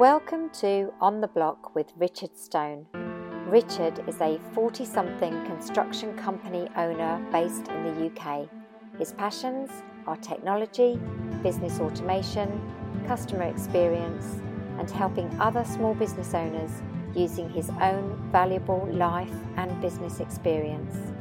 Welcome 0.00 0.50
to 0.54 0.92
On 1.00 1.20
the 1.20 1.28
Block 1.28 1.76
with 1.76 1.92
Richard 1.96 2.36
Stone. 2.36 2.86
Richard 3.46 4.02
is 4.08 4.20
a 4.20 4.40
40 4.52 4.84
something 4.84 5.44
construction 5.46 6.16
company 6.18 6.68
owner 6.76 7.24
based 7.30 7.68
in 7.68 7.84
the 7.84 8.06
UK. 8.06 8.48
His 8.98 9.12
passions 9.12 9.70
are 10.08 10.16
technology, 10.16 10.98
business 11.44 11.78
automation, 11.78 12.60
customer 13.06 13.44
experience, 13.44 14.42
and 14.80 14.90
helping 14.90 15.30
other 15.40 15.62
small 15.64 15.94
business 15.94 16.34
owners 16.34 16.72
using 17.14 17.48
his 17.48 17.70
own 17.80 18.18
valuable 18.32 18.88
life 18.90 19.30
and 19.56 19.80
business 19.80 20.18
experience. 20.18 21.12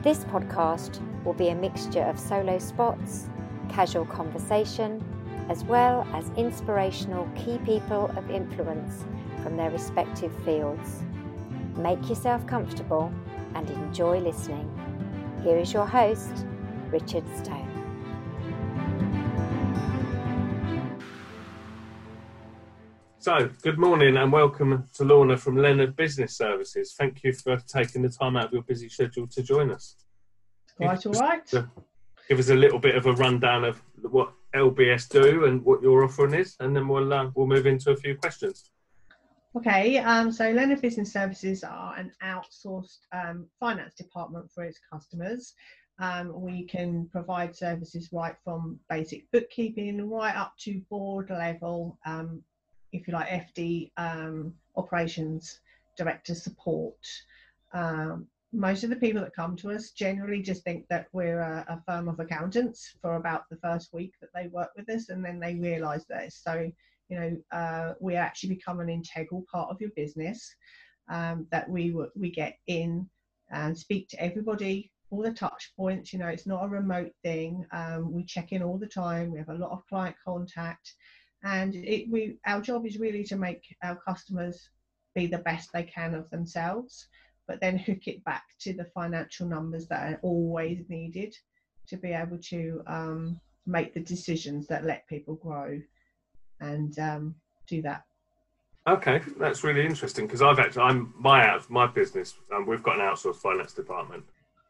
This 0.00 0.24
podcast 0.24 1.02
will 1.22 1.34
be 1.34 1.50
a 1.50 1.54
mixture 1.54 2.04
of 2.04 2.18
solo 2.18 2.58
spots, 2.60 3.28
casual 3.68 4.06
conversation, 4.06 5.04
as 5.50 5.64
well 5.64 6.06
as 6.12 6.30
inspirational 6.36 7.28
key 7.34 7.58
people 7.64 8.06
of 8.16 8.30
influence 8.30 9.04
from 9.42 9.56
their 9.56 9.68
respective 9.70 10.32
fields. 10.44 11.02
Make 11.74 12.08
yourself 12.08 12.46
comfortable 12.46 13.12
and 13.56 13.68
enjoy 13.68 14.20
listening. 14.20 14.70
Here 15.42 15.58
is 15.58 15.72
your 15.72 15.86
host, 15.86 16.46
Richard 16.92 17.24
Stone. 17.36 17.66
So, 23.18 23.50
good 23.62 23.76
morning 23.76 24.18
and 24.18 24.32
welcome 24.32 24.84
to 24.94 25.04
Lorna 25.04 25.36
from 25.36 25.56
Leonard 25.56 25.96
Business 25.96 26.36
Services. 26.36 26.94
Thank 26.96 27.24
you 27.24 27.32
for 27.32 27.56
taking 27.56 28.02
the 28.02 28.08
time 28.08 28.36
out 28.36 28.46
of 28.46 28.52
your 28.52 28.62
busy 28.62 28.88
schedule 28.88 29.26
to 29.26 29.42
join 29.42 29.72
us. 29.72 29.96
Quite 30.76 31.04
all 31.06 31.12
right. 31.14 31.52
Give 32.28 32.38
us 32.38 32.50
a 32.50 32.54
little 32.54 32.78
bit 32.78 32.94
of 32.94 33.06
a 33.06 33.12
rundown 33.14 33.64
of 33.64 33.82
what 34.02 34.32
LBS 34.54 35.08
do 35.08 35.44
and 35.44 35.64
what 35.64 35.82
your 35.82 36.04
offering 36.04 36.34
is, 36.34 36.56
and 36.60 36.74
then 36.74 36.88
we'll 36.88 37.12
uh, 37.12 37.30
we'll 37.34 37.46
move 37.46 37.66
into 37.66 37.90
a 37.90 37.96
few 37.96 38.16
questions. 38.16 38.70
Okay, 39.56 39.98
um, 39.98 40.30
so 40.30 40.50
Leonard 40.50 40.80
Business 40.80 41.12
Services 41.12 41.64
are 41.64 41.96
an 41.96 42.12
outsourced 42.22 42.98
um, 43.12 43.46
finance 43.58 43.94
department 43.94 44.48
for 44.50 44.64
its 44.64 44.78
customers. 44.92 45.54
Um, 45.98 46.40
we 46.40 46.64
can 46.64 47.08
provide 47.10 47.54
services 47.54 48.10
right 48.12 48.36
from 48.44 48.78
basic 48.88 49.30
bookkeeping 49.32 50.08
right 50.08 50.36
up 50.36 50.54
to 50.60 50.80
board 50.88 51.30
level, 51.30 51.98
um, 52.06 52.42
if 52.92 53.06
you 53.06 53.12
like, 53.12 53.28
FD 53.28 53.90
um, 53.96 54.54
operations 54.76 55.60
director 55.96 56.34
support. 56.34 56.96
Most 58.52 58.82
of 58.82 58.90
the 58.90 58.96
people 58.96 59.20
that 59.20 59.34
come 59.34 59.54
to 59.56 59.70
us 59.70 59.90
generally 59.90 60.42
just 60.42 60.64
think 60.64 60.86
that 60.88 61.06
we're 61.12 61.40
a, 61.40 61.64
a, 61.68 61.82
firm 61.86 62.08
of 62.08 62.18
accountants 62.18 62.96
for 63.00 63.14
about 63.14 63.44
the 63.48 63.56
first 63.56 63.92
week 63.92 64.12
that 64.20 64.30
they 64.34 64.48
work 64.48 64.70
with 64.76 64.88
us, 64.90 65.08
and 65.08 65.24
then 65.24 65.38
they 65.38 65.54
realise 65.54 66.04
this. 66.06 66.40
So, 66.42 66.70
you 67.08 67.20
know, 67.20 67.36
uh, 67.52 67.94
we 68.00 68.16
actually 68.16 68.54
become 68.54 68.80
an 68.80 68.88
integral 68.88 69.44
part 69.50 69.70
of 69.70 69.80
your 69.80 69.90
business. 69.90 70.54
Um, 71.08 71.46
that 71.50 71.68
we 71.68 71.94
we 72.14 72.30
get 72.30 72.56
in 72.66 73.08
and 73.50 73.76
speak 73.76 74.08
to 74.10 74.22
everybody, 74.22 74.92
all 75.10 75.22
the 75.22 75.32
touch 75.32 75.72
points. 75.76 76.12
You 76.12 76.18
know, 76.18 76.28
it's 76.28 76.46
not 76.46 76.64
a 76.64 76.68
remote 76.68 77.12
thing. 77.22 77.66
Um, 77.72 78.12
we 78.12 78.24
check 78.24 78.52
in 78.52 78.62
all 78.62 78.78
the 78.78 78.86
time. 78.86 79.32
We 79.32 79.38
have 79.38 79.48
a 79.48 79.54
lot 79.54 79.72
of 79.72 79.86
client 79.88 80.16
contact, 80.24 80.94
and 81.44 81.74
it, 81.74 82.10
we 82.10 82.38
our 82.46 82.60
job 82.60 82.84
is 82.84 82.98
really 82.98 83.24
to 83.24 83.36
make 83.36 83.76
our 83.82 83.96
customers 83.96 84.70
be 85.14 85.26
the 85.26 85.38
best 85.38 85.70
they 85.72 85.82
can 85.84 86.14
of 86.14 86.30
themselves 86.30 87.08
but 87.50 87.60
then 87.60 87.76
hook 87.76 88.06
it 88.06 88.24
back 88.24 88.44
to 88.60 88.72
the 88.72 88.84
financial 88.84 89.44
numbers 89.44 89.88
that 89.88 90.12
are 90.12 90.20
always 90.22 90.84
needed 90.88 91.36
to 91.88 91.96
be 91.96 92.12
able 92.12 92.38
to 92.38 92.80
um, 92.86 93.40
make 93.66 93.92
the 93.92 93.98
decisions 93.98 94.68
that 94.68 94.84
let 94.84 95.04
people 95.08 95.34
grow 95.34 95.80
and 96.60 96.96
um, 97.00 97.34
do 97.66 97.82
that. 97.82 98.04
Okay, 98.86 99.20
that's 99.36 99.64
really 99.64 99.84
interesting 99.84 100.28
because 100.28 100.42
I've 100.42 100.60
actually 100.60 100.82
I'm 100.82 101.12
my 101.18 101.58
my 101.68 101.88
business. 101.88 102.34
Um, 102.54 102.66
we've 102.66 102.84
got 102.84 103.00
an 103.00 103.02
outsourced 103.02 103.42
finance 103.42 103.72
department, 103.72 104.22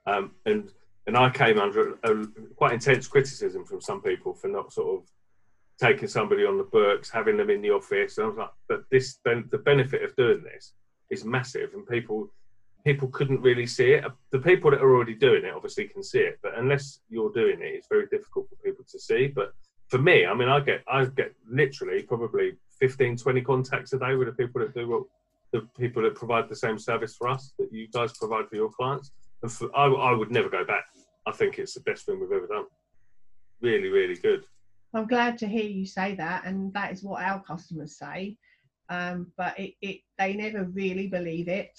um, 0.07 0.31
and 0.47 0.73
and 1.07 1.19
I 1.19 1.29
came 1.29 1.59
under 1.59 1.99
a, 2.03 2.13
a, 2.13 2.27
quite 2.57 2.73
intense 2.73 3.07
criticism 3.07 3.67
from 3.67 3.83
some 3.83 4.01
people 4.01 4.33
for 4.33 4.49
not 4.49 4.73
sort 4.73 5.03
of 5.03 5.09
taking 5.79 6.09
somebody 6.09 6.47
on 6.47 6.57
the 6.57 6.65
books, 6.65 7.11
having 7.11 7.37
them 7.37 7.51
in 7.51 7.61
the 7.61 7.73
office. 7.73 8.17
And 8.17 8.25
I 8.25 8.29
was 8.31 8.39
like, 8.39 8.51
but 8.71 8.85
this 8.91 9.19
the 9.25 9.63
benefit 9.67 10.03
of 10.03 10.17
doing 10.17 10.43
this 10.43 10.73
is 11.11 11.27
massive, 11.27 11.75
and 11.75 11.87
people 11.87 12.31
people 12.85 13.09
couldn't 13.09 13.41
really 13.41 13.67
see 13.67 13.93
it. 13.93 14.05
The 14.31 14.39
people 14.39 14.71
that 14.71 14.81
are 14.81 14.95
already 14.95 15.15
doing 15.15 15.45
it 15.45 15.55
obviously 15.55 15.89
can 15.89 16.03
see 16.03 16.21
it, 16.21 16.39
but 16.43 16.57
unless 16.57 17.01
you're 17.09 17.33
doing 17.33 17.61
it, 17.61 17.75
it's 17.75 17.89
very 17.89 18.07
difficult 18.07 18.49
for 18.49 18.57
people 18.57 18.85
to 18.91 18.99
see. 18.99 19.29
But 19.29 19.53
for 19.89 19.99
me, 19.99 20.27
I 20.27 20.35
mean, 20.35 20.49
I 20.49 20.61
get 20.61 20.83
I 20.89 21.05
get 21.05 21.35
literally 21.49 22.03
probably 22.03 22.57
15, 22.81 23.17
20 23.17 23.41
contacts 23.43 23.93
a 23.93 23.99
day 23.99 24.15
with 24.15 24.29
the 24.29 24.33
people 24.33 24.61
that 24.61 24.75
do 24.75 24.89
what 24.89 25.03
the 25.53 25.67
people 25.79 26.03
that 26.03 26.15
provide 26.15 26.49
the 26.49 26.57
same 26.57 26.79
service 26.79 27.15
for 27.17 27.29
us 27.29 27.53
that 27.59 27.73
you 27.73 27.89
guys 27.89 28.17
provide 28.17 28.49
for 28.49 28.57
your 28.57 28.71
clients. 28.71 29.11
And 29.43 29.51
for, 29.51 29.69
I, 29.77 29.87
I 29.87 30.13
would 30.13 30.31
never 30.31 30.49
go 30.49 30.65
back. 30.65 30.85
I 31.27 31.33
think 31.33 31.59
it's 31.59 31.75
the 31.75 31.81
best 31.81 32.07
thing 32.07 32.21
we've 32.21 32.31
ever 32.31 32.47
done. 32.47 32.67
Really, 33.61 33.89
really 33.89 34.15
good. 34.15 34.45
I'm 34.95 35.07
glad 35.07 35.39
to 35.39 35.49
hear 35.49 35.65
you 35.65 35.87
say 35.87 36.15
that, 36.17 36.45
and 36.45 36.73
that 36.75 36.93
is 36.93 37.03
what 37.03 37.23
our 37.23 37.43
customers 37.43 37.97
say. 37.97 38.37
Um, 38.89 39.33
but 39.37 39.59
it, 39.59 39.75
it, 39.83 40.01
they 40.19 40.35
never 40.35 40.65
really 40.65 41.07
believe 41.07 41.49
it 41.49 41.79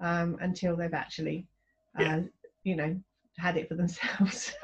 um, 0.00 0.36
until 0.40 0.76
they've 0.76 0.94
actually, 0.94 1.46
uh, 1.98 2.02
yeah. 2.02 2.20
you 2.64 2.76
know, 2.76 2.96
had 3.38 3.56
it 3.56 3.68
for 3.68 3.74
themselves. 3.76 4.54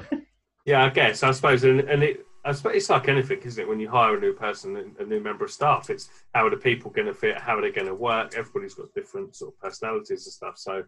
yeah, 0.64 0.84
I 0.84 0.90
guess. 0.90 1.22
I 1.22 1.30
suppose, 1.32 1.64
and, 1.64 1.80
and 1.80 2.02
it, 2.02 2.26
I 2.44 2.52
suppose 2.52 2.76
it's 2.76 2.90
like 2.90 3.08
anything, 3.08 3.40
isn't 3.40 3.62
it? 3.62 3.68
When 3.68 3.80
you 3.80 3.90
hire 3.90 4.16
a 4.16 4.20
new 4.20 4.32
person, 4.32 4.94
a 4.98 5.04
new 5.04 5.20
member 5.20 5.44
of 5.44 5.50
staff, 5.50 5.90
it's 5.90 6.08
how 6.34 6.46
are 6.46 6.50
the 6.50 6.56
people 6.56 6.90
going 6.90 7.06
to 7.06 7.14
fit? 7.14 7.38
How 7.38 7.58
are 7.58 7.60
they 7.60 7.70
going 7.70 7.86
to 7.86 7.94
work? 7.94 8.34
Everybody's 8.34 8.74
got 8.74 8.92
different 8.94 9.36
sort 9.36 9.54
of 9.54 9.60
personalities 9.60 10.26
and 10.26 10.32
stuff. 10.32 10.58
So, 10.58 10.84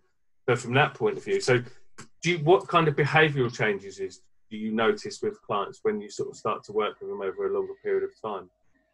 but 0.47 0.59
from 0.59 0.73
that 0.75 0.95
point 0.95 1.19
of 1.19 1.25
view, 1.25 1.41
so 1.41 1.63
do 2.23 2.31
you, 2.31 2.39
what 2.39 2.69
kind 2.69 2.89
of 2.89 2.97
behavioural 2.97 3.53
changes 3.53 3.99
is 3.99 4.23
do 4.51 4.57
you 4.57 4.73
notice 4.73 5.21
with 5.23 5.41
clients 5.43 5.81
when 5.83 6.01
you 6.01 6.11
sort 6.11 6.31
of 6.31 6.37
start 6.37 6.63
to 6.65 6.73
work 6.73 7.01
with 7.01 7.11
them 7.11 7.21
over 7.21 7.49
a 7.49 7.55
longer 7.55 7.75
period 7.83 8.05
of 8.05 8.11
time? 8.21 8.51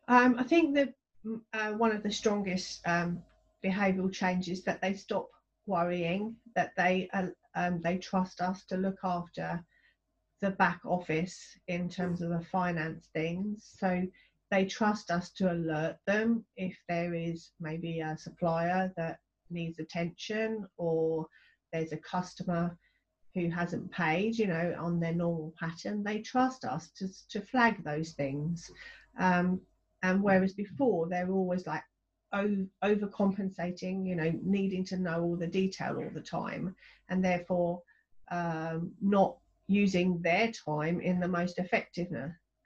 Um, 0.09 0.37
I 0.39 0.43
think 0.43 0.75
that 0.75 0.95
mm, 1.25 1.41
uh, 1.53 1.73
one 1.73 1.93
of 1.93 2.03
the 2.03 2.11
strongest 2.11 2.81
um, 2.87 3.23
behavioural 3.65 4.13
changes 4.13 4.63
that 4.65 4.81
they 4.81 4.95
stop 4.95 5.29
worrying 5.69 6.35
that 6.57 6.73
they 6.77 7.09
uh, 7.13 7.29
um, 7.55 7.81
they 7.83 7.99
trust 7.99 8.41
us 8.41 8.65
to 8.67 8.77
look 8.77 8.99
after 9.05 9.63
the 10.41 10.51
back 10.51 10.81
office 10.85 11.39
in 11.69 11.89
terms 11.89 12.23
of 12.23 12.31
the 12.31 12.45
finance 12.53 13.09
things. 13.13 13.75
So 13.79 14.03
they 14.51 14.65
trust 14.65 15.11
us 15.11 15.31
to 15.33 15.53
alert 15.53 15.97
them 16.07 16.45
if 16.57 16.77
there 16.89 17.15
is 17.15 17.51
maybe 17.61 18.01
a 18.01 18.17
supplier 18.17 18.93
that 18.97 19.19
needs 19.51 19.79
attention 19.79 20.67
or 20.77 21.27
there's 21.73 21.93
a 21.93 21.99
customer 21.99 22.77
who 23.35 23.51
hasn't 23.51 23.91
paid, 23.91 24.39
you 24.39 24.47
know, 24.47 24.75
on 24.79 25.01
their 25.01 25.15
normal 25.15 25.55
pattern. 25.59 26.03
They 26.03 26.21
trust 26.21 26.65
us 26.65 26.91
to 26.99 27.09
to 27.31 27.41
flag 27.41 27.85
those 27.85 28.13
things. 28.13 28.71
Um, 29.19 29.61
and 30.03 30.23
whereas 30.23 30.55
before 30.55 31.09
they're 31.09 31.31
always 31.31 31.67
like, 31.67 31.83
overcompensating, 32.35 34.07
you 34.07 34.15
know, 34.15 34.33
needing 34.43 34.85
to 34.85 34.97
know 34.97 35.23
all 35.23 35.37
the 35.37 35.47
detail 35.47 35.97
all 35.97 36.11
the 36.13 36.21
time, 36.21 36.75
and 37.09 37.25
therefore 37.25 37.83
um, 38.31 38.93
not 39.01 39.37
using 39.67 40.21
their 40.23 40.51
time 40.53 41.01
in 41.01 41.21
the 41.21 41.29
most 41.29 41.59
effective 41.59 42.09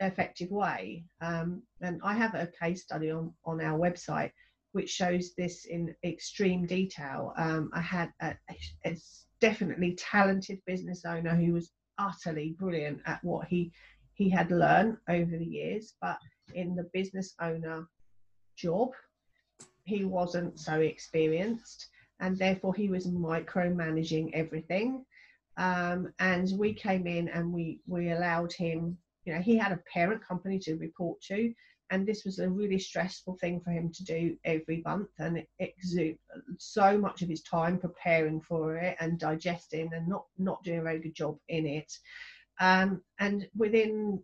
effective 0.01 0.51
way. 0.51 1.05
Um, 1.21 1.63
and 1.81 2.01
I 2.03 2.15
have 2.15 2.35
a 2.35 2.51
case 2.61 2.83
study 2.83 3.11
on 3.11 3.33
on 3.45 3.61
our 3.61 3.79
website 3.79 4.33
which 4.73 4.91
shows 4.91 5.35
this 5.35 5.67
in 5.67 5.95
extreme 6.03 6.67
detail. 6.67 7.35
Um, 7.37 7.71
I 7.75 7.81
had 7.81 8.11
a, 8.21 8.35
a, 8.87 8.97
definitely 9.41 9.95
talented 9.97 10.61
business 10.67 11.05
owner 11.05 11.35
who 11.35 11.53
was 11.53 11.73
utterly 11.99 12.55
brilliant 12.59 13.01
at 13.07 13.23
what 13.25 13.49
he 13.49 13.73
he 14.15 14.29
had 14.31 14.51
learned 14.51 14.97
over 15.09 15.37
the 15.37 15.45
years, 15.45 15.95
but 16.01 16.19
in 16.55 16.77
the 16.77 16.89
business 16.93 17.35
owner 17.41 17.89
job 18.57 18.91
he 19.85 20.05
wasn't 20.05 20.59
so 20.59 20.81
experienced 20.81 21.89
and 22.21 22.39
therefore 22.39 22.75
he 22.75 22.89
was 22.89 23.07
micromanaging 23.07 24.31
everything. 24.33 25.05
Um, 25.57 26.13
and 26.19 26.51
we 26.57 26.73
came 26.73 27.07
in 27.07 27.29
and 27.29 27.53
we 27.53 27.81
we 27.87 28.11
allowed 28.13 28.53
him 28.53 28.97
you 29.25 29.35
know 29.35 29.41
he 29.41 29.57
had 29.57 29.73
a 29.73 29.83
parent 29.93 30.25
company 30.25 30.59
to 30.61 30.77
report 30.77 31.21
to 31.23 31.53
and 31.91 32.07
this 32.07 32.25
was 32.25 32.39
a 32.39 32.49
really 32.49 32.79
stressful 32.79 33.37
thing 33.39 33.61
for 33.61 33.71
him 33.71 33.93
to 33.93 34.03
do 34.05 34.35
every 34.45 34.83
month 34.87 35.11
and 35.19 35.37
it 35.37 35.49
exuded 35.59 36.17
so 36.59 36.97
much 36.97 37.21
of 37.21 37.29
his 37.29 37.43
time 37.43 37.79
preparing 37.79 38.41
for 38.41 38.79
it 38.79 38.97
and 38.99 39.19
digesting 39.19 39.91
and 39.93 40.09
not 40.09 40.25
not 40.39 40.63
doing 40.65 40.79
a 40.79 40.83
very 40.83 41.01
good 41.01 41.15
job 41.15 41.37
in 41.49 41.67
it. 41.67 41.93
Um, 42.61 43.03
and 43.19 43.47
within 43.55 44.23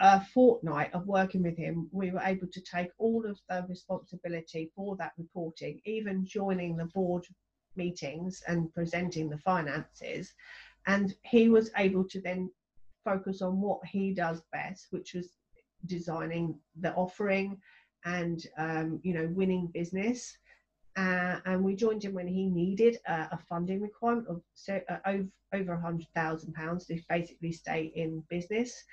a 0.00 0.24
fortnight 0.24 0.92
of 0.94 1.06
working 1.06 1.42
with 1.42 1.56
him, 1.56 1.88
we 1.92 2.10
were 2.10 2.22
able 2.24 2.46
to 2.46 2.60
take 2.62 2.90
all 2.98 3.24
of 3.26 3.38
the 3.48 3.64
responsibility 3.68 4.72
for 4.74 4.96
that 4.96 5.12
reporting, 5.18 5.80
even 5.84 6.24
joining 6.24 6.76
the 6.76 6.86
board 6.86 7.26
meetings 7.76 8.42
and 8.48 8.72
presenting 8.72 9.28
the 9.28 9.38
finances. 9.38 10.32
And 10.86 11.14
he 11.22 11.50
was 11.50 11.70
able 11.76 12.04
to 12.08 12.20
then 12.20 12.50
focus 13.04 13.42
on 13.42 13.60
what 13.60 13.84
he 13.84 14.14
does 14.14 14.42
best, 14.52 14.86
which 14.90 15.12
was 15.14 15.28
designing 15.86 16.58
the 16.80 16.94
offering 16.94 17.58
and 18.06 18.46
um, 18.56 19.00
you 19.02 19.12
know 19.12 19.28
winning 19.34 19.66
business. 19.66 20.36
Uh, 20.96 21.38
and 21.44 21.62
we 21.62 21.76
joined 21.76 22.04
him 22.04 22.14
when 22.14 22.26
he 22.26 22.46
needed 22.46 22.96
a 23.06 23.38
funding 23.48 23.80
requirement 23.80 24.26
of 24.28 24.42
so, 24.54 24.80
uh, 24.88 24.98
over 25.06 25.28
over 25.52 25.72
a 25.72 25.80
hundred 25.80 26.06
thousand 26.14 26.52
pounds 26.54 26.86
to 26.86 26.98
basically 27.08 27.52
stay 27.52 27.92
in 27.94 28.22
business. 28.28 28.84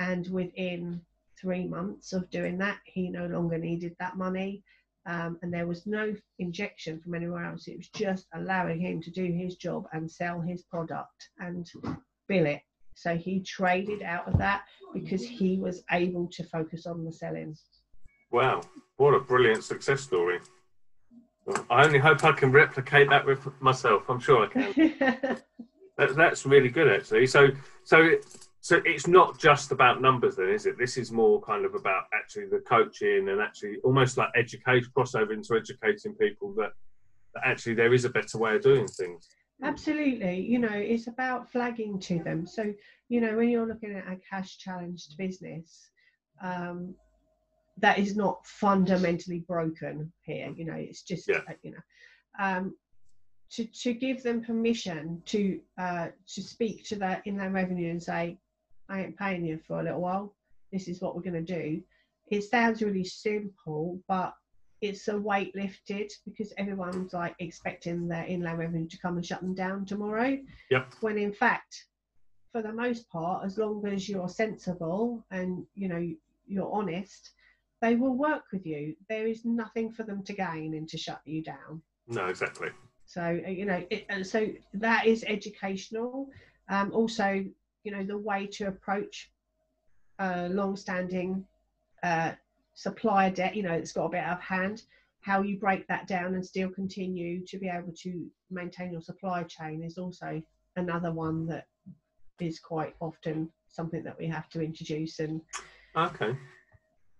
And 0.00 0.26
within 0.28 1.02
three 1.38 1.68
months 1.68 2.14
of 2.14 2.28
doing 2.30 2.56
that, 2.58 2.78
he 2.84 3.10
no 3.10 3.26
longer 3.26 3.58
needed 3.58 3.94
that 4.00 4.16
money. 4.16 4.62
Um, 5.06 5.38
and 5.42 5.52
there 5.52 5.66
was 5.66 5.86
no 5.86 6.14
injection 6.38 7.00
from 7.00 7.14
anywhere 7.14 7.44
else. 7.44 7.68
It 7.68 7.76
was 7.76 7.88
just 7.88 8.26
allowing 8.34 8.80
him 8.80 9.02
to 9.02 9.10
do 9.10 9.24
his 9.24 9.56
job 9.56 9.86
and 9.92 10.10
sell 10.10 10.40
his 10.40 10.62
product 10.62 11.28
and 11.38 11.70
bill 12.28 12.46
it. 12.46 12.62
So 12.94 13.16
he 13.16 13.40
traded 13.40 14.02
out 14.02 14.26
of 14.26 14.38
that 14.38 14.62
because 14.94 15.22
he 15.22 15.58
was 15.58 15.84
able 15.90 16.28
to 16.32 16.44
focus 16.44 16.86
on 16.86 17.04
the 17.04 17.12
selling. 17.12 17.54
Wow, 18.30 18.62
what 18.96 19.14
a 19.14 19.20
brilliant 19.20 19.64
success 19.64 20.00
story. 20.00 20.40
I 21.68 21.84
only 21.84 21.98
hope 21.98 22.24
I 22.24 22.32
can 22.32 22.52
replicate 22.52 23.08
that 23.10 23.26
with 23.26 23.46
myself. 23.60 24.08
I'm 24.08 24.20
sure 24.20 24.44
I 24.44 24.48
can. 24.48 24.96
that, 25.98 26.16
that's 26.16 26.46
really 26.46 26.68
good, 26.68 26.88
actually. 26.88 27.26
So, 27.26 27.48
so 27.84 28.16
so 28.62 28.80
it's 28.84 29.06
not 29.06 29.38
just 29.38 29.72
about 29.72 30.02
numbers 30.02 30.36
then 30.36 30.48
is 30.50 30.66
it? 30.66 30.78
This 30.78 30.96
is 30.96 31.10
more 31.10 31.40
kind 31.40 31.64
of 31.64 31.74
about 31.74 32.04
actually 32.14 32.46
the 32.46 32.60
coaching 32.60 33.28
and 33.28 33.40
actually 33.40 33.76
almost 33.84 34.16
like 34.16 34.28
education 34.36 34.90
crossover 34.96 35.32
into 35.32 35.56
educating 35.56 36.14
people 36.14 36.52
that, 36.56 36.72
that 37.34 37.42
actually 37.46 37.74
there 37.74 37.94
is 37.94 38.04
a 38.04 38.10
better 38.10 38.38
way 38.38 38.56
of 38.56 38.62
doing 38.62 38.86
things. 38.86 39.28
Absolutely. 39.62 40.40
You 40.40 40.58
know 40.58 40.72
it's 40.72 41.06
about 41.06 41.50
flagging 41.50 41.98
to 42.00 42.22
them. 42.22 42.46
So 42.46 42.72
you 43.10 43.20
know 43.20 43.36
when 43.36 43.50
you're 43.50 43.66
looking 43.66 43.94
at 43.94 44.10
a 44.10 44.18
cash 44.28 44.56
challenged 44.56 45.18
business 45.18 45.90
um, 46.42 46.94
that 47.78 47.98
is 47.98 48.16
not 48.16 48.46
fundamentally 48.46 49.40
broken 49.46 50.10
here 50.22 50.52
you 50.56 50.64
know 50.64 50.74
it's 50.74 51.02
just 51.02 51.28
yeah. 51.28 51.40
Uh, 51.48 51.52
you 51.62 51.72
know 51.72 51.78
um, 52.38 52.74
to, 53.50 53.64
to 53.64 53.92
give 53.92 54.22
them 54.22 54.42
permission 54.42 55.20
to 55.26 55.60
uh, 55.78 56.08
to 56.28 56.42
speak 56.42 56.84
to 56.86 56.96
that 56.96 57.22
their 57.24 57.34
inland 57.34 57.52
revenue 57.52 57.90
and 57.90 58.02
say 58.02 58.38
I 58.90 59.02
ain't 59.02 59.16
paying 59.16 59.44
you 59.44 59.58
for 59.66 59.80
a 59.80 59.82
little 59.82 60.00
while. 60.00 60.34
This 60.72 60.88
is 60.88 61.00
what 61.00 61.14
we're 61.14 61.22
going 61.22 61.44
to 61.44 61.54
do. 61.62 61.82
It 62.28 62.42
sounds 62.42 62.82
really 62.82 63.04
simple, 63.04 64.00
but 64.08 64.34
it's 64.80 65.08
a 65.08 65.18
weight 65.18 65.54
lifted 65.54 66.12
because 66.24 66.52
everyone's 66.56 67.12
like 67.12 67.34
expecting 67.38 68.08
their 68.08 68.24
inland 68.24 68.58
revenue 68.58 68.88
to 68.88 68.98
come 68.98 69.16
and 69.16 69.24
shut 69.26 69.40
them 69.40 69.54
down 69.54 69.84
tomorrow. 69.84 70.38
Yep. 70.70 70.94
When 71.00 71.18
in 71.18 71.32
fact, 71.32 71.86
for 72.52 72.62
the 72.62 72.72
most 72.72 73.08
part, 73.10 73.44
as 73.44 73.58
long 73.58 73.86
as 73.86 74.08
you're 74.08 74.28
sensible 74.28 75.24
and 75.30 75.64
you 75.74 75.88
know 75.88 76.08
you're 76.46 76.72
honest, 76.72 77.32
they 77.80 77.94
will 77.94 78.16
work 78.16 78.44
with 78.52 78.66
you. 78.66 78.96
There 79.08 79.26
is 79.26 79.44
nothing 79.44 79.92
for 79.92 80.02
them 80.02 80.22
to 80.24 80.32
gain 80.32 80.74
and 80.74 80.88
to 80.88 80.98
shut 80.98 81.20
you 81.24 81.42
down. 81.42 81.82
No, 82.08 82.26
exactly. 82.26 82.70
So 83.06 83.22
uh, 83.22 83.50
you 83.50 83.66
know, 83.66 83.84
it, 83.90 84.26
so 84.26 84.48
that 84.74 85.06
is 85.06 85.24
educational. 85.26 86.30
Um, 86.68 86.92
also, 86.92 87.44
you 87.84 87.92
know 87.92 88.04
the 88.04 88.16
way 88.16 88.46
to 88.46 88.68
approach 88.68 89.30
uh, 90.18 90.48
long-standing 90.50 91.44
uh, 92.02 92.32
supplier 92.74 93.30
debt 93.30 93.56
you 93.56 93.62
know 93.62 93.72
it's 93.72 93.92
got 93.92 94.06
a 94.06 94.10
bit 94.10 94.24
out 94.24 94.38
of 94.38 94.42
hand. 94.42 94.82
How 95.22 95.42
you 95.42 95.58
break 95.58 95.86
that 95.88 96.06
down 96.06 96.34
and 96.34 96.44
still 96.44 96.70
continue 96.70 97.44
to 97.46 97.58
be 97.58 97.68
able 97.68 97.92
to 98.02 98.26
maintain 98.50 98.92
your 98.92 99.02
supply 99.02 99.42
chain 99.42 99.82
is 99.82 99.98
also 99.98 100.42
another 100.76 101.12
one 101.12 101.46
that 101.46 101.66
is 102.40 102.58
quite 102.58 102.94
often 103.00 103.50
something 103.68 104.02
that 104.02 104.18
we 104.18 104.26
have 104.26 104.48
to 104.50 104.62
introduce 104.62 105.18
and 105.18 105.42
okay. 105.96 106.36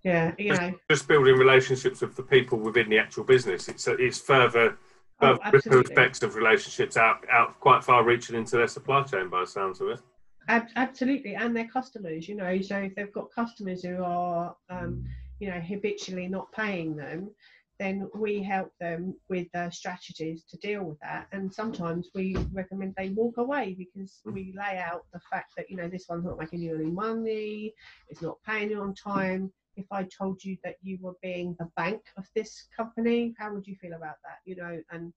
Yeah 0.02 0.32
you 0.38 0.48
just, 0.48 0.60
know. 0.62 0.74
just 0.90 1.08
building 1.08 1.36
relationships 1.36 2.00
with 2.00 2.16
the 2.16 2.22
people 2.22 2.58
within 2.58 2.88
the 2.88 2.98
actual 2.98 3.24
business. 3.24 3.68
It's 3.68 3.86
it's 3.86 4.18
further 4.18 4.78
oh, 5.20 5.38
ripple 5.52 5.80
effects 5.80 6.22
of 6.22 6.36
relationships 6.36 6.96
out 6.96 7.18
out 7.30 7.60
quite 7.60 7.84
far 7.84 8.02
reaching 8.02 8.34
into 8.34 8.56
their 8.56 8.68
supply 8.68 9.02
chain 9.02 9.28
by 9.28 9.40
the 9.40 9.46
sounds 9.46 9.82
of 9.82 9.88
it 9.88 10.00
Ab- 10.50 10.68
absolutely, 10.74 11.36
and 11.36 11.56
their 11.56 11.68
customers. 11.68 12.28
You 12.28 12.34
know, 12.34 12.60
so 12.60 12.76
if 12.78 12.96
they've 12.96 13.12
got 13.12 13.30
customers 13.30 13.84
who 13.84 14.02
are, 14.02 14.56
um, 14.68 15.04
you 15.38 15.48
know, 15.48 15.60
habitually 15.60 16.26
not 16.26 16.50
paying 16.50 16.96
them, 16.96 17.30
then 17.78 18.10
we 18.16 18.42
help 18.42 18.72
them 18.80 19.14
with 19.28 19.46
uh, 19.54 19.70
strategies 19.70 20.42
to 20.50 20.56
deal 20.56 20.82
with 20.82 20.98
that. 21.00 21.28
And 21.30 21.54
sometimes 21.54 22.08
we 22.16 22.36
recommend 22.52 22.94
they 22.96 23.10
walk 23.10 23.36
away 23.36 23.76
because 23.78 24.20
mm. 24.26 24.32
we 24.32 24.52
lay 24.56 24.78
out 24.78 25.06
the 25.12 25.20
fact 25.30 25.52
that 25.56 25.70
you 25.70 25.76
know 25.76 25.88
this 25.88 26.06
one's 26.08 26.24
not 26.24 26.38
making 26.38 26.62
you 26.62 26.74
any 26.74 26.90
money, 26.90 27.72
it's 28.08 28.20
not 28.20 28.38
paying 28.44 28.70
you 28.70 28.80
on 28.80 28.92
time. 28.94 29.52
If 29.76 29.86
I 29.92 30.02
told 30.02 30.42
you 30.42 30.56
that 30.64 30.76
you 30.82 30.98
were 31.00 31.14
being 31.22 31.54
the 31.60 31.70
bank 31.76 32.02
of 32.16 32.26
this 32.34 32.64
company, 32.76 33.34
how 33.38 33.54
would 33.54 33.68
you 33.68 33.76
feel 33.76 33.92
about 33.92 34.16
that? 34.24 34.40
You 34.44 34.56
know, 34.56 34.82
and 34.90 35.12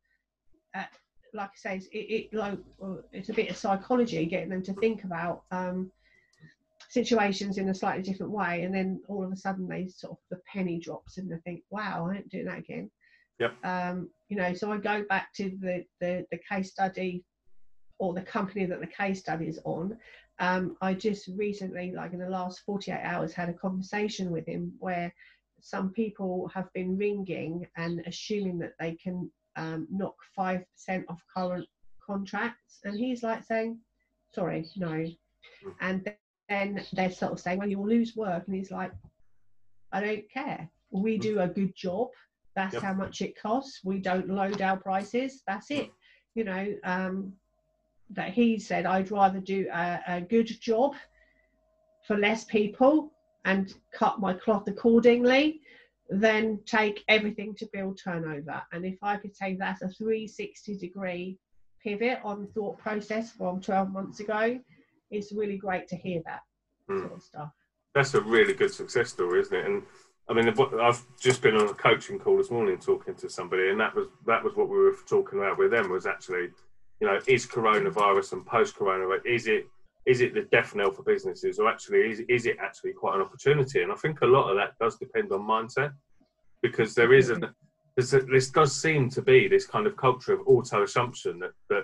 uh, 0.75 0.83
like 1.33 1.49
I 1.49 1.77
say, 1.79 1.87
it, 1.91 1.97
it 1.97 2.33
like 2.33 2.57
it's 3.11 3.29
a 3.29 3.33
bit 3.33 3.49
of 3.49 3.57
psychology, 3.57 4.25
getting 4.25 4.49
them 4.49 4.63
to 4.63 4.73
think 4.73 5.03
about 5.03 5.43
um, 5.51 5.91
situations 6.89 7.57
in 7.57 7.69
a 7.69 7.73
slightly 7.73 8.03
different 8.03 8.31
way, 8.31 8.63
and 8.63 8.73
then 8.73 9.01
all 9.07 9.23
of 9.23 9.31
a 9.31 9.35
sudden 9.35 9.67
they 9.67 9.87
sort 9.87 10.13
of 10.13 10.17
the 10.29 10.41
penny 10.51 10.79
drops 10.79 11.17
and 11.17 11.31
they 11.31 11.37
think, 11.37 11.63
"Wow, 11.69 12.09
I 12.09 12.17
ain't 12.17 12.29
doing 12.29 12.45
that 12.45 12.59
again." 12.59 12.89
Yep. 13.39 13.65
Um, 13.65 14.09
you 14.29 14.37
know, 14.37 14.53
so 14.53 14.71
I 14.71 14.77
go 14.77 15.03
back 15.09 15.33
to 15.35 15.51
the, 15.59 15.85
the 15.99 16.25
the 16.31 16.39
case 16.49 16.71
study 16.71 17.23
or 17.99 18.13
the 18.13 18.21
company 18.21 18.65
that 18.65 18.79
the 18.79 18.87
case 18.87 19.19
study 19.19 19.47
is 19.47 19.59
on. 19.65 19.97
Um, 20.39 20.77
I 20.81 20.93
just 20.93 21.27
recently, 21.35 21.91
like 21.91 22.13
in 22.13 22.19
the 22.19 22.29
last 22.29 22.61
48 22.65 22.99
hours, 23.03 23.33
had 23.33 23.49
a 23.49 23.53
conversation 23.53 24.31
with 24.31 24.47
him 24.47 24.73
where 24.79 25.13
some 25.61 25.91
people 25.91 26.49
have 26.53 26.71
been 26.73 26.97
ringing 26.97 27.65
and 27.77 28.01
assuming 28.05 28.59
that 28.59 28.73
they 28.79 28.95
can 28.95 29.31
um, 29.55 29.87
knock 29.91 30.15
5% 30.37 30.63
off 31.09 31.21
current 31.35 31.67
contracts. 32.05 32.79
And 32.83 32.97
he's 32.97 33.23
like 33.23 33.43
saying, 33.43 33.79
sorry, 34.33 34.67
no. 34.75 35.05
And 35.81 36.11
then 36.49 36.85
they're 36.93 37.11
sort 37.11 37.33
of 37.33 37.39
saying, 37.39 37.59
well, 37.59 37.69
you'll 37.69 37.87
lose 37.87 38.15
work. 38.15 38.43
And 38.47 38.55
he's 38.55 38.71
like, 38.71 38.91
I 39.91 40.01
don't 40.01 40.29
care. 40.31 40.69
We 40.91 41.17
do 41.17 41.39
a 41.39 41.47
good 41.47 41.75
job. 41.75 42.09
That's 42.55 42.73
yep. 42.73 42.83
how 42.83 42.93
much 42.93 43.21
it 43.21 43.39
costs. 43.39 43.81
We 43.83 43.99
don't 43.99 44.29
load 44.29 44.61
our 44.61 44.77
prices. 44.77 45.41
That's 45.47 45.71
it. 45.71 45.91
You 46.35 46.43
know, 46.43 46.75
um, 46.83 47.33
that 48.11 48.33
he 48.33 48.59
said, 48.59 48.85
I'd 48.85 49.11
rather 49.11 49.39
do 49.39 49.67
a, 49.73 49.99
a 50.07 50.21
good 50.21 50.49
job 50.61 50.95
for 52.05 52.17
less 52.17 52.43
people 52.43 53.11
and 53.45 53.73
cut 53.93 54.19
my 54.19 54.33
cloth 54.33 54.67
accordingly 54.67 55.61
then 56.09 56.59
take 56.65 57.03
everything 57.07 57.55
to 57.55 57.67
build 57.71 57.99
turnover. 58.03 58.61
And 58.71 58.85
if 58.85 58.97
I 59.01 59.17
could 59.17 59.35
say 59.35 59.55
that's 59.55 59.81
a 59.81 59.89
360 59.89 60.77
degree 60.77 61.37
pivot 61.83 62.19
on 62.23 62.47
thought 62.53 62.77
process 62.77 63.31
from 63.31 63.61
12 63.61 63.91
months 63.91 64.19
ago, 64.19 64.59
it's 65.11 65.31
really 65.31 65.57
great 65.57 65.87
to 65.89 65.95
hear 65.95 66.21
that 66.25 66.41
mm. 66.89 67.01
sort 67.01 67.13
of 67.13 67.21
stuff. 67.21 67.49
That's 67.93 68.13
a 68.15 68.21
really 68.21 68.53
good 68.53 68.73
success 68.73 69.09
story, 69.09 69.41
isn't 69.41 69.55
it? 69.55 69.65
And 69.65 69.83
I 70.29 70.33
mean, 70.33 70.47
I've 70.79 71.03
just 71.19 71.41
been 71.41 71.55
on 71.55 71.67
a 71.67 71.73
coaching 71.73 72.17
call 72.17 72.37
this 72.37 72.49
morning 72.49 72.77
talking 72.77 73.13
to 73.15 73.29
somebody, 73.29 73.69
and 73.69 73.79
that 73.79 73.93
was 73.93 74.07
that 74.25 74.43
was 74.43 74.55
what 74.55 74.69
we 74.69 74.77
were 74.77 74.95
talking 75.07 75.39
about 75.39 75.57
with 75.57 75.71
them 75.71 75.91
was 75.91 76.05
actually, 76.05 76.49
you 76.99 77.07
know, 77.07 77.19
is 77.27 77.45
coronavirus 77.45 78.33
and 78.33 78.45
post-coronavirus 78.45 79.25
is 79.25 79.47
it 79.47 79.67
is 80.05 80.21
it 80.21 80.33
the 80.33 80.47
death 80.51 80.75
knell 80.75 80.91
for 80.91 81.03
businesses, 81.03 81.59
or 81.59 81.69
actually 81.69 82.11
is, 82.11 82.21
is 82.27 82.45
it 82.45 82.57
actually 82.61 82.93
quite 82.93 83.15
an 83.15 83.21
opportunity? 83.21 83.81
And 83.81 83.91
I 83.91 83.95
think 83.95 84.21
a 84.21 84.25
lot 84.25 84.49
of 84.49 84.57
that 84.57 84.77
does 84.79 84.97
depend 84.97 85.31
on 85.31 85.41
mindset, 85.41 85.93
because 86.61 86.93
there 86.93 87.13
is 87.13 87.29
a, 87.29 87.35
a 87.35 87.53
this 87.97 88.49
does 88.49 88.79
seem 88.79 89.09
to 89.11 89.21
be 89.21 89.47
this 89.47 89.65
kind 89.65 89.87
of 89.87 89.95
culture 89.95 90.33
of 90.33 90.47
auto 90.47 90.83
assumption 90.83 91.39
that, 91.39 91.51
that 91.69 91.83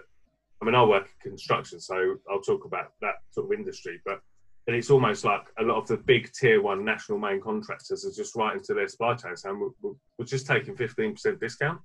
I 0.61 0.65
mean 0.65 0.75
I 0.75 0.83
work 0.83 1.09
in 1.23 1.31
construction, 1.31 1.79
so 1.79 2.17
I'll 2.29 2.41
talk 2.41 2.65
about 2.65 2.93
that 3.01 3.15
sort 3.31 3.47
of 3.47 3.59
industry, 3.59 4.01
but 4.05 4.21
and 4.67 4.75
it's 4.75 4.91
almost 4.91 5.25
like 5.25 5.47
a 5.57 5.63
lot 5.63 5.77
of 5.77 5.87
the 5.87 5.97
big 5.97 6.31
tier 6.31 6.61
one 6.61 6.85
national 6.85 7.17
main 7.17 7.41
contractors 7.41 8.05
are 8.05 8.11
just 8.11 8.35
writing 8.35 8.61
to 8.65 8.75
their 8.75 8.87
supply 8.87 9.15
chain 9.15 9.35
saying 9.35 9.59
we're, 9.59 9.93
we're 10.17 10.25
just 10.25 10.45
taking 10.45 10.75
15% 10.75 11.39
discount. 11.39 11.79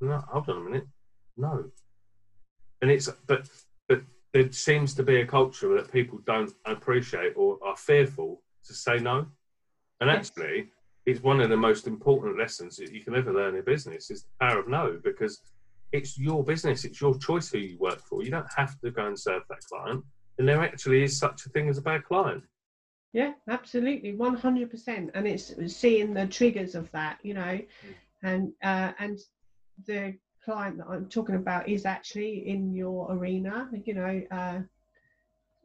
No, 0.00 0.20
hold 0.32 0.48
on 0.48 0.56
a 0.56 0.60
minute, 0.60 0.86
no. 1.36 1.66
And 2.82 2.90
it's 2.90 3.08
but 3.26 3.48
but 3.88 4.02
there 4.34 4.52
seems 4.52 4.92
to 4.94 5.02
be 5.02 5.20
a 5.20 5.26
culture 5.26 5.74
that 5.76 5.90
people 5.90 6.18
don't 6.26 6.52
appreciate 6.66 7.32
or 7.36 7.58
are 7.64 7.76
fearful 7.76 8.42
to 8.64 8.74
say 8.74 8.98
no. 8.98 9.26
And 10.00 10.10
actually, 10.10 10.70
it's 11.06 11.22
one 11.22 11.40
of 11.40 11.50
the 11.50 11.56
most 11.56 11.86
important 11.86 12.36
lessons 12.36 12.76
that 12.76 12.92
you 12.92 13.02
can 13.02 13.14
ever 13.14 13.32
learn 13.32 13.54
in 13.54 13.64
business 13.64 14.10
is 14.10 14.24
the 14.24 14.46
power 14.46 14.58
of 14.58 14.68
no, 14.68 14.98
because 15.02 15.40
it's 15.92 16.18
your 16.18 16.42
business, 16.42 16.84
it's 16.84 17.00
your 17.00 17.16
choice 17.18 17.48
who 17.48 17.58
you 17.58 17.78
work 17.78 18.00
for. 18.00 18.24
You 18.24 18.32
don't 18.32 18.52
have 18.56 18.78
to 18.80 18.90
go 18.90 19.06
and 19.06 19.18
serve 19.18 19.42
that 19.48 19.64
client. 19.70 20.04
And 20.38 20.48
there 20.48 20.62
actually 20.62 21.04
is 21.04 21.16
such 21.16 21.46
a 21.46 21.48
thing 21.50 21.68
as 21.68 21.78
a 21.78 21.82
bad 21.82 22.04
client. 22.04 22.42
Yeah, 23.12 23.34
absolutely, 23.48 24.14
one 24.16 24.34
hundred 24.34 24.68
percent. 24.72 25.12
And 25.14 25.28
it's 25.28 25.54
seeing 25.72 26.12
the 26.12 26.26
triggers 26.26 26.74
of 26.74 26.90
that, 26.90 27.18
you 27.22 27.34
know, 27.34 27.60
mm. 27.60 27.94
and 28.24 28.52
uh, 28.64 28.90
and 28.98 29.20
the 29.86 30.16
client 30.44 30.78
that 30.78 30.86
I'm 30.88 31.08
talking 31.08 31.36
about 31.36 31.68
is 31.68 31.86
actually 31.86 32.48
in 32.48 32.72
your 32.74 33.10
arena, 33.12 33.70
you 33.84 33.94
know, 33.94 34.22
uh, 34.30 34.60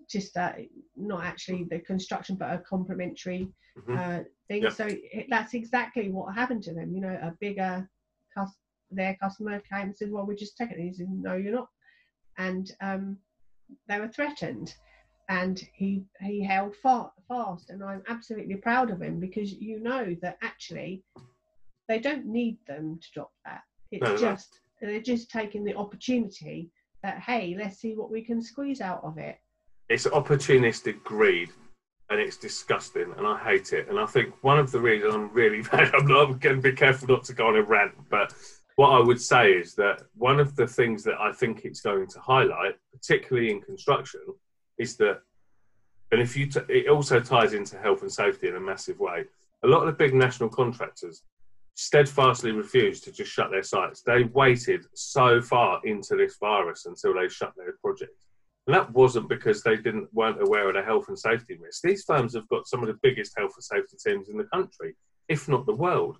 just 0.08 0.36
uh, 0.38 0.54
not 0.96 1.24
actually 1.24 1.66
the 1.66 1.80
construction, 1.80 2.36
but 2.36 2.54
a 2.54 2.60
complementary 2.60 3.48
Mhm. 3.78 3.98
uh, 3.98 4.24
thing. 4.48 4.64
Yeah. 4.64 4.70
So 4.70 4.88
it, 4.90 5.28
that's 5.30 5.54
exactly 5.54 6.10
what 6.10 6.34
happened 6.36 6.64
to 6.64 6.74
them. 6.74 6.94
You 6.94 7.02
know, 7.02 7.18
a 7.22 7.32
bigger 7.40 7.90
cus- 8.34 8.58
their 8.92 9.16
customer 9.18 9.60
came 9.60 9.88
and 9.88 9.98
said, 9.98 10.12
"Well, 10.12 10.26
we're 10.26 10.36
just 10.36 10.58
taking 10.58 10.80
it." 10.80 10.84
He 10.88 10.94
said, 10.94 11.10
"No, 11.10 11.36
you're 11.36 11.54
not," 11.54 11.70
and 12.38 12.72
um, 12.82 13.20
they 13.88 14.00
were 14.00 14.08
threatened. 14.08 14.76
And 15.28 15.60
he 15.74 16.04
he 16.22 16.42
held 16.42 16.76
fa- 16.78 17.12
fast, 17.28 17.70
and 17.70 17.84
I'm 17.84 18.02
absolutely 18.08 18.56
proud 18.56 18.90
of 18.90 19.00
him 19.00 19.20
because 19.20 19.54
you 19.54 19.80
know 19.80 20.16
that 20.24 20.40
actually 20.42 21.04
they 21.88 22.00
don't 22.00 22.26
need 22.26 22.58
them 22.66 22.98
to 23.00 23.12
drop 23.14 23.32
that. 23.46 23.62
It's 23.92 24.02
No, 24.02 24.16
no. 24.16 24.36
Just 24.80 24.92
they're 24.92 25.02
just 25.02 25.30
taking 25.30 25.64
the 25.64 25.76
opportunity 25.76 26.70
that 27.04 27.20
hey, 27.20 27.56
let's 27.58 27.78
see 27.78 27.96
what 27.96 28.12
we 28.12 28.22
can 28.22 28.42
squeeze 28.42 28.82
out 28.82 29.04
of 29.04 29.18
it. 29.18 29.38
it's 29.90 30.06
opportunistic 30.08 31.04
greed 31.04 31.50
and 32.10 32.20
it's 32.20 32.38
disgusting 32.38 33.14
and 33.18 33.28
I 33.28 33.38
hate 33.38 33.74
it. 33.74 33.88
And 33.90 34.00
I 34.00 34.06
think 34.06 34.34
one 34.42 34.60
of 34.60 34.72
the 34.72 34.80
reasons 34.80 35.14
I'm 35.14 35.32
really 35.32 35.62
bad, 35.72 35.94
I'm, 35.94 36.08
not, 36.08 36.40
going 36.40 36.56
to 36.56 36.62
be 36.62 36.74
careful 36.74 37.08
not 37.08 37.24
to 37.26 37.34
go 37.34 37.48
on 37.48 37.56
a 37.56 37.64
rant, 37.64 37.94
but 38.10 38.34
what 38.76 38.90
I 38.90 39.00
would 39.00 39.22
say 39.22 39.52
is 39.52 39.76
that 39.76 40.04
one 40.16 40.40
of 40.40 40.56
the 40.56 40.68
things 40.68 41.04
that 41.04 41.20
I 41.20 41.32
think 41.32 41.66
it's 41.66 41.82
going 41.82 42.08
to 42.08 42.20
highlight, 42.20 42.76
particularly 42.92 43.52
in 43.52 43.62
construction, 43.62 44.22
is 44.78 44.96
that, 44.98 45.22
and 46.12 46.22
if 46.22 46.36
you, 46.36 46.48
t- 46.48 46.62
it 46.70 46.90
also 46.90 47.20
ties 47.20 47.54
into 47.54 47.78
health 47.78 48.02
and 48.02 48.12
safety 48.12 48.48
in 48.48 48.56
a 48.56 48.60
massive 48.60 49.00
way. 49.00 49.26
A 49.64 49.68
lot 49.68 49.82
of 49.82 49.88
the 49.88 49.92
big 49.92 50.14
national 50.14 50.50
contractors 50.50 51.24
steadfastly 51.80 52.52
refused 52.52 53.06
to 53.06 53.12
just 53.12 53.32
shut 53.32 53.52
their 53.52 53.64
sites. 53.64 54.02
They 54.02 54.24
waited 54.26 54.86
so 54.96 55.42
far 55.42 55.80
into 55.86 56.18
this 56.18 56.36
virus 56.38 56.86
until 56.86 57.14
they 57.14 57.30
shut 57.30 57.54
their 57.56 57.74
project. 57.82 58.26
And 58.68 58.76
that 58.76 58.92
wasn't 58.92 59.30
because 59.30 59.64
they 59.64 59.78
didn't 59.78 60.14
weren't 60.14 60.42
aware 60.42 60.68
of 60.68 60.76
the 60.76 60.84
health 60.84 61.08
and 61.08 61.18
safety 61.18 61.58
risks. 61.58 61.82
These 61.82 62.04
firms 62.04 62.36
have 62.36 62.50
got 62.50 62.68
some 62.68 62.82
of 62.82 62.88
the 62.88 63.00
biggest 63.02 63.34
health 63.38 63.54
and 63.56 63.64
safety 63.64 63.96
teams 64.06 64.28
in 64.28 64.38
the 64.38 64.44
country, 64.44 64.96
if 65.30 65.48
not 65.48 65.66
the 65.66 65.74
world. 65.74 66.18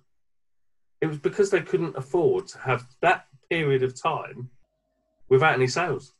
It 1.02 1.08
was 1.08 1.18
because 1.18 1.50
they 1.50 1.60
couldn't 1.60 1.96
afford 1.96 2.48
to 2.48 2.58
have 2.58 2.86
that 3.02 3.26
period 3.50 3.82
of 3.82 4.00
time 4.00 4.48
without 5.28 5.54
any 5.54 5.66
sales. 5.66 6.14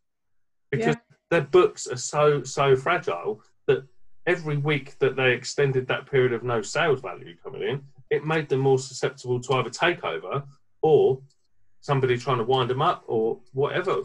Because 0.71 0.97
their 1.31 1.41
books 1.41 1.87
are 1.87 1.97
so 1.97 2.43
so 2.43 2.77
fragile 2.77 3.43
that 3.67 3.85
every 4.27 4.59
week 4.59 4.99
that 4.99 5.17
they 5.17 5.33
extended 5.33 5.89
that 5.89 6.11
period 6.11 6.35
of 6.35 6.43
no 6.43 6.61
sales 6.61 7.01
value 7.01 7.37
coming 7.43 7.63
in, 7.63 7.83
it 8.11 8.27
made 8.27 8.49
them 8.49 8.61
more 8.61 8.79
susceptible 8.79 9.41
to 9.41 9.55
either 9.55 9.71
takeover 9.71 10.45
or 10.83 11.21
somebody 11.81 12.19
trying 12.19 12.39
to 12.39 12.45
wind 12.45 12.69
them 12.69 12.83
up 12.83 13.05
or 13.07 13.39
whatever 13.53 14.03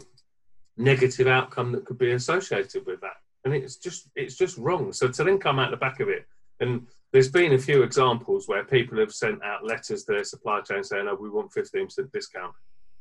negative 0.76 1.26
outcome 1.26 1.72
that 1.72 1.84
could 1.84 1.98
be 1.98 2.12
associated 2.12 2.84
with 2.86 3.00
that. 3.00 3.16
And 3.44 3.54
it's 3.54 3.76
just 3.76 4.08
it's 4.14 4.36
just 4.36 4.58
wrong. 4.58 4.92
So 4.92 5.08
to 5.08 5.24
then 5.24 5.38
come 5.38 5.58
out 5.58 5.70
the 5.70 5.76
back 5.76 6.00
of 6.00 6.08
it, 6.08 6.26
and 6.60 6.86
there's 7.12 7.30
been 7.30 7.52
a 7.52 7.58
few 7.58 7.82
examples 7.82 8.48
where 8.48 8.64
people 8.64 8.98
have 8.98 9.12
sent 9.12 9.42
out 9.42 9.64
letters 9.64 10.04
to 10.04 10.12
their 10.12 10.24
supply 10.24 10.60
chain 10.62 10.82
saying, 10.82 11.06
"Oh, 11.08 11.14
we 11.14 11.30
want 11.30 11.52
15% 11.52 12.12
discount," 12.12 12.54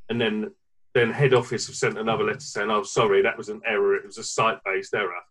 and 0.09 0.21
then 0.21 0.51
then 0.93 1.12
head 1.12 1.33
office 1.33 1.67
have 1.67 1.75
sent 1.75 1.97
another 1.97 2.24
letter 2.24 2.39
saying, 2.39 2.69
"Oh, 2.69 2.83
sorry, 2.83 3.21
that 3.24 3.38
was 3.38 3.50
an 3.50 3.62
error. 3.65 3.95
It 3.95 4.05
was 4.05 4.17
a 4.17 4.24
site-based 4.24 4.93
error." 4.93 5.21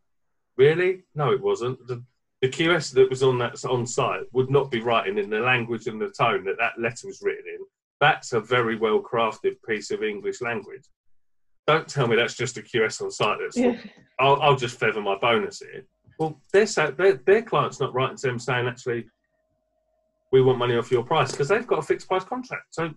Really? 0.56 1.04
No, 1.14 1.32
it 1.32 1.40
wasn't. 1.40 1.86
The, 1.86 2.02
the 2.44 2.50
QS 2.50 2.92
that 2.92 3.08
was 3.08 3.22
on 3.22 3.38
that 3.38 3.64
on 3.64 3.86
site 3.86 4.20
would 4.32 4.50
not 4.50 4.70
be 4.70 4.82
writing 4.82 5.16
in 5.16 5.30
the 5.30 5.40
language 5.40 5.86
and 5.86 5.98
the 5.98 6.10
tone 6.10 6.44
that 6.44 6.58
that 6.58 6.78
letter 6.78 7.06
was 7.06 7.22
written 7.22 7.44
in. 7.46 7.64
That's 8.00 8.34
a 8.34 8.40
very 8.40 8.76
well 8.76 9.00
crafted 9.00 9.54
piece 9.66 9.90
of 9.90 10.02
English 10.02 10.42
language. 10.42 10.84
Don't 11.66 11.88
tell 11.88 12.06
me 12.06 12.16
that's 12.16 12.34
just 12.34 12.58
a 12.58 12.60
QS 12.60 13.00
on 13.00 13.10
site 13.10 13.38
that's 13.40 13.56
Yeah. 13.56 13.78
I'll, 14.20 14.42
I'll 14.42 14.56
just 14.56 14.78
feather 14.78 15.00
my 15.00 15.16
bonus 15.16 15.60
here. 15.60 15.86
Well, 16.18 16.38
their, 16.52 16.66
their, 16.66 17.14
their 17.14 17.40
client's 17.40 17.80
not 17.80 17.94
writing 17.94 18.18
to 18.18 18.26
them 18.26 18.38
saying, 18.38 18.66
actually, 18.66 19.06
we 20.30 20.42
want 20.42 20.58
money 20.58 20.76
off 20.76 20.92
your 20.92 21.02
price 21.02 21.30
because 21.30 21.48
they've 21.48 21.66
got 21.66 21.78
a 21.78 21.82
fixed 21.82 22.08
price 22.08 22.24
contract. 22.24 22.74
So 22.74 22.92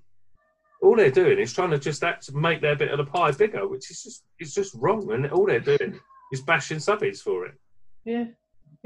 all 0.81 0.97
they're 0.97 1.09
doing 1.09 1.39
is 1.39 1.53
trying 1.53 1.71
to 1.71 1.79
just 1.79 2.03
act, 2.03 2.33
make 2.33 2.59
their 2.59 2.75
bit 2.75 2.91
of 2.91 2.97
the 2.97 3.05
pie 3.05 3.31
bigger, 3.31 3.65
which 3.65 3.89
is 3.91 4.03
just 4.03 4.23
it's 4.39 4.53
just 4.53 4.75
wrong. 4.75 5.09
And 5.13 5.25
all 5.31 5.45
they're 5.45 5.61
doing 5.61 5.97
is 6.33 6.41
bashing 6.41 6.79
subbies 6.79 7.21
for 7.21 7.45
it. 7.45 7.55
Yeah, 8.03 8.25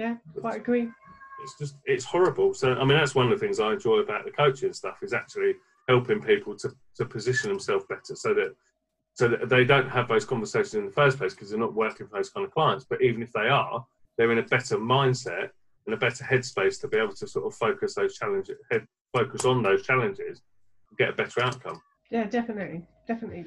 yeah, 0.01 0.15
quite 0.39 0.57
agree. 0.57 0.89
It's 1.43 1.57
just 1.57 1.75
it's 1.85 2.05
horrible. 2.05 2.53
So 2.53 2.73
I 2.73 2.83
mean, 2.85 2.97
that's 2.97 3.15
one 3.15 3.31
of 3.31 3.39
the 3.39 3.45
things 3.45 3.59
I 3.59 3.73
enjoy 3.73 3.97
about 3.97 4.25
the 4.25 4.31
coaching 4.31 4.73
stuff 4.73 4.97
is 5.03 5.13
actually 5.13 5.53
helping 5.87 6.21
people 6.21 6.55
to, 6.55 6.71
to 6.95 7.05
position 7.05 7.49
themselves 7.49 7.85
better 7.87 8.15
so 8.15 8.33
that 8.33 8.55
so 9.13 9.27
that 9.27 9.49
they 9.49 9.63
don't 9.63 9.89
have 9.89 10.07
those 10.07 10.25
conversations 10.25 10.73
in 10.73 10.85
the 10.85 10.91
first 10.91 11.17
place 11.17 11.33
because 11.33 11.49
they're 11.49 11.59
not 11.59 11.73
working 11.73 12.07
for 12.07 12.15
those 12.17 12.29
kind 12.29 12.45
of 12.45 12.51
clients. 12.51 12.85
But 12.89 13.01
even 13.01 13.21
if 13.21 13.31
they 13.33 13.49
are, 13.49 13.85
they're 14.17 14.31
in 14.31 14.39
a 14.39 14.43
better 14.43 14.77
mindset 14.77 15.49
and 15.85 15.93
a 15.93 15.97
better 15.97 16.23
headspace 16.23 16.79
to 16.81 16.87
be 16.87 16.97
able 16.97 17.13
to 17.13 17.27
sort 17.27 17.45
of 17.45 17.53
focus 17.53 17.93
those 17.93 18.17
challenges, 18.17 18.57
head, 18.71 18.87
focus 19.13 19.45
on 19.45 19.61
those 19.61 19.83
challenges, 19.83 20.41
and 20.89 20.97
get 20.97 21.09
a 21.09 21.13
better 21.13 21.43
outcome. 21.43 21.81
Yeah, 22.09 22.23
definitely, 22.25 22.87
definitely, 23.07 23.45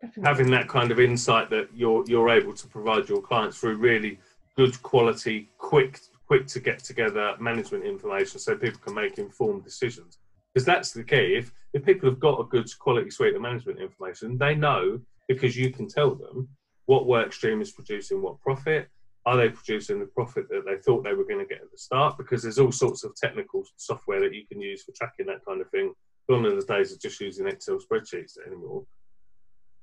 definitely. 0.00 0.28
Having 0.28 0.50
that 0.52 0.68
kind 0.68 0.90
of 0.90 0.98
insight 0.98 1.50
that 1.50 1.68
you're 1.74 2.04
you're 2.08 2.30
able 2.30 2.54
to 2.54 2.66
provide 2.66 3.08
your 3.08 3.20
clients 3.20 3.58
through 3.58 3.76
really 3.76 4.18
good 4.58 4.82
quality, 4.82 5.48
quick 5.56 6.00
quick 6.26 6.46
to 6.46 6.60
get 6.60 6.80
together 6.84 7.34
management 7.40 7.84
information 7.84 8.38
so 8.38 8.54
people 8.54 8.80
can 8.80 8.94
make 8.94 9.16
informed 9.16 9.64
decisions. 9.64 10.18
Because 10.52 10.66
that's 10.66 10.92
the 10.92 11.04
key. 11.04 11.36
If 11.38 11.52
if 11.72 11.84
people 11.84 12.10
have 12.10 12.18
got 12.18 12.40
a 12.40 12.44
good 12.44 12.68
quality 12.80 13.10
suite 13.10 13.36
of 13.36 13.40
management 13.40 13.78
information, 13.78 14.36
they 14.36 14.54
know 14.54 15.00
because 15.28 15.56
you 15.56 15.70
can 15.70 15.86
tell 15.88 16.14
them 16.14 16.48
what 16.86 17.06
work 17.06 17.32
stream 17.32 17.60
is 17.60 17.70
producing 17.70 18.20
what 18.20 18.40
profit. 18.40 18.88
Are 19.26 19.36
they 19.36 19.50
producing 19.50 20.00
the 20.00 20.06
profit 20.06 20.48
that 20.48 20.64
they 20.66 20.78
thought 20.78 21.04
they 21.04 21.12
were 21.12 21.30
going 21.30 21.44
to 21.46 21.54
get 21.54 21.62
at 21.62 21.70
the 21.70 21.78
start? 21.78 22.16
Because 22.16 22.42
there's 22.42 22.58
all 22.58 22.72
sorts 22.72 23.04
of 23.04 23.14
technical 23.14 23.62
software 23.76 24.20
that 24.20 24.34
you 24.34 24.44
can 24.50 24.60
use 24.60 24.82
for 24.82 24.92
tracking 24.92 25.26
that 25.26 25.44
kind 25.46 25.60
of 25.60 25.68
thing. 25.70 25.92
Gone 26.28 26.46
are 26.46 26.54
the 26.54 26.64
days 26.74 26.92
of 26.92 27.00
just 27.00 27.20
using 27.20 27.46
Excel 27.46 27.78
spreadsheets 27.78 28.38
anymore. 28.46 28.84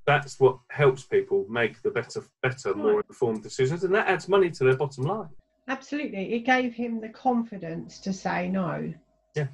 That's 0.06 0.40
what 0.40 0.60
helps 0.70 1.04
people 1.04 1.46
make 1.50 1.82
the 1.82 1.90
better, 1.90 2.24
better, 2.44 2.76
more 2.76 3.04
informed 3.10 3.42
decisions, 3.42 3.84
and 3.84 3.94
that 3.96 4.08
adds 4.08 4.30
money 4.30 4.52
to 4.52 4.64
their 4.64 4.78
bottom 4.78 5.06
line. 5.06 5.30
Absolutely, 5.68 6.34
it 6.34 6.46
gave 6.46 6.74
him 6.74 7.02
the 7.02 7.10
confidence 7.10 8.00
to 8.00 8.14
say 8.14 8.48
no. 8.50 8.94
Yeah. 9.36 9.48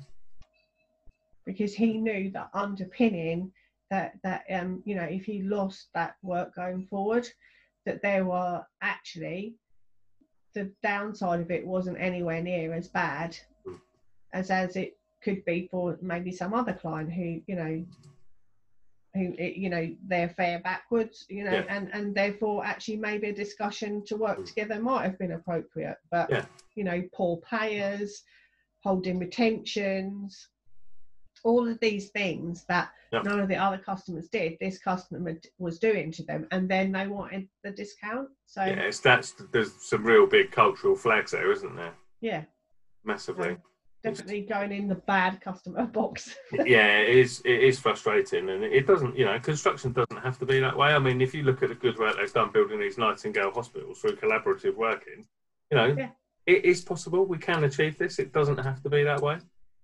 Because 1.46 1.74
he 1.74 1.98
knew 1.98 2.32
that 2.32 2.50
underpinning 2.54 3.52
that 3.90 4.14
that 4.24 4.44
um 4.50 4.82
you 4.86 4.96
know 4.96 5.04
if 5.04 5.26
he 5.26 5.42
lost 5.42 5.88
that 5.94 6.16
work 6.22 6.54
going 6.56 6.86
forward, 6.86 7.28
that 7.86 8.02
there 8.02 8.26
were 8.26 8.66
actually 8.82 9.56
the 10.54 10.70
downside 10.84 11.40
of 11.40 11.50
it 11.50 11.66
wasn't 11.66 11.98
anywhere 12.00 12.42
near 12.42 12.74
as 12.74 12.88
bad 12.90 13.38
Mm. 13.66 13.80
as 14.34 14.52
as 14.52 14.76
it 14.76 14.98
could 15.24 15.46
be 15.46 15.68
for 15.72 15.98
maybe 16.02 16.32
some 16.32 16.54
other 16.54 16.74
client 16.74 17.12
who 17.12 17.42
you 17.48 17.56
know 17.56 17.86
who 19.14 19.34
you 19.38 19.70
know 19.70 19.90
they're 20.08 20.30
fair 20.30 20.60
backwards 20.60 21.26
you 21.30 21.44
know 21.44 21.52
Yeah. 21.52 21.66
and 21.70 21.90
and 21.94 22.16
therefore 22.16 22.64
actually 22.66 22.98
maybe 22.98 23.28
a 23.28 23.34
discussion 23.34 24.04
to 24.06 24.16
work 24.16 24.40
Mm. 24.40 24.46
together 24.46 24.80
might 24.80 25.04
have 25.04 25.20
been 25.20 25.34
appropriate 25.34 25.98
but 26.10 26.30
Yeah. 26.30 26.46
you 26.76 26.84
know 26.84 27.04
poor 27.14 27.38
payers 27.38 28.24
holding 28.84 29.20
retentions 29.20 30.50
all 31.44 31.68
of 31.68 31.80
these 31.82 32.10
things 32.12 32.66
that 32.70 32.92
Yeah. 33.12 33.22
none 33.24 33.40
of 33.40 33.50
the 33.50 33.56
other 33.58 33.78
customers 33.78 34.30
did 34.30 34.58
this 34.62 34.78
customer 34.80 35.36
was 35.58 35.80
doing 35.80 36.12
to 36.14 36.24
them 36.24 36.48
and 36.52 36.70
then 36.70 36.92
they 36.94 37.08
wanted 37.08 37.50
the 37.64 37.72
discount 37.72 38.30
so 38.46 38.64
Yeah, 38.64 38.82
it's 38.84 39.00
that's 39.02 39.34
there's 39.52 39.74
some 39.90 40.04
real 40.06 40.26
big 40.28 40.52
cultural 40.52 40.96
flags 40.96 41.32
there, 41.32 41.52
isn't 41.52 41.76
there? 41.76 41.96
yeah 42.22 42.44
Massively. 43.04 43.58
Definitely 44.04 44.42
going 44.42 44.72
in 44.72 44.88
the 44.88 44.96
bad 44.96 45.40
customer 45.42 45.86
box 46.00 46.36
yeah, 46.66 46.98
it 47.00 47.16
is. 47.18 47.42
It 47.46 47.64
is 47.64 47.80
frustrating, 47.80 48.50
and 48.50 48.64
it 48.64 48.88
doesn't. 48.88 49.18
You 49.18 49.26
know, 49.26 49.40
construction 49.40 49.92
doesn't 49.94 50.24
have 50.24 50.38
to 50.40 50.46
be 50.46 50.60
that 50.60 50.76
way. 50.76 50.90
I 50.94 51.00
mean, 51.00 51.22
if 51.22 51.34
you 51.34 51.44
look 51.44 51.64
at 51.64 51.70
the 51.70 51.76
good 51.76 51.98
work 51.98 52.18
they've 52.18 52.34
done 52.34 52.52
building 52.52 52.80
these 52.80 52.98
Nightingale 52.98 53.52
hospitals 53.52 54.00
through 54.00 54.16
collaborative 54.18 54.76
working, 54.76 55.26
you 55.70 55.78
know, 55.78 55.96
Yeah. 55.98 56.10
it 56.46 56.66
is 56.66 56.82
possible. 56.82 57.26
We 57.26 57.38
can 57.38 57.64
achieve 57.64 57.98
this. 57.98 58.20
It 58.20 58.34
doesn't 58.34 58.58
have 58.58 58.82
to 58.84 58.90
be 58.90 59.04
that 59.04 59.22
way. 59.22 59.40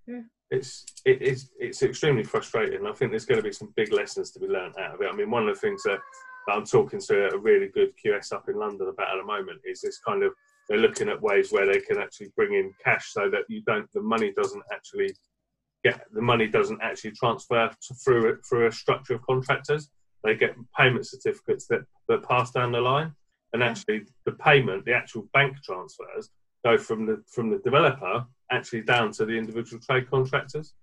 Yeah. 0.06 0.22
It's 0.50 0.86
it 1.06 1.22
is 1.22 1.52
it's 1.60 1.84
extremely 1.84 2.24
frustrating. 2.24 2.86
I 2.86 2.94
think 2.94 3.12
there's 3.12 3.26
going 3.26 3.42
to 3.42 3.44
be 3.44 3.52
some 3.54 3.74
big 3.76 3.92
lessons 3.92 4.32
to 4.32 4.40
be 4.40 4.48
learned 4.48 4.76
out 4.80 4.96
of 4.96 5.02
it. 5.02 5.10
I 5.12 5.16
mean, 5.16 5.30
one 5.30 5.48
of 5.48 5.54
the 5.56 5.60
things 5.60 5.84
that, 5.84 6.00
that 6.48 6.54
I'm 6.54 6.66
talking 6.66 7.00
to 7.02 7.30
a 7.34 7.38
really 7.38 7.68
good 7.68 7.92
QS 8.04 8.32
up 8.32 8.48
in 8.48 8.56
London 8.56 8.88
about 8.88 9.14
at 9.14 9.20
the 9.20 9.26
moment 9.26 9.60
is 9.66 9.82
this 9.82 10.00
kind 10.00 10.24
of 10.24 10.34
they're 10.68 10.78
looking 10.78 11.10
at 11.10 11.22
ways 11.22 11.52
where 11.52 11.66
they 11.66 11.80
can 11.80 11.98
actually 11.98 12.32
bring 12.36 12.54
in 12.54 12.74
cash 12.84 13.12
so 13.12 13.30
that 13.30 13.44
you 13.48 13.62
don't 13.66 13.92
the 13.94 14.02
money 14.02 14.34
doesn't 14.36 14.64
actually 14.72 15.10
get 15.84 16.02
the 16.14 16.22
money 16.22 16.48
doesn't 16.48 16.82
actually 16.82 17.12
transfer 17.12 17.70
to, 17.82 17.94
through 17.94 18.30
it 18.30 18.40
through 18.48 18.68
a 18.68 18.72
structure 18.72 19.16
of 19.16 19.22
contractors. 19.22 19.90
They 20.24 20.36
get 20.36 20.56
payment 20.78 21.08
certificates 21.08 21.68
that, 21.68 21.82
that 22.08 22.28
pass 22.28 22.52
down 22.52 22.72
the 22.72 22.82
line, 22.82 23.14
and 23.54 23.64
actually 23.64 24.06
the 24.26 24.34
payment, 24.34 24.86
the 24.86 24.94
actual 24.94 25.30
bank 25.34 25.58
transfers, 25.64 26.30
go 26.66 26.78
from 26.78 27.06
the 27.06 27.24
from 27.28 27.50
the 27.50 27.60
developer 27.60 28.26
actually 28.52 28.82
down 28.82 29.12
to 29.12 29.26
the 29.26 29.34
individual 29.34 29.82
trade 29.82 30.10
contractors, 30.10 30.74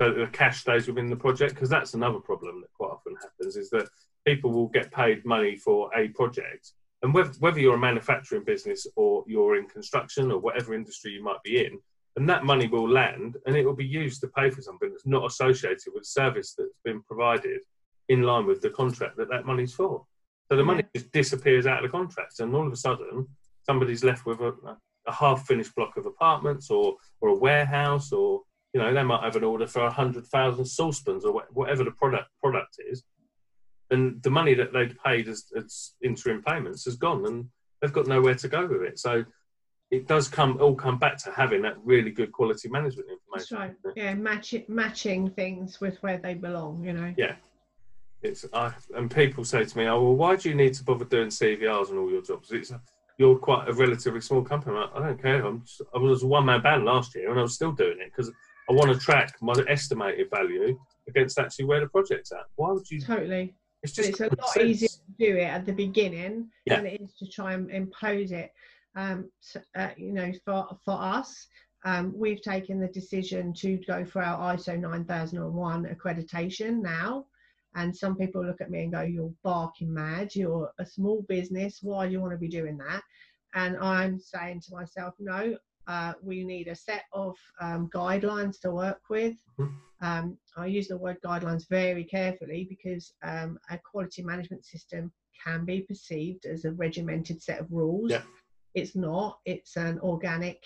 so 0.00 0.10
that 0.10 0.18
the 0.18 0.26
cash 0.28 0.60
stays 0.60 0.86
within 0.86 1.08
the 1.08 1.16
project. 1.16 1.54
Because 1.54 1.70
that's 1.70 1.94
another 1.94 2.20
problem 2.20 2.60
that 2.60 2.72
quite 2.74 2.90
often 2.90 3.16
happens 3.16 3.56
is 3.56 3.70
that 3.70 3.88
people 4.26 4.52
will 4.52 4.68
get 4.68 4.92
paid 4.92 5.24
money 5.24 5.56
for 5.56 5.90
a 5.94 6.08
project, 6.08 6.72
And 7.02 7.12
whether, 7.12 7.32
whether 7.40 7.60
you're 7.60 7.74
a 7.74 7.78
manufacturing 7.78 8.44
business 8.44 8.86
or 8.96 9.24
you're 9.26 9.56
in 9.56 9.66
construction 9.66 10.32
or 10.32 10.38
whatever 10.38 10.74
industry 10.74 11.12
you 11.12 11.22
might 11.22 11.42
be 11.44 11.64
in, 11.64 11.78
and 12.16 12.28
that 12.28 12.44
money 12.44 12.66
will 12.66 12.88
land 12.88 13.36
and 13.46 13.54
it 13.54 13.64
will 13.64 13.74
be 13.74 13.86
used 13.86 14.20
to 14.22 14.28
pay 14.28 14.48
for 14.50 14.62
something 14.62 14.90
that's 14.90 15.06
not 15.06 15.26
associated 15.26 15.92
with 15.94 16.06
service 16.06 16.54
that's 16.56 16.78
been 16.84 17.02
provided 17.02 17.60
in 18.08 18.22
line 18.22 18.46
with 18.46 18.62
the 18.62 18.70
contract 18.70 19.16
that 19.16 19.28
that 19.28 19.44
money's 19.44 19.74
for. 19.74 20.04
So 20.50 20.56
the 20.56 20.64
money 20.64 20.84
just 20.94 21.12
disappears 21.12 21.66
out 21.66 21.84
of 21.84 21.90
the 21.90 21.96
contract, 21.96 22.40
and 22.40 22.54
all 22.54 22.66
of 22.66 22.72
a 22.72 22.76
sudden, 22.76 23.26
somebody's 23.64 24.04
left 24.04 24.26
with 24.26 24.40
a, 24.40 24.54
a 25.06 25.12
half-finished 25.12 25.74
block 25.74 25.96
of 25.96 26.06
apartments 26.06 26.70
or 26.70 26.96
or 27.20 27.30
a 27.30 27.34
warehouse, 27.34 28.12
or 28.12 28.42
you 28.72 28.80
know, 28.80 28.94
they 28.94 29.02
might 29.02 29.24
have 29.24 29.36
an 29.36 29.44
order 29.44 29.66
for 29.66 29.82
a 29.82 29.90
hundred 29.90 30.26
thousand 30.26 30.64
saucepans 30.64 31.24
or 31.24 31.42
whatever 31.52 31.82
the 31.82 31.90
product 31.90 32.28
product 32.40 32.76
is, 32.88 33.02
and 33.90 34.22
the 34.22 34.30
money 34.30 34.54
that 34.54 34.72
they'd 34.72 34.96
paid 35.04 35.28
as, 35.28 35.44
as 35.56 35.92
interim 36.02 36.42
payments 36.42 36.84
has 36.84 36.96
gone, 36.96 37.24
and 37.26 37.46
they've 37.80 37.92
got 37.92 38.06
nowhere 38.06 38.34
to 38.34 38.48
go 38.48 38.66
with 38.66 38.82
it. 38.82 38.98
So 38.98 39.24
it 39.90 40.08
does 40.08 40.28
come 40.28 40.58
all 40.60 40.74
come 40.74 40.98
back 40.98 41.16
to 41.18 41.30
having 41.30 41.62
that 41.62 41.76
really 41.84 42.10
good 42.10 42.32
quality 42.32 42.68
management 42.68 43.08
information. 43.08 43.58
That's 43.58 43.86
right. 43.86 43.94
Yeah, 43.96 44.14
matching 44.14 44.64
matching 44.68 45.30
things 45.30 45.80
with 45.80 45.96
where 46.02 46.18
they 46.18 46.34
belong. 46.34 46.84
You 46.84 46.92
know. 46.92 47.14
Yeah. 47.16 47.36
It's 48.22 48.44
I 48.52 48.72
and 48.96 49.10
people 49.10 49.44
say 49.44 49.64
to 49.64 49.78
me, 49.78 49.86
"Oh, 49.86 50.02
well, 50.02 50.16
why 50.16 50.36
do 50.36 50.48
you 50.48 50.54
need 50.54 50.74
to 50.74 50.84
bother 50.84 51.04
doing 51.04 51.28
CVRs 51.28 51.90
and 51.90 51.98
all 51.98 52.10
your 52.10 52.22
jobs? 52.22 52.50
It's 52.50 52.72
you're 53.18 53.38
quite 53.38 53.68
a 53.68 53.72
relatively 53.72 54.20
small 54.20 54.42
company." 54.42 54.76
Like, 54.76 54.90
i 54.94 54.98
don't 55.00 55.22
care. 55.22 55.44
I'm 55.44 55.62
just, 55.62 55.82
I 55.94 55.98
was 55.98 56.22
a 56.22 56.26
one 56.26 56.46
man 56.46 56.62
band 56.62 56.84
last 56.84 57.14
year, 57.14 57.30
and 57.30 57.38
I 57.38 57.42
was 57.42 57.54
still 57.54 57.72
doing 57.72 57.98
it 58.00 58.10
because 58.10 58.32
I 58.68 58.72
want 58.72 58.92
to 58.92 58.98
track 58.98 59.36
my 59.40 59.54
estimated 59.68 60.28
value 60.30 60.78
against 61.08 61.38
actually 61.38 61.66
where 61.66 61.80
the 61.80 61.88
project's 61.88 62.32
at. 62.32 62.46
Why 62.56 62.72
would 62.72 62.90
you? 62.90 63.00
Totally. 63.00 63.54
It's 63.82 63.92
just 63.92 64.10
it's 64.10 64.20
a 64.20 64.24
lot 64.24 64.48
sense. 64.50 64.64
easier 64.64 64.88
to 64.88 65.12
do 65.18 65.36
it 65.36 65.44
at 65.44 65.66
the 65.66 65.72
beginning 65.72 66.48
yeah. 66.64 66.76
than 66.76 66.86
it 66.86 67.00
is 67.00 67.12
to 67.18 67.28
try 67.28 67.52
and 67.52 67.70
impose 67.70 68.32
it 68.32 68.50
um, 68.96 69.30
uh, 69.76 69.90
you 69.96 70.12
know, 70.12 70.32
for, 70.44 70.66
for 70.84 70.94
us, 71.00 71.46
um, 71.84 72.12
we've 72.16 72.40
taken 72.40 72.80
the 72.80 72.88
decision 72.88 73.52
to 73.54 73.78
go 73.86 74.04
for 74.04 74.22
our 74.22 74.56
ISO 74.56 74.78
9001 74.80 75.84
accreditation 75.84 76.80
now. 76.80 77.26
And 77.74 77.94
some 77.94 78.16
people 78.16 78.44
look 78.44 78.62
at 78.62 78.70
me 78.70 78.84
and 78.84 78.92
go, 78.92 79.02
You're 79.02 79.32
barking 79.44 79.92
mad. 79.92 80.34
You're 80.34 80.72
a 80.78 80.86
small 80.86 81.24
business. 81.28 81.80
Why 81.82 82.06
do 82.06 82.12
you 82.12 82.20
want 82.20 82.32
to 82.32 82.38
be 82.38 82.48
doing 82.48 82.78
that? 82.78 83.02
And 83.54 83.76
I'm 83.76 84.18
saying 84.18 84.62
to 84.62 84.74
myself, 84.74 85.14
No, 85.18 85.56
uh, 85.86 86.14
we 86.22 86.44
need 86.44 86.68
a 86.68 86.74
set 86.74 87.04
of 87.12 87.36
um, 87.60 87.88
guidelines 87.94 88.60
to 88.60 88.70
work 88.70 89.00
with. 89.08 89.36
Mm-hmm. 89.58 90.06
Um, 90.06 90.38
I 90.56 90.66
use 90.66 90.88
the 90.88 90.96
word 90.96 91.18
guidelines 91.24 91.68
very 91.68 92.04
carefully 92.04 92.66
because 92.68 93.12
um, 93.22 93.58
a 93.70 93.78
quality 93.78 94.22
management 94.22 94.64
system 94.64 95.12
can 95.42 95.64
be 95.64 95.82
perceived 95.82 96.46
as 96.46 96.64
a 96.64 96.72
regimented 96.72 97.42
set 97.42 97.60
of 97.60 97.70
rules. 97.70 98.10
Yeah. 98.10 98.22
It's 98.74 98.94
not. 98.94 99.38
It's 99.46 99.76
an 99.76 99.98
organic 100.00 100.62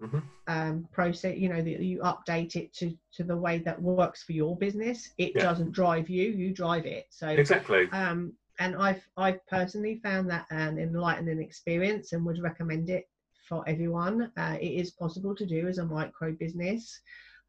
mm-hmm. 0.00 0.18
um, 0.46 0.88
process. 0.92 1.36
You 1.36 1.48
know 1.48 1.62
that 1.62 1.80
you 1.80 1.98
update 2.00 2.54
it 2.54 2.72
to 2.74 2.96
to 3.14 3.24
the 3.24 3.36
way 3.36 3.58
that 3.58 3.80
works 3.80 4.22
for 4.22 4.32
your 4.32 4.56
business. 4.56 5.10
It 5.18 5.32
yeah. 5.34 5.42
doesn't 5.42 5.72
drive 5.72 6.08
you. 6.08 6.30
You 6.30 6.52
drive 6.52 6.86
it. 6.86 7.06
So 7.10 7.28
exactly. 7.28 7.88
Um, 7.92 8.34
and 8.60 8.76
I've 8.76 9.02
I've 9.16 9.44
personally 9.46 10.00
found 10.02 10.30
that 10.30 10.46
an 10.50 10.78
enlightening 10.78 11.42
experience 11.42 12.12
and 12.12 12.24
would 12.24 12.40
recommend 12.40 12.90
it 12.90 13.08
for 13.50 13.68
everyone. 13.68 14.32
Uh, 14.38 14.56
it 14.58 14.72
is 14.72 14.92
possible 14.92 15.34
to 15.34 15.44
do 15.44 15.68
as 15.68 15.76
a 15.76 15.84
micro 15.84 16.32
business, 16.32 17.00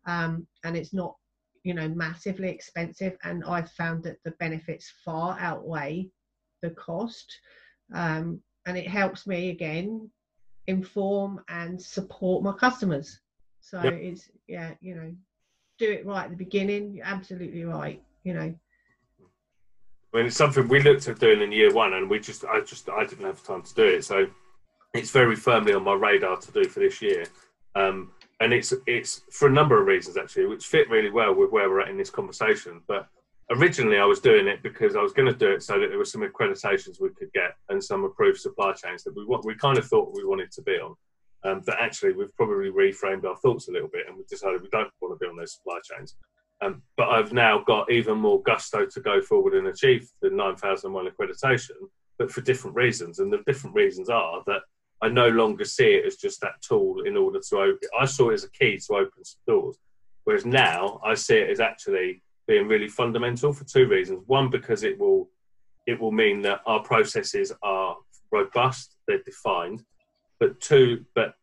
um, 0.06 0.46
and 0.66 0.76
it's 0.76 0.94
not 0.94 1.16
you 1.64 1.74
know 1.74 1.88
massively 1.88 2.50
expensive. 2.50 3.16
And 3.24 3.46
I've 3.46 3.72
found 3.72 4.04
that 4.04 4.18
the 4.26 4.32
benefits 4.32 4.92
far 5.06 5.38
outweigh 5.40 6.10
the 6.62 6.72
cost. 6.72 7.40
Um, 7.94 8.42
and 8.66 8.78
it 8.78 8.88
helps 8.88 9.26
me 9.26 9.50
again 9.50 10.10
inform 10.68 11.42
and 11.48 11.82
support 11.82 12.44
my 12.44 12.54
customers. 12.54 13.20
So 13.62 13.82
yep. 13.82 13.94
it's 13.94 14.30
yeah, 14.48 14.72
you 14.82 14.96
know, 14.96 15.14
do 15.78 15.92
it 15.92 16.06
right 16.06 16.26
at 16.26 16.32
the 16.32 16.36
beginning. 16.36 16.96
You're 16.96 17.06
absolutely 17.06 17.64
right. 17.64 18.02
You 18.24 18.34
know. 18.34 18.56
I 20.14 20.18
mean, 20.18 20.26
it's 20.26 20.36
something 20.36 20.68
we 20.68 20.82
looked 20.82 21.08
at 21.08 21.20
doing 21.20 21.42
in 21.42 21.54
year 21.54 21.74
one, 21.74 21.94
and 21.94 22.10
we 22.10 22.20
just, 22.20 22.44
I 22.44 22.60
just, 22.60 22.90
I 22.90 23.06
didn't 23.06 23.26
have 23.26 23.46
time 23.46 23.62
to 23.62 23.74
do 23.74 23.86
it. 23.86 24.04
So 24.04 24.28
it's 24.94 25.12
very 25.12 25.36
firmly 25.36 25.74
on 25.74 25.84
my 25.84 25.94
radar 25.94 26.38
to 26.38 26.52
do 26.52 26.66
for 26.66 26.80
this 26.80 27.02
year. 27.02 27.26
Um, 27.76 28.12
and 28.42 28.54
it's 28.54 28.74
it's 28.88 29.22
for 29.32 29.48
a 29.48 29.52
number 29.52 29.80
of 29.80 29.88
reasons 29.88 30.18
actually, 30.18 30.48
which 30.48 30.66
fit 30.66 30.90
really 30.90 31.12
well 31.12 31.34
with 31.34 31.52
where 31.52 31.70
we're 31.70 31.82
at 31.82 31.90
in 31.90 31.98
this 31.98 32.10
conversation. 32.10 32.82
But 32.88 33.08
originally 33.52 33.98
I 33.98 34.06
was 34.06 34.20
doing 34.20 34.48
it 34.48 34.64
because 34.64 34.96
I 34.96 35.02
was 35.02 35.14
going 35.14 35.32
to 35.32 35.38
do 35.38 35.52
it 35.52 35.64
so 35.64 35.80
that 35.80 35.90
there 35.90 35.98
were 35.98 36.06
some 36.06 36.22
accreditations 36.22 37.00
we 37.00 37.10
could 37.10 37.32
get 37.34 37.56
and 37.70 37.84
some 37.84 38.04
approved 38.04 38.40
supply 38.40 38.74
chains 38.74 39.04
that 39.04 39.16
we 39.16 39.26
we 39.44 39.56
kind 39.56 39.78
of 39.78 39.86
thought 39.88 40.14
we 40.14 40.26
wanted 40.26 40.52
to 40.52 40.62
be 40.62 40.74
on. 40.74 40.96
Um, 41.44 41.62
but 41.66 41.80
actually, 41.80 42.14
we've 42.14 42.36
probably 42.36 42.70
reframed 42.70 43.26
our 43.26 43.36
thoughts 43.38 43.68
a 43.68 43.72
little 43.72 43.88
bit 43.88 44.08
and 44.08 44.18
we've 44.18 44.28
decided 44.28 44.62
we 44.62 44.70
don't 44.70 44.92
want 45.02 45.18
to 45.18 45.24
be 45.24 45.30
on 45.30 45.38
those 45.38 45.54
supply 45.54 45.80
chains. 45.84 46.16
Um, 46.64 46.84
but 46.96 47.10
I've 47.10 47.34
now 47.34 47.64
got 47.66 47.92
even 47.92 48.18
more 48.18 48.42
gusto 48.44 48.86
to 48.86 49.02
go 49.02 49.20
forward 49.22 49.56
and 49.56 49.68
achieve 49.68 50.08
the 50.22 50.30
9001 50.30 51.08
accreditation, 51.08 51.72
but 52.20 52.32
for 52.32 52.42
different 52.42 52.76
reasons. 52.76 53.18
And 53.18 53.34
the 53.34 53.42
different 53.48 53.76
reasons 53.76 54.10
are 54.10 54.44
that 54.46 54.62
I 55.02 55.10
no 55.10 55.30
longer 55.30 55.66
see 55.66 55.94
it 55.94 56.06
as 56.06 56.16
just 56.16 56.42
that 56.42 56.62
tool 56.62 57.02
in 57.02 57.18
order 57.18 57.40
to 57.50 57.58
open. 57.58 57.90
I 58.00 58.06
saw 58.06 58.30
it 58.30 58.36
as 58.36 58.44
a 58.44 58.52
key 58.52 58.78
to 58.88 58.94
open 58.96 59.24
some 59.24 59.42
doors, 59.48 59.78
whereas 60.24 60.46
now 60.46 61.00
I 61.04 61.16
see 61.16 61.38
it 61.38 61.50
as 61.50 61.60
actually 61.60 62.22
being 62.48 62.68
really 62.68 62.88
fundamental 62.88 63.54
for 63.54 63.64
two 63.64 63.88
reasons. 63.88 64.24
One, 64.28 64.50
because 64.50 64.84
it 64.84 65.00
will 65.00 65.30
it 65.88 66.00
will 66.00 66.12
mean 66.12 66.42
that 66.44 66.62
our 66.66 66.82
processes 66.84 67.52
are 67.64 67.98
robust, 68.32 68.96
they're 69.08 69.24
defined, 69.24 69.84
but 70.40 70.60
two, 70.62 71.06
but 71.16 71.34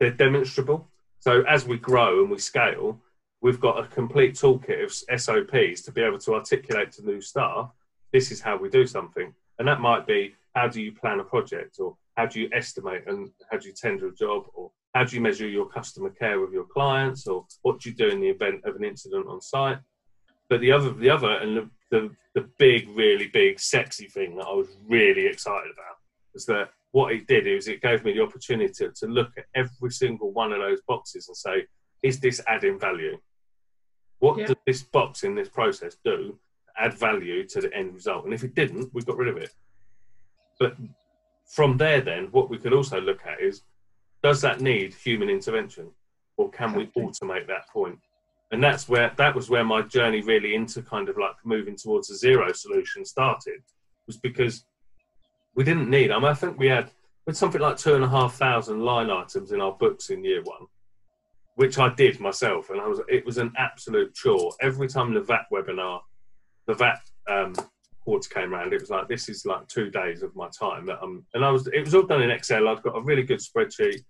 they're 0.00 0.10
demonstrable. 0.10 0.88
So 1.20 1.42
as 1.42 1.66
we 1.66 1.76
grow 1.78 2.22
and 2.22 2.30
we 2.30 2.38
scale, 2.38 3.00
we've 3.42 3.60
got 3.60 3.78
a 3.78 3.86
complete 3.88 4.34
toolkit 4.34 4.82
of 4.82 5.20
SOPs 5.20 5.82
to 5.82 5.92
be 5.92 6.02
able 6.02 6.18
to 6.18 6.34
articulate 6.34 6.92
to 6.92 7.04
new 7.04 7.20
staff, 7.20 7.70
this 8.12 8.30
is 8.30 8.40
how 8.40 8.56
we 8.56 8.70
do 8.70 8.86
something. 8.86 9.34
And 9.58 9.68
that 9.68 9.80
might 9.80 10.06
be 10.06 10.34
how 10.54 10.68
do 10.68 10.80
you 10.80 10.92
plan 10.92 11.20
a 11.20 11.24
project 11.24 11.76
or 11.78 11.96
how 12.16 12.26
do 12.26 12.40
you 12.40 12.48
estimate 12.52 13.02
and 13.06 13.30
how 13.50 13.58
do 13.58 13.68
you 13.68 13.74
tender 13.74 14.08
a 14.08 14.14
job 14.14 14.44
or 14.54 14.70
how 14.94 15.04
do 15.04 15.16
you 15.16 15.22
measure 15.22 15.48
your 15.48 15.68
customer 15.68 16.10
care 16.10 16.40
with 16.40 16.52
your 16.52 16.64
clients 16.64 17.26
or 17.26 17.44
what 17.62 17.80
do 17.80 17.90
you 17.90 17.96
do 17.96 18.08
in 18.08 18.20
the 18.20 18.28
event 18.28 18.60
of 18.64 18.76
an 18.76 18.84
incident 18.84 19.26
on 19.26 19.40
site 19.40 19.78
but 20.48 20.60
the 20.60 20.72
other, 20.72 20.92
the 20.92 21.10
other, 21.10 21.32
and 21.32 21.56
the, 21.56 21.70
the, 21.90 22.10
the 22.34 22.48
big, 22.58 22.88
really 22.90 23.28
big, 23.28 23.58
sexy 23.58 24.06
thing 24.08 24.36
that 24.36 24.46
I 24.46 24.52
was 24.52 24.68
really 24.86 25.26
excited 25.26 25.70
about 25.72 25.96
was 26.32 26.46
that 26.46 26.70
what 26.92 27.12
it 27.12 27.26
did 27.26 27.46
is 27.46 27.66
it 27.66 27.82
gave 27.82 28.04
me 28.04 28.12
the 28.12 28.22
opportunity 28.22 28.72
to, 28.74 28.90
to 28.90 29.06
look 29.06 29.32
at 29.36 29.46
every 29.54 29.90
single 29.90 30.32
one 30.32 30.52
of 30.52 30.60
those 30.60 30.80
boxes 30.86 31.28
and 31.28 31.36
say, 31.36 31.66
is 32.02 32.20
this 32.20 32.40
adding 32.46 32.78
value? 32.78 33.18
What 34.18 34.38
yeah. 34.38 34.46
does 34.46 34.56
this 34.66 34.82
box 34.82 35.24
in 35.24 35.34
this 35.34 35.48
process 35.48 35.96
do 36.04 36.38
add 36.78 36.94
value 36.94 37.46
to 37.48 37.60
the 37.60 37.74
end 37.74 37.94
result? 37.94 38.24
And 38.24 38.34
if 38.34 38.44
it 38.44 38.54
didn't, 38.54 38.92
we 38.92 39.02
got 39.02 39.16
rid 39.16 39.28
of 39.28 39.38
it. 39.38 39.50
But 40.64 40.76
from 41.46 41.76
there, 41.76 42.00
then, 42.00 42.28
what 42.30 42.50
we 42.50 42.58
could 42.58 42.72
also 42.72 43.00
look 43.00 43.20
at 43.26 43.40
is 43.40 43.62
does 44.22 44.40
that 44.40 44.60
need 44.60 44.94
human 44.94 45.28
intervention? 45.28 45.90
Or 46.36 46.50
can 46.50 46.72
we 46.72 46.86
automate 46.96 47.46
that 47.46 47.68
point? 47.68 47.98
and 48.54 48.62
that's 48.62 48.88
where 48.88 49.12
that 49.16 49.34
was 49.34 49.50
where 49.50 49.64
my 49.64 49.82
journey 49.82 50.20
really 50.20 50.54
into 50.54 50.80
kind 50.80 51.08
of 51.08 51.18
like 51.18 51.34
moving 51.44 51.76
towards 51.76 52.08
a 52.10 52.14
Xero 52.14 52.54
solution 52.54 53.04
started 53.04 53.60
was 54.06 54.16
because 54.16 54.64
we 55.56 55.64
didn't 55.64 55.90
need 55.90 56.12
I, 56.12 56.18
mean, 56.18 56.26
I 56.26 56.34
think 56.34 56.56
we 56.56 56.68
had 56.68 56.90
with 57.26 57.36
something 57.36 57.60
like 57.60 57.76
two 57.76 57.94
and 57.96 58.04
a 58.04 58.08
half 58.08 58.34
thousand 58.34 58.80
line 58.80 59.10
items 59.10 59.50
in 59.50 59.60
our 59.60 59.72
books 59.72 60.10
in 60.10 60.24
year 60.24 60.42
one 60.42 60.66
which 61.56 61.78
I 61.78 61.92
did 61.94 62.20
myself 62.20 62.70
and 62.70 62.80
I 62.80 62.86
was 62.86 63.00
it 63.08 63.26
was 63.26 63.38
an 63.38 63.52
absolute 63.58 64.14
chore 64.14 64.52
every 64.60 64.88
time 64.88 65.14
the 65.14 65.20
VAT 65.20 65.46
webinar 65.52 66.02
the 66.68 66.74
VAT 66.74 67.00
um, 67.28 67.54
quarter 68.04 68.28
came 68.28 68.52
around 68.52 68.72
it 68.72 68.80
was 68.80 68.90
like 68.90 69.08
this 69.08 69.28
is 69.28 69.46
like 69.46 69.66
two 69.68 69.90
days 69.90 70.22
of 70.22 70.34
my 70.36 70.48
time 70.58 70.86
that 70.86 70.98
I'm, 71.02 71.24
and 71.34 71.44
I 71.44 71.50
was 71.50 71.66
it 71.68 71.84
was 71.84 71.94
all 71.94 72.02
done 72.02 72.22
in 72.22 72.30
Excel 72.30 72.68
I'd 72.68 72.82
got 72.82 72.96
a 72.96 73.02
really 73.02 73.22
good 73.22 73.40
spreadsheet 73.40 74.02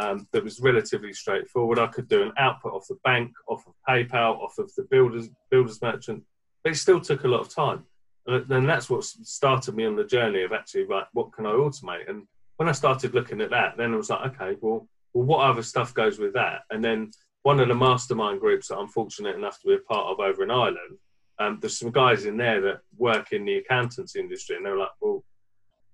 um, 0.00 0.26
that 0.32 0.42
was 0.42 0.60
relatively 0.60 1.12
straightforward. 1.12 1.78
I 1.78 1.86
could 1.86 2.08
do 2.08 2.22
an 2.22 2.32
output 2.38 2.72
off 2.72 2.88
the 2.88 2.98
bank, 3.04 3.32
off 3.48 3.66
of 3.66 3.74
PayPal, 3.88 4.40
off 4.40 4.58
of 4.58 4.72
the 4.76 4.84
builders 4.84 5.28
builders 5.50 5.82
merchant, 5.82 6.24
but 6.64 6.72
it 6.72 6.76
still 6.76 7.00
took 7.00 7.24
a 7.24 7.28
lot 7.28 7.40
of 7.40 7.54
time. 7.54 7.84
And 8.26 8.46
then 8.48 8.66
that's 8.66 8.88
what 8.88 9.04
started 9.04 9.74
me 9.74 9.86
on 9.86 9.96
the 9.96 10.04
journey 10.04 10.42
of 10.42 10.52
actually 10.52 10.84
right, 10.84 11.04
what 11.12 11.32
can 11.32 11.46
I 11.46 11.50
automate? 11.50 12.08
And 12.08 12.26
when 12.56 12.68
I 12.68 12.72
started 12.72 13.14
looking 13.14 13.40
at 13.40 13.50
that, 13.50 13.76
then 13.76 13.92
I 13.92 13.96
was 13.96 14.10
like, 14.10 14.34
okay, 14.34 14.56
well, 14.60 14.86
well, 15.12 15.24
what 15.24 15.44
other 15.44 15.62
stuff 15.62 15.92
goes 15.94 16.18
with 16.18 16.34
that? 16.34 16.62
And 16.70 16.84
then 16.84 17.10
one 17.42 17.60
of 17.60 17.68
the 17.68 17.74
mastermind 17.74 18.40
groups 18.40 18.68
that 18.68 18.76
I'm 18.76 18.88
fortunate 18.88 19.34
enough 19.34 19.60
to 19.60 19.68
be 19.68 19.74
a 19.74 19.78
part 19.78 20.06
of 20.06 20.20
over 20.20 20.42
in 20.42 20.50
Ireland, 20.50 20.98
um, 21.40 21.58
there's 21.60 21.78
some 21.78 21.90
guys 21.90 22.26
in 22.26 22.36
there 22.36 22.60
that 22.60 22.80
work 22.96 23.32
in 23.32 23.44
the 23.44 23.56
accountants 23.56 24.14
industry, 24.14 24.56
and 24.56 24.64
they're 24.64 24.76
like, 24.76 24.90
well, 25.00 25.24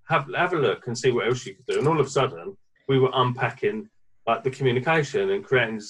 have 0.09 0.27
have 0.35 0.53
a 0.53 0.57
look 0.57 0.87
and 0.87 0.97
see 0.97 1.11
what 1.11 1.27
else 1.27 1.45
you 1.45 1.55
could 1.55 1.65
do. 1.65 1.79
And 1.79 1.87
all 1.87 1.99
of 1.99 2.05
a 2.05 2.09
sudden, 2.09 2.55
we 2.87 2.99
were 2.99 3.11
unpacking 3.13 3.89
like 4.27 4.43
the 4.43 4.51
communication 4.51 5.31
and 5.31 5.43
creating 5.43 5.81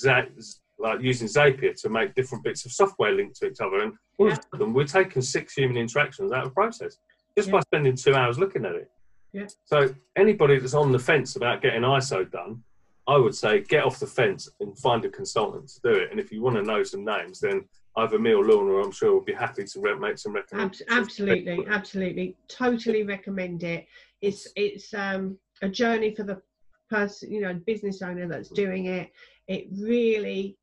like 0.80 1.02
using 1.02 1.28
Zapier 1.28 1.80
to 1.82 1.90
make 1.90 2.14
different 2.14 2.44
bits 2.44 2.66
of 2.66 2.72
software 2.72 3.12
linked 3.12 3.36
to 3.38 3.48
each 3.48 3.60
other. 3.60 3.82
And 3.82 3.94
all 4.20 4.30
yeah. 4.30 4.38
of 4.54 4.60
them, 4.60 4.74
we're 4.74 4.86
taking 4.86 5.24
six 5.24 5.54
human 5.54 5.76
interactions 5.76 6.32
out 6.32 6.46
of 6.46 6.54
process 6.54 6.98
just 7.36 7.48
yeah. 7.48 7.54
by 7.54 7.60
spending 7.62 7.96
two 7.96 8.14
hours 8.14 8.38
looking 8.38 8.64
at 8.64 8.76
it. 8.76 8.90
Yeah. 9.34 9.48
So 9.66 9.94
anybody 10.16 10.60
that's 10.60 10.76
on 10.76 10.92
the 10.92 11.00
fence 11.00 11.36
about 11.36 11.64
getting 11.64 11.82
ISO 11.82 12.30
done, 12.32 12.64
I 13.08 13.18
would 13.18 13.34
say 13.34 13.62
get 13.62 13.84
off 13.84 14.00
the 14.00 14.08
fence 14.08 14.50
and 14.60 14.78
find 14.78 15.04
a 15.06 15.10
consultant 15.10 15.70
to 15.70 15.80
do 15.82 16.00
it. 16.00 16.12
And 16.12 16.20
if 16.20 16.32
you 16.32 16.42
want 16.42 16.58
to 16.58 16.64
know 16.64 16.84
some 16.84 17.06
names, 17.06 17.40
then 17.40 17.66
either 17.98 18.20
me 18.20 18.34
or 18.34 18.46
Lorna, 18.46 18.76
I'm 18.84 18.92
sure, 18.92 19.14
will 19.14 19.22
be 19.22 19.34
happy 19.34 19.64
to 19.64 19.80
re- 19.80 19.96
make 19.98 20.18
some 20.18 20.34
recommendations. 20.34 20.88
absolutely, 20.90 21.66
absolutely, 21.68 22.36
totally 22.48 23.04
recommend 23.04 23.64
it. 23.64 23.88
It's 24.22 24.48
it's 24.56 24.94
um, 24.94 25.38
a 25.62 25.70
journey 25.70 26.14
for 26.16 26.24
the 26.24 26.42
person, 26.90 27.32
you 27.32 27.42
know, 27.42 27.54
business 27.66 28.02
owner 28.02 28.28
that's 28.28 28.50
doing 28.50 28.86
it. 28.86 29.12
It 29.48 29.68
really 29.72 30.58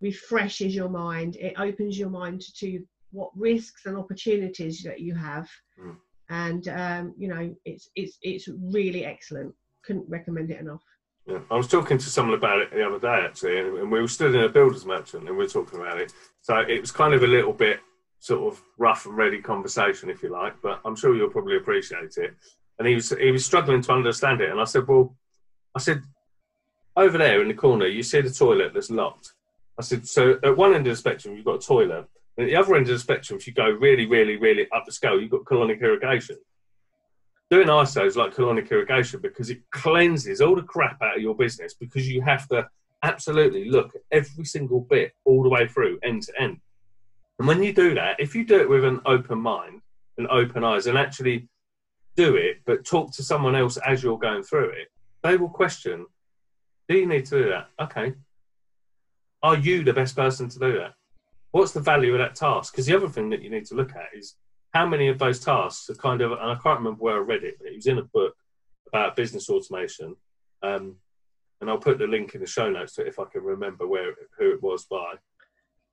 refreshes 0.00 0.74
your 0.74 0.88
mind. 0.88 1.36
It 1.36 1.54
opens 1.58 1.98
your 1.98 2.10
mind 2.10 2.42
to 2.58 2.84
what 3.12 3.30
risks 3.36 3.86
and 3.86 3.96
opportunities 3.96 4.82
that 4.82 5.00
you 5.00 5.14
have, 5.14 5.48
Mm. 5.80 5.96
and 6.28 6.68
um, 6.68 7.14
you 7.16 7.28
know, 7.28 7.54
it's 7.64 7.88
it's 7.96 8.18
it's 8.22 8.48
really 8.48 9.04
excellent. 9.04 9.54
Couldn't 9.82 10.08
recommend 10.08 10.50
it 10.50 10.60
enough. 10.60 10.82
Yeah. 11.26 11.38
I 11.50 11.56
was 11.56 11.68
talking 11.68 11.96
to 11.96 12.10
someone 12.10 12.36
about 12.36 12.60
it 12.60 12.70
the 12.70 12.86
other 12.86 12.98
day 12.98 13.24
actually, 13.24 13.58
and, 13.58 13.90
we 13.90 14.00
were 14.00 14.08
stood 14.08 14.34
in 14.34 14.42
a 14.42 14.48
builder's 14.48 14.84
merchant 14.84 15.26
and 15.26 15.36
we 15.36 15.44
were 15.44 15.48
talking 15.48 15.80
about 15.80 15.98
it. 15.98 16.12
So 16.42 16.58
it 16.58 16.80
was 16.80 16.90
kind 16.90 17.14
of 17.14 17.22
a 17.22 17.26
little 17.26 17.52
bit 17.52 17.80
sort 18.18 18.52
of 18.52 18.62
rough 18.78 19.06
and 19.06 19.16
ready 19.16 19.40
conversation, 19.40 20.10
if 20.10 20.22
you 20.22 20.30
like, 20.30 20.54
but 20.62 20.80
I'm 20.84 20.96
sure 20.96 21.14
you'll 21.14 21.30
probably 21.30 21.56
appreciate 21.56 22.16
it. 22.16 22.34
And 22.78 22.88
he 22.88 22.94
was 22.94 23.10
he 23.10 23.30
was 23.30 23.44
struggling 23.44 23.82
to 23.82 23.92
understand 23.92 24.40
it, 24.40 24.50
and 24.50 24.60
I 24.60 24.64
said, 24.64 24.88
well, 24.88 25.14
I 25.74 25.78
said, 25.78 26.02
over 26.96 27.18
there 27.18 27.40
in 27.40 27.48
the 27.48 27.54
corner, 27.54 27.86
you 27.86 28.02
see 28.02 28.20
the 28.20 28.30
toilet 28.30 28.72
that's 28.74 28.90
locked. 28.90 29.32
I 29.78 29.82
said, 29.82 30.06
so 30.06 30.38
at 30.42 30.56
one 30.56 30.74
end 30.74 30.86
of 30.86 30.92
the 30.92 30.96
spectrum, 30.96 31.36
you've 31.36 31.44
got 31.44 31.62
a 31.62 31.66
toilet, 31.66 32.06
and 32.36 32.44
at 32.44 32.50
the 32.50 32.56
other 32.56 32.74
end 32.74 32.88
of 32.88 32.94
the 32.94 32.98
spectrum, 32.98 33.38
if 33.38 33.46
you 33.46 33.52
go 33.52 33.68
really, 33.68 34.06
really, 34.06 34.36
really 34.36 34.66
up 34.74 34.84
the 34.86 34.92
scale, 34.92 35.20
you've 35.20 35.30
got 35.30 35.44
colonic 35.44 35.80
irrigation. 35.80 36.36
Doing 37.50 37.68
ISO 37.68 38.06
is 38.06 38.16
like 38.16 38.34
colonic 38.34 38.70
irrigation 38.70 39.20
because 39.20 39.50
it 39.50 39.60
cleanses 39.70 40.40
all 40.40 40.56
the 40.56 40.62
crap 40.62 41.00
out 41.02 41.16
of 41.16 41.22
your 41.22 41.34
business 41.34 41.74
because 41.74 42.08
you 42.08 42.22
have 42.22 42.48
to 42.48 42.66
absolutely 43.02 43.68
look 43.70 43.94
at 43.94 44.00
every 44.10 44.44
single 44.44 44.80
bit 44.80 45.12
all 45.24 45.42
the 45.42 45.48
way 45.48 45.68
through, 45.68 45.98
end 46.02 46.22
to 46.22 46.40
end. 46.40 46.58
And 47.38 47.46
when 47.46 47.62
you 47.62 47.72
do 47.72 47.94
that, 47.94 48.18
if 48.18 48.34
you 48.34 48.44
do 48.44 48.60
it 48.60 48.68
with 48.68 48.84
an 48.84 49.00
open 49.04 49.38
mind 49.38 49.82
and 50.16 50.26
open 50.28 50.64
eyes 50.64 50.86
and 50.86 50.96
actually 50.96 51.48
do 52.16 52.36
it, 52.36 52.58
but 52.64 52.84
talk 52.84 53.12
to 53.12 53.22
someone 53.22 53.54
else 53.54 53.76
as 53.78 54.02
you're 54.02 54.18
going 54.18 54.42
through 54.42 54.70
it, 54.70 54.88
they 55.22 55.36
will 55.36 55.48
question, 55.48 56.06
do 56.88 56.96
you 56.96 57.06
need 57.06 57.26
to 57.26 57.42
do 57.42 57.48
that? 57.50 57.68
Okay. 57.80 58.14
Are 59.42 59.56
you 59.56 59.84
the 59.84 59.92
best 59.92 60.16
person 60.16 60.48
to 60.48 60.58
do 60.58 60.78
that? 60.78 60.94
What's 61.50 61.72
the 61.72 61.80
value 61.80 62.12
of 62.14 62.18
that 62.18 62.34
task? 62.34 62.72
Because 62.72 62.86
the 62.86 62.96
other 62.96 63.08
thing 63.08 63.30
that 63.30 63.42
you 63.42 63.50
need 63.50 63.66
to 63.66 63.74
look 63.74 63.94
at 63.94 64.08
is 64.16 64.36
how 64.74 64.84
many 64.84 65.06
of 65.06 65.20
those 65.20 65.38
tasks 65.38 65.88
are 65.88 65.94
kind 65.94 66.20
of, 66.20 66.32
and 66.32 66.50
I 66.50 66.56
can't 66.56 66.80
remember 66.80 66.98
where 66.98 67.16
I 67.16 67.20
read 67.20 67.44
it, 67.44 67.54
but 67.58 67.68
it 67.68 67.76
was 67.76 67.86
in 67.86 67.98
a 67.98 68.02
book 68.02 68.34
about 68.88 69.14
business 69.14 69.48
automation. 69.48 70.16
Um, 70.62 70.96
and 71.60 71.70
I'll 71.70 71.78
put 71.78 71.98
the 71.98 72.08
link 72.08 72.34
in 72.34 72.40
the 72.40 72.46
show 72.46 72.68
notes 72.68 72.98
if 72.98 73.20
I 73.20 73.24
can 73.24 73.42
remember 73.42 73.86
where 73.86 74.12
who 74.36 74.50
it 74.50 74.62
was 74.62 74.84
by. 74.84 75.14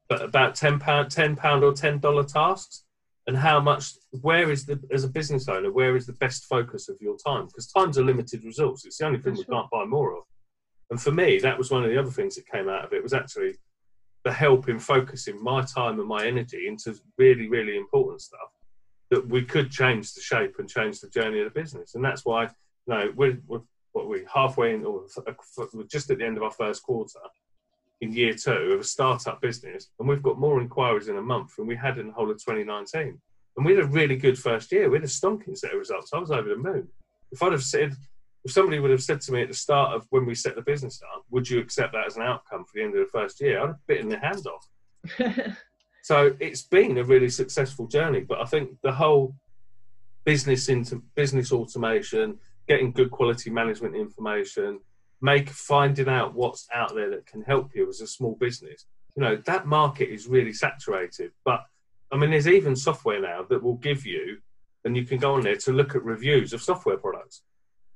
But 0.09 0.23
about 0.23 0.55
ten 0.55 0.79
pound, 0.79 1.11
ten 1.11 1.35
pound 1.35 1.63
or 1.63 1.73
ten 1.73 1.99
dollar 1.99 2.23
tasks, 2.23 2.83
and 3.27 3.37
how 3.37 3.59
much? 3.59 3.93
Where 4.09 4.51
is 4.51 4.65
the 4.65 4.81
as 4.91 5.03
a 5.03 5.07
business 5.07 5.47
owner? 5.47 5.71
Where 5.71 5.95
is 5.95 6.07
the 6.07 6.13
best 6.13 6.45
focus 6.45 6.89
of 6.89 6.97
your 6.99 7.15
time? 7.15 7.45
Because 7.45 7.67
time's 7.67 7.97
a 7.97 8.03
limited 8.03 8.43
resource. 8.43 8.83
It's 8.83 8.97
the 8.97 9.05
only 9.05 9.19
thing 9.19 9.35
That's 9.35 9.47
we 9.47 9.53
can't 9.53 9.69
buy 9.69 9.85
more 9.85 10.17
of. 10.17 10.23
And 10.89 10.99
for 10.99 11.11
me, 11.11 11.39
that 11.39 11.57
was 11.57 11.69
one 11.69 11.83
of 11.83 11.91
the 11.91 11.99
other 11.99 12.11
things 12.11 12.35
that 12.35 12.51
came 12.51 12.67
out 12.67 12.83
of 12.83 12.93
it 12.93 13.03
was 13.03 13.13
actually 13.13 13.55
the 14.25 14.33
help 14.33 14.67
in 14.67 14.79
focusing 14.79 15.41
my 15.41 15.61
time 15.61 15.99
and 15.99 16.09
my 16.09 16.25
energy 16.25 16.67
into 16.67 16.99
really, 17.17 17.47
really 17.47 17.77
important 17.77 18.21
stuff 18.21 18.49
that 19.11 19.27
we 19.27 19.43
could 19.43 19.69
change 19.69 20.13
the 20.13 20.21
shape 20.21 20.55
and 20.57 20.67
change 20.67 20.99
the 20.99 21.09
journey 21.09 21.39
of 21.39 21.45
the 21.45 21.59
business. 21.59 21.95
And 21.95 22.03
that's 22.03 22.25
why, 22.25 22.49
know, 22.87 23.11
we're, 23.15 23.37
we're 23.45 23.61
what 23.91 24.07
we 24.07 24.23
halfway 24.33 24.73
in, 24.73 24.85
or 24.85 25.03
uh, 25.27 25.33
we're 25.73 25.83
just 25.83 26.09
at 26.09 26.17
the 26.17 26.25
end 26.25 26.37
of 26.37 26.43
our 26.43 26.51
first 26.51 26.83
quarter 26.83 27.19
in 27.99 28.13
year 28.13 28.33
two 28.33 28.51
of 28.51 28.79
a 28.79 28.83
startup 28.83 29.41
business, 29.41 29.89
and 29.99 30.07
we've 30.07 30.23
got 30.23 30.39
more 30.39 30.59
inquiries 30.59 31.07
in 31.07 31.17
a 31.17 31.21
month 31.21 31.55
than 31.55 31.67
we 31.67 31.75
had 31.75 31.97
in 31.97 32.07
the 32.07 32.13
whole 32.13 32.31
of 32.31 32.37
2019. 32.37 33.19
And 33.57 33.65
we 33.65 33.75
had 33.75 33.83
a 33.83 33.87
really 33.87 34.15
good 34.15 34.39
first 34.39 34.71
year. 34.71 34.89
We 34.89 34.97
had 34.97 35.03
a 35.03 35.07
stonking 35.07 35.57
set 35.57 35.73
of 35.73 35.79
results. 35.79 36.11
I 36.13 36.19
was 36.19 36.31
over 36.31 36.49
the 36.49 36.55
moon. 36.55 36.87
If 37.31 37.43
I'd 37.43 37.51
have 37.51 37.63
said, 37.63 37.93
if 38.43 38.51
somebody 38.51 38.79
would 38.79 38.91
have 38.91 39.03
said 39.03 39.21
to 39.21 39.31
me 39.31 39.43
at 39.43 39.49
the 39.49 39.53
start 39.53 39.93
of 39.93 40.07
when 40.09 40.25
we 40.25 40.35
set 40.35 40.55
the 40.55 40.61
business 40.61 41.01
up, 41.13 41.25
would 41.29 41.49
you 41.49 41.59
accept 41.59 41.93
that 41.93 42.07
as 42.07 42.15
an 42.15 42.23
outcome 42.23 42.63
for 42.63 42.71
the 42.73 42.83
end 42.83 42.95
of 42.95 43.01
the 43.01 43.11
first 43.11 43.39
year? 43.41 43.61
I'd 43.61 43.67
have 43.67 43.87
bitten 43.87 44.09
their 44.09 44.19
hand 44.19 44.45
off. 44.47 45.57
So 46.03 46.35
it's 46.39 46.63
been 46.63 46.97
a 46.97 47.03
really 47.03 47.29
successful 47.29 47.87
journey, 47.87 48.21
but 48.21 48.39
I 48.39 48.45
think 48.45 48.77
the 48.81 48.91
whole 48.91 49.35
business 50.25 50.69
into 50.69 51.01
business 51.15 51.51
automation, 51.51 52.37
getting 52.67 52.91
good 52.91 53.11
quality 53.11 53.49
management 53.49 53.95
information, 53.95 54.79
make 55.21 55.49
finding 55.49 56.09
out 56.09 56.33
what's 56.33 56.67
out 56.73 56.95
there 56.95 57.09
that 57.11 57.25
can 57.25 57.43
help 57.43 57.71
you 57.75 57.87
as 57.87 58.01
a 58.01 58.07
small 58.07 58.35
business. 58.39 58.85
You 59.15 59.23
know, 59.23 59.35
that 59.45 59.67
market 59.67 60.09
is 60.09 60.27
really 60.27 60.53
saturated. 60.53 61.31
But 61.45 61.65
I 62.11 62.17
mean 62.17 62.31
there's 62.31 62.47
even 62.47 62.75
software 62.75 63.21
now 63.21 63.43
that 63.49 63.61
will 63.61 63.77
give 63.77 64.05
you 64.05 64.39
and 64.83 64.97
you 64.97 65.05
can 65.05 65.19
go 65.19 65.35
on 65.35 65.41
there 65.41 65.55
to 65.55 65.71
look 65.71 65.95
at 65.95 66.03
reviews 66.03 66.53
of 66.53 66.61
software 66.61 66.97
products. 66.97 67.43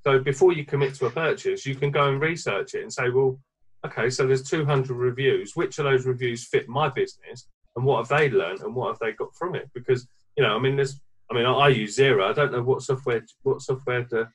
So 0.04 0.20
before 0.20 0.54
you 0.54 0.66
commit 0.66 0.94
to 0.96 1.08
a 1.08 1.12
purchase, 1.12 1.66
you 1.66 1.76
can 1.76 1.90
go 1.90 2.10
and 2.10 2.22
research 2.22 2.76
it 2.76 2.84
and 2.84 2.94
say, 2.94 3.10
well, 3.10 3.40
okay, 3.86 4.10
so 4.12 4.28
there's 4.28 4.48
200 4.48 4.92
reviews. 4.92 5.56
Which 5.56 5.80
of 5.80 5.86
those 5.86 6.06
reviews 6.06 6.46
fit 6.46 6.70
my 6.70 6.90
business? 6.90 7.48
And 7.76 7.86
what 7.86 7.98
have 8.08 8.18
they 8.18 8.30
learned 8.30 8.62
and 8.62 8.74
what 8.74 8.88
have 8.90 9.00
they 9.00 9.12
got 9.12 9.36
from 9.36 9.56
it? 9.56 9.70
Because 9.74 10.08
you 10.38 10.44
know, 10.44 10.56
I 10.56 10.60
mean, 10.60 10.76
there's, 10.76 11.00
I 11.32 11.34
mean, 11.34 11.46
I, 11.46 11.52
I 11.52 11.68
use 11.70 11.98
Xero. 11.98 12.24
I 12.26 12.34
don't 12.34 12.52
know 12.52 12.62
what 12.64 12.82
software, 12.82 13.26
what 13.44 13.62
software 13.62 14.04
do 14.04 14.26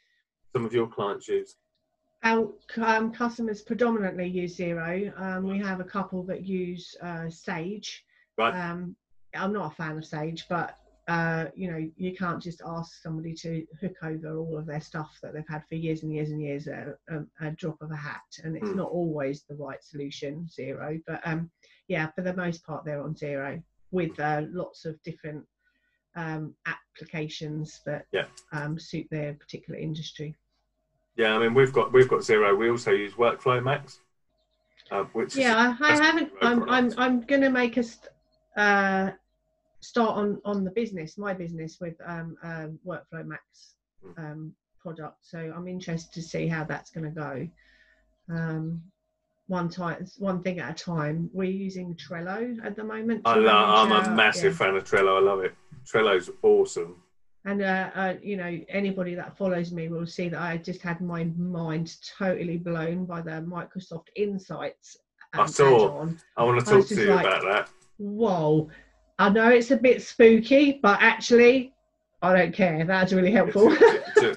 some 0.53 0.65
of 0.65 0.73
your 0.73 0.87
clients 0.89 1.29
use. 1.29 1.57
Our 2.23 2.53
um, 2.79 3.13
customers 3.13 3.63
predominantly 3.63 4.27
use 4.27 4.57
Xero. 4.57 5.13
Um, 5.19 5.45
we 5.45 5.59
have 5.59 5.81
a 5.81 5.85
couple 5.85 6.23
that 6.25 6.45
use 6.45 6.95
uh, 7.03 7.31
Sage. 7.31 8.05
Right. 8.37 8.55
Um, 8.55 8.97
I'm 9.35 9.53
not 9.53 9.73
a 9.73 9.75
fan 9.75 9.97
of 9.97 10.05
Sage, 10.05 10.47
but 10.49 10.77
uh, 11.09 11.47
you 11.55 11.71
know, 11.71 11.91
you 11.97 12.15
can't 12.15 12.43
just 12.43 12.63
ask 12.67 13.03
somebody 13.03 13.35
to 13.35 13.67
hook 13.81 13.97
over 14.03 14.37
all 14.37 14.59
of 14.59 14.67
their 14.67 14.81
stuff 14.81 15.19
that 15.23 15.33
they've 15.35 15.49
had 15.49 15.63
for 15.69 15.75
years 15.75 16.03
and 16.03 16.13
years 16.13 16.31
and 16.31 16.41
years 16.43 16.69
at 16.69 16.89
a, 17.09 17.47
a 17.47 17.51
drop 17.53 17.81
of 17.81 17.91
a 17.91 17.97
hat, 17.97 18.21
and 18.45 18.57
it's 18.57 18.69
Hmm. 18.71 18.77
not 18.77 18.91
always 18.91 19.45
the 19.49 19.57
right 19.57 19.83
solution. 19.83 20.47
Xero, 20.49 21.01
but 21.07 21.21
um, 21.25 21.51
yeah, 21.91 22.07
for 22.15 22.23
the 22.23 22.33
most 22.35 22.65
part, 22.65 22.85
they're 22.85 23.03
on 23.03 23.15
Xero 23.15 23.61
with 23.91 24.19
uh, 24.21 24.43
lots 24.53 24.85
of 24.85 25.03
different 25.03 25.45
um, 26.15 26.55
applications 26.67 27.81
that 27.85 28.07
Yeah. 28.13 28.27
um, 28.53 28.79
suit 28.79 29.09
their 29.11 29.35
particular 29.35 29.79
industry. 29.79 30.37
Yeah, 31.17 31.35
I 31.35 31.41
mean, 31.41 31.53
we've 31.53 31.73
got 31.73 31.93
we've 31.93 32.09
got 32.09 32.21
Xero. 32.21 32.57
We 32.57 32.71
also 32.71 32.93
use 32.93 33.15
WorkflowMax, 33.15 33.99
uh, 34.93 35.03
which 35.13 35.35
yeah 35.35 35.77
i, 35.81 35.93
I 35.93 35.97
haven't 35.97 36.33
i'm 36.41 36.63
i'm. 36.71 36.95
I'm 36.97 37.21
going 37.23 37.43
to 37.43 37.51
make 37.51 37.77
a 37.77 37.83
st- 37.83 38.13
uh, 38.57 39.11
start 39.81 40.17
on 40.17 40.41
on 40.45 40.63
the 40.65 40.71
business 40.71 41.19
my 41.19 41.35
business 41.35 41.79
with 41.81 41.97
um, 42.07 42.37
um 42.43 42.79
WorkflowMax 42.87 43.45
Mm. 44.03 44.19
um 44.19 44.55
product 44.81 45.19
so 45.21 45.39
i'm 45.55 45.69
interested 45.69 46.11
to 46.15 46.23
see 46.23 46.49
how 46.49 46.65
that's 46.65 46.91
going 46.91 47.05
to 47.05 47.21
go 47.27 47.47
um 48.35 48.81
one 49.51 49.69
time 49.69 50.07
one 50.19 50.41
thing 50.45 50.61
at 50.61 50.71
a 50.81 50.85
time 50.85 51.29
we're 51.33 51.51
using 51.51 51.93
trello 51.97 52.57
at 52.65 52.77
the 52.77 52.85
moment 52.85 53.21
I 53.25 53.35
love, 53.35 53.79
I'm 53.79 53.89
manage, 53.89 54.07
a 54.07 54.11
massive 54.13 54.57
fan 54.57 54.77
of 54.77 54.85
Trello. 54.85 55.17
I 55.17 55.21
love 55.21 55.41
it. 55.41 55.55
Trello's 55.85 56.31
awesome. 56.43 57.03
and 57.45 57.61
uh, 57.61 57.91
uh, 57.97 58.15
you 58.23 58.37
know 58.37 58.61
anybody 58.69 59.17
that 59.17 59.37
follows 59.37 59.73
me 59.73 59.89
will 59.89 60.07
see 60.07 60.29
that 60.29 60.41
I 60.41 60.57
just 60.57 60.83
had 60.83 61.01
my 61.01 61.25
mind 61.37 61.97
totally 62.17 62.59
blown 62.59 63.07
by 63.07 63.23
the 63.23 63.45
Microsoft 63.57 64.07
Insights. 64.15 64.97
I 65.35 65.41
um, 65.41 65.49
saw. 65.49 65.67
add-on. 65.67 66.21
I 66.37 66.45
want 66.45 66.65
to 66.65 66.67
talk 66.73 66.87
to 66.87 66.95
you 66.95 67.07
like- 67.09 67.27
about 67.27 67.43
that. 67.43 67.71
Whoa, 67.99 68.71
I 69.19 69.31
know 69.31 69.49
it's 69.51 69.73
a 69.73 69.77
bit 69.77 70.01
spooky, 70.01 70.79
but 70.81 71.03
actually, 71.03 71.75
I 72.23 72.37
don't 72.37 72.55
care. 72.55 72.85
That's 72.85 73.13
really 73.13 73.33
helpful. 73.33 73.77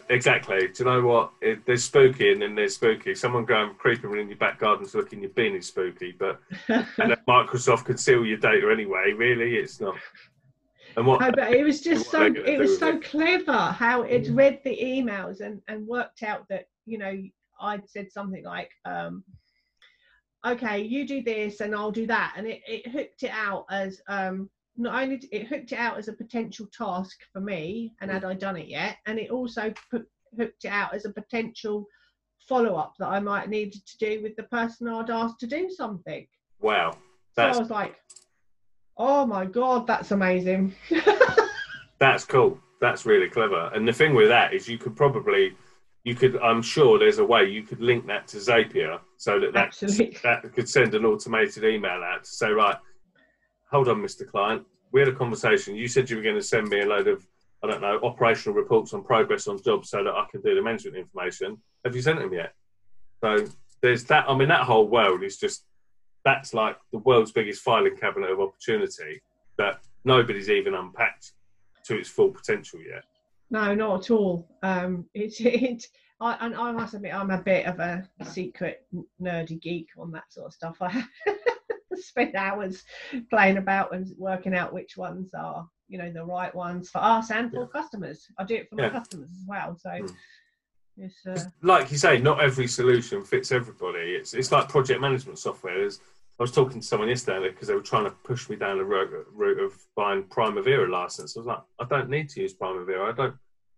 Exactly. 0.10 0.68
Do 0.68 0.74
you 0.80 0.86
know 0.86 1.02
what? 1.02 1.32
It, 1.42 1.66
there's 1.66 1.84
spooky 1.84 2.32
and 2.32 2.42
then 2.42 2.56
there's 2.56 2.76
spooky. 2.76 3.16
Someone 3.16 3.46
going 3.46 3.74
creeping 3.76 4.18
in 4.18 4.30
your 4.30 4.38
back 4.38 4.60
garden 4.60 4.88
to 4.88 4.98
look 4.98 5.12
in 5.12 5.22
your 5.22 5.32
bin 5.32 5.56
is 5.56 5.68
spooky, 5.68 6.16
but 6.18 6.40
and 6.70 6.86
then 6.98 7.18
Microsoft 7.28 7.86
can 7.86 7.98
steal 7.98 8.26
your 8.26 8.38
data 8.38 8.70
anyway. 8.72 9.12
Really, 9.12 9.56
it's 9.58 9.82
not. 9.82 9.96
And 10.96 11.06
what? 11.06 11.20
No, 11.20 11.32
but 11.32 11.52
it 11.52 11.64
was 11.64 11.82
just 11.82 12.10
so 12.10 12.26
it 12.26 12.60
was 12.60 12.78
so 12.78 12.90
it. 12.90 13.04
clever 13.04 13.52
how 13.52 14.04
it 14.04 14.30
read 14.30 14.62
the 14.64 14.78
emails 14.82 15.42
and 15.42 15.62
and 15.68 15.88
worked 15.88 16.24
out 16.24 16.48
that 16.50 16.66
you 16.86 16.98
know 16.98 17.22
I'd 17.60 17.90
said 17.90 18.12
something 18.12 18.44
like 18.44 18.70
um 18.86 19.24
okay 20.46 20.82
you 20.82 21.08
do 21.08 21.24
this 21.24 21.62
and 21.62 21.74
I'll 21.74 21.92
do 21.92 22.06
that 22.08 22.36
and 22.38 22.46
it, 22.46 22.62
it 22.68 22.88
hooked 22.88 23.24
it 23.24 23.32
out 23.32 23.66
as 23.72 24.02
um 24.08 24.50
not 24.78 25.02
only 25.02 25.22
it 25.32 25.48
hooked 25.48 25.72
it 25.72 25.80
out 25.80 25.98
as 25.98 26.08
a 26.08 26.14
potential 26.14 26.68
task 26.76 27.20
for 27.32 27.40
me 27.40 27.94
and 28.02 28.10
had 28.10 28.24
I 28.24 28.34
done 28.34 28.58
it 28.58 28.68
yet 28.68 28.98
and 29.06 29.20
it 29.20 29.30
also 29.30 29.74
put, 29.92 30.08
hooked 30.38 30.66
it 30.66 30.70
out 30.70 30.94
as 30.94 31.06
a 31.06 31.14
potential 31.14 31.86
follow 32.48 32.76
up 32.76 32.94
that 33.00 33.08
I 33.08 33.20
might 33.20 33.50
need 33.50 33.74
to 33.74 33.98
do 34.00 34.22
with 34.22 34.36
the 34.36 34.44
person 34.44 34.88
I'd 34.88 35.10
asked 35.10 35.40
to 35.42 35.48
do 35.48 35.70
something 35.70 36.26
wow, 36.60 36.92
so 36.92 36.98
that's 37.36 37.58
I 37.58 37.62
was 37.62 37.70
like 37.70 37.96
oh 38.98 39.26
my 39.26 39.46
god 39.46 39.88
that's 39.88 40.12
amazing 40.12 40.74
that's 42.04 42.26
cool. 42.26 42.60
That's 42.82 43.06
really 43.06 43.30
clever. 43.30 43.72
And 43.74 43.88
the 43.88 43.94
thing 43.94 44.14
with 44.14 44.28
that 44.28 44.54
is, 44.54 44.68
you 44.68 44.78
could 44.78 44.94
probably, 44.94 45.56
you 46.04 46.16
could, 46.16 46.36
I'm 46.38 46.62
sure 46.62 47.00
there's 47.00 47.20
a 47.20 47.26
way 47.26 47.46
you 47.46 47.64
could 47.64 47.80
link 47.80 48.06
that 48.08 48.28
to 48.30 48.38
Zapier 48.38 49.00
so 49.16 49.40
that 49.40 49.54
that, 49.54 49.68
Absolutely. 49.68 50.18
that 50.24 50.54
could 50.54 50.68
send 50.68 50.94
an 50.96 51.06
automated 51.06 51.64
email 51.64 52.04
out 52.04 52.26
to 52.26 52.30
say, 52.30 52.50
right, 52.50 52.76
hold 53.74 53.90
on, 53.90 54.02
Mr. 54.02 54.30
Client, 54.30 54.64
we 54.92 55.02
had 55.02 55.10
a 55.10 55.16
conversation. 55.16 55.76
You 55.76 55.88
said 55.88 56.10
you 56.10 56.18
were 56.18 56.24
going 56.24 56.36
to 56.36 56.44
send 56.44 56.70
me 56.70 56.82
a 56.82 56.86
load 56.86 57.08
of, 57.08 57.28
I 57.64 57.68
don't 57.68 57.82
know, 57.82 58.00
operational 58.04 58.56
reports 58.56 58.94
on 58.94 59.04
progress 59.04 59.48
on 59.48 59.62
jobs 59.62 59.90
so 59.90 60.04
that 60.04 60.14
I 60.14 60.26
can 60.32 60.42
do 60.42 60.54
the 60.54 60.62
management 60.62 60.96
information. 60.96 61.58
Have 61.84 61.96
you 61.96 62.02
sent 62.04 62.20
them 62.20 62.32
yet? 62.32 62.54
So 63.20 63.48
there's 63.82 64.04
that. 64.06 64.30
I 64.30 64.38
mean, 64.38 64.48
that 64.50 64.62
whole 64.62 64.88
world 64.88 65.24
is 65.24 65.38
just 65.38 65.66
that's 66.24 66.54
like 66.54 66.78
the 66.92 67.00
world's 67.00 67.32
biggest 67.32 67.64
filing 67.64 67.98
cabinet 67.98 68.30
of 68.30 68.40
opportunity 68.40 69.22
that 69.58 69.82
nobody's 70.06 70.50
even 70.50 70.76
unpacked 70.76 71.32
to 71.86 71.98
its 71.98 72.10
full 72.10 72.30
potential 72.30 72.80
yet. 72.80 73.04
No, 73.50 73.74
not 73.74 74.06
at 74.06 74.12
all. 74.12 74.48
Um, 74.62 75.06
it's 75.16 75.40
it. 75.40 75.88
I 76.22 76.38
and 76.42 76.56
I 76.56 76.72
must 76.72 76.94
admit, 76.94 77.14
I'm 77.14 77.32
a 77.32 77.42
bit 77.42 77.66
of 77.66 77.80
a 77.80 78.08
secret 78.24 78.86
nerdy 79.20 79.60
geek 79.60 79.88
on 79.98 80.12
that 80.12 80.32
sort 80.32 80.48
of 80.48 80.54
stuff. 80.54 80.78
I 80.80 81.04
spend 82.02 82.36
hours 82.36 82.84
playing 83.30 83.58
about 83.58 83.94
and 83.94 84.08
working 84.18 84.56
out 84.56 84.74
which 84.74 84.98
ones 84.98 85.32
are, 85.34 85.68
you 85.88 85.98
know, 85.98 86.12
the 86.12 86.24
right 86.26 86.54
ones 86.54 86.90
for 86.90 87.00
us 87.00 87.32
and 87.32 87.52
for 87.52 87.68
customers. 87.68 88.26
I 88.38 88.44
do 88.44 88.56
it 88.56 88.70
for 88.70 88.76
my 88.76 88.90
customers 88.90 89.30
as 89.32 89.46
well. 89.48 89.78
So 89.80 89.90
Mm. 89.90 90.16
it's 90.98 91.26
uh, 91.26 91.50
Like 91.62 91.92
you 91.92 91.98
say, 91.98 92.20
not 92.20 92.42
every 92.42 92.68
solution 92.68 93.24
fits 93.24 93.52
everybody. 93.52 94.14
It's 94.16 94.34
it's 94.34 94.52
like 94.52 94.70
project 94.70 95.02
management 95.02 95.40
software. 95.40 95.80
There's, 95.80 96.00
I 96.40 96.44
was 96.44 96.52
talking 96.52 96.82
to 96.82 96.86
someone 96.88 97.10
yesterday 97.10 97.50
because 97.50 97.68
they 97.68 97.76
were 97.76 97.82
trying 97.82 98.06
to 98.06 98.12
push 98.24 98.50
me 98.50 98.56
down 98.56 98.78
the 98.80 98.84
route, 98.86 99.12
route 99.32 99.60
of 99.60 99.74
buying 99.96 100.24
Primavera 100.24 100.90
license. 100.90 101.36
I 101.36 101.40
was 101.40 101.48
like, 101.48 101.62
I 101.80 101.86
don't 101.86 102.10
need 102.10 102.30
to 102.30 102.42
use 102.42 102.54
Primavera. 102.54 103.10
I 103.12 103.16
don't 103.16 103.36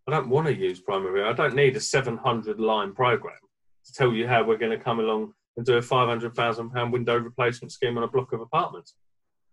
I 0.08 0.12
don't 0.12 0.30
want 0.30 0.48
to 0.48 0.56
use 0.56 0.80
Primavera. 0.80 1.30
I 1.30 1.34
don't 1.34 1.56
need 1.56 1.76
a 1.76 1.80
700 1.80 2.60
line 2.60 2.94
program 2.94 3.36
to 3.86 3.94
tell 3.94 4.14
you 4.14 4.28
how 4.28 4.44
we're 4.44 4.58
going 4.58 4.78
to 4.78 4.84
come 4.84 5.00
along 5.00 5.34
and 5.58 5.66
do 5.66 5.78
a 5.78 5.82
500,000 5.82 6.70
pound 6.72 6.94
window 6.94 7.18
replacement 7.18 7.72
scheme 7.72 7.98
on 7.98 8.04
a 8.04 8.08
block 8.08 8.34
of 8.34 8.42
apartments. 8.42 8.96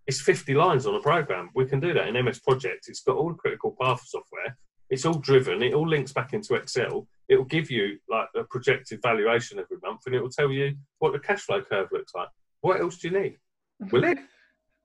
It's 0.06 0.20
50 0.20 0.54
lines 0.54 0.86
on 0.86 0.96
a 0.96 1.00
program. 1.00 1.50
We 1.54 1.66
can 1.66 1.80
do 1.80 1.92
that 1.94 2.08
in 2.08 2.24
MS 2.24 2.40
Project. 2.40 2.86
It's 2.88 3.02
got 3.02 3.16
all 3.16 3.28
the 3.28 3.34
critical 3.34 3.76
path 3.80 4.02
software. 4.04 4.56
It's 4.90 5.06
all 5.06 5.14
driven. 5.14 5.62
It 5.62 5.74
all 5.74 5.88
links 5.88 6.12
back 6.12 6.32
into 6.32 6.54
Excel. 6.54 7.06
It 7.28 7.36
will 7.36 7.44
give 7.44 7.70
you 7.70 7.98
like 8.08 8.28
a 8.36 8.44
projected 8.44 9.00
valuation 9.00 9.58
every 9.58 9.78
month, 9.82 10.02
and 10.06 10.14
it 10.14 10.20
will 10.20 10.28
tell 10.28 10.50
you 10.50 10.76
what 10.98 11.12
the 11.12 11.18
cash 11.18 11.42
flow 11.42 11.62
curve 11.62 11.88
looks 11.92 12.12
like. 12.14 12.28
What 12.60 12.80
else 12.80 12.98
do 12.98 13.08
you 13.08 13.18
need? 13.18 13.38
Will 13.90 14.04
it? 14.04 14.18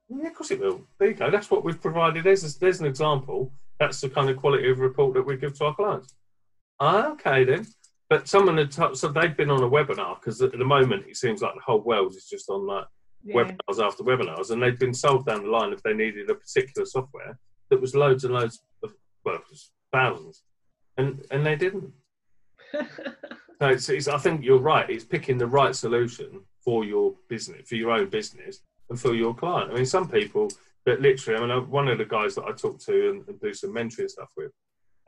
Yeah, 0.08 0.28
of 0.28 0.34
course 0.34 0.50
it 0.50 0.60
will. 0.60 0.86
There 0.98 1.08
you 1.08 1.14
go. 1.14 1.30
That's 1.30 1.50
what 1.50 1.64
we've 1.64 1.80
provided. 1.80 2.24
There's 2.24 2.56
there's 2.56 2.80
an 2.80 2.86
example. 2.86 3.52
That's 3.78 4.00
the 4.00 4.08
kind 4.08 4.30
of 4.30 4.38
quality 4.38 4.70
of 4.70 4.78
report 4.78 5.14
that 5.14 5.26
we 5.26 5.36
give 5.36 5.56
to 5.58 5.66
our 5.66 5.74
clients. 5.74 6.14
Ah, 6.80 7.10
okay 7.12 7.44
then. 7.44 7.66
But 8.10 8.26
someone 8.26 8.56
had 8.56 8.70
t- 8.70 8.94
so 8.94 9.08
they've 9.08 9.36
been 9.36 9.50
on 9.50 9.62
a 9.62 9.68
webinar 9.68 10.18
because 10.18 10.40
at 10.40 10.52
the 10.52 10.64
moment 10.64 11.06
it 11.06 11.16
seems 11.16 11.42
like 11.42 11.54
the 11.54 11.60
whole 11.60 11.80
world 11.80 12.14
is 12.14 12.26
just 12.26 12.48
on 12.48 12.66
like 12.66 12.86
yeah. 13.22 13.34
webinars 13.34 13.84
after 13.84 14.02
webinars, 14.02 14.50
and 14.50 14.62
they'd 14.62 14.78
been 14.78 14.94
sold 14.94 15.26
down 15.26 15.42
the 15.42 15.50
line 15.50 15.72
if 15.72 15.82
they 15.82 15.92
needed 15.92 16.30
a 16.30 16.34
particular 16.34 16.86
software 16.86 17.38
that 17.70 17.80
was 17.80 17.94
loads 17.94 18.24
and 18.24 18.34
loads 18.34 18.62
of 18.82 18.92
well, 19.24 19.36
it 19.36 19.42
was 19.50 19.70
thousands, 19.92 20.42
and 20.96 21.24
and 21.30 21.44
they 21.44 21.56
didn't. 21.56 21.92
So 23.60 23.66
it's, 23.66 23.88
it's, 23.88 24.06
I 24.06 24.18
think 24.18 24.44
you're 24.44 24.60
right. 24.60 24.88
It's 24.88 25.02
picking 25.02 25.36
the 25.36 25.48
right 25.48 25.74
solution 25.74 26.42
for 26.64 26.84
your 26.84 27.16
business, 27.28 27.68
for 27.68 27.74
your 27.74 27.90
own 27.90 28.08
business, 28.08 28.60
and 28.88 29.00
for 29.00 29.16
your 29.16 29.34
client. 29.34 29.72
I 29.72 29.74
mean, 29.74 29.84
some 29.84 30.08
people 30.08 30.48
but 30.88 31.02
literally, 31.02 31.38
I 31.38 31.40
mean, 31.42 31.50
uh, 31.50 31.60
one 31.60 31.86
of 31.86 31.98
the 31.98 32.06
guys 32.06 32.34
that 32.34 32.46
I 32.46 32.52
talk 32.52 32.78
to 32.80 33.10
and, 33.10 33.28
and 33.28 33.38
do 33.42 33.52
some 33.52 33.74
mentoring 33.74 34.08
stuff 34.08 34.30
with, 34.38 34.52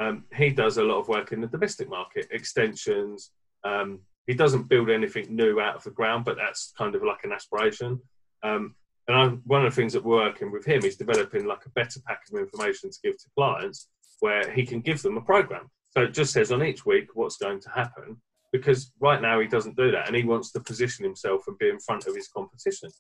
um, 0.01 0.25
he 0.35 0.51
does 0.51 0.79
a 0.79 0.83
lot 0.83 0.99
of 0.99 1.09
work 1.09 1.31
in 1.31 1.41
the 1.41 1.47
domestic 1.47 1.89
market, 1.89 2.27
extensions. 2.31 3.31
Um, 3.65 4.01
he 4.27 4.35
doesn't 4.35 4.69
build 4.69 4.89
anything 4.89 5.35
new 5.35 5.61
out 5.61 5.77
of 5.77 5.85
the 5.85 5.91
ground, 5.91 6.25
but 6.25 6.37
that's 6.37 6.73
kind 6.77 6.95
of 6.95 7.03
like 7.03 7.23
an 7.25 7.33
aspiration. 7.33 8.01
Um, 8.43 8.75
and 9.09 9.17
I, 9.17 9.27
one 9.45 9.67
of 9.67 9.73
the 9.73 9.77
things 9.77 9.93
that 9.93 10.05
we're 10.05 10.25
working 10.25 10.51
with 10.51 10.65
him 10.65 10.85
is 10.85 10.97
developing 10.97 11.45
like 11.45 11.67
a 11.67 11.71
better 11.71 12.01
pack 12.07 12.23
of 12.33 12.39
information 12.39 12.91
to 12.91 12.99
give 13.05 13.19
to 13.19 13.27
clients 13.37 13.89
where 14.21 14.51
he 14.51 14.65
can 14.65 14.81
give 14.81 15.03
them 15.03 15.17
a 15.19 15.21
program. 15.21 15.69
So 15.91 16.03
it 16.03 16.15
just 16.15 16.33
says 16.33 16.53
on 16.53 16.65
each 16.65 16.87
week 16.87 17.09
what's 17.15 17.37
going 17.37 17.61
to 17.61 17.71
happen 17.71 18.17
because 18.53 18.93
right 19.01 19.21
now 19.21 19.41
he 19.41 19.49
doesn't 19.49 19.77
do 19.77 19.91
that 19.91 20.07
and 20.07 20.17
he 20.17 20.25
wants 20.25 20.53
to 20.53 20.61
position 20.61 21.05
himself 21.05 21.43
and 21.47 21.59
be 21.59 21.69
in 21.69 21.79
front 21.79 22.07
of 22.07 22.15
his 22.15 22.29
competition. 22.29 22.91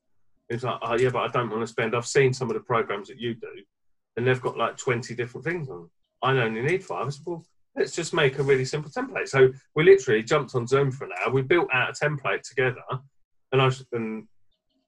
He's 0.49 0.65
like, 0.65 0.79
oh, 0.83 0.99
yeah, 0.99 1.11
but 1.11 1.23
I 1.23 1.29
don't 1.29 1.51
want 1.51 1.63
to 1.63 1.67
spend. 1.67 1.95
I've 1.95 2.07
seen 2.07 2.33
some 2.33 2.51
of 2.51 2.55
the 2.55 2.61
programs 2.61 3.09
that 3.09 3.21
you 3.21 3.35
do 3.35 3.63
and 4.17 4.27
they've 4.27 4.41
got 4.41 4.59
like 4.59 4.77
20 4.77 5.15
different 5.15 5.45
things 5.45 5.69
on. 5.69 5.89
I 6.23 6.33
only 6.33 6.63
need 6.63 6.85
five. 6.85 7.07
I 7.07 7.11
said, 7.11 7.27
well, 7.27 7.45
let's 7.77 7.95
just 7.95 8.13
make 8.13 8.39
a 8.39 8.43
really 8.43 8.65
simple 8.65 8.91
template. 8.91 9.29
So 9.29 9.53
we 9.75 9.85
literally 9.85 10.23
jumped 10.23 10.55
on 10.55 10.67
Zoom 10.67 10.91
for 10.91 11.05
an 11.05 11.13
hour. 11.21 11.33
We 11.33 11.43
built 11.43 11.69
out 11.73 11.91
a 11.91 12.05
template 12.05 12.43
together 12.43 12.83
and 13.53 13.63
I 13.63 13.71
and 13.93 14.27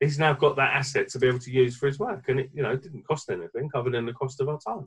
he's 0.01 0.19
now 0.19 0.33
got 0.33 0.57
that 0.57 0.75
asset 0.75 1.09
to 1.09 1.19
be 1.19 1.29
able 1.29 1.39
to 1.39 1.51
use 1.51 1.77
for 1.77 1.87
his 1.87 1.99
work. 1.99 2.25
And 2.29 2.41
it, 2.41 2.51
you 2.53 2.63
know, 2.63 2.73
it 2.73 2.83
didn't 2.83 3.07
cost 3.07 3.31
anything 3.31 3.71
other 3.75 3.91
than 3.91 4.07
the 4.07 4.13
cost 4.13 4.41
of 4.41 4.49
our 4.49 4.59
time. 4.59 4.85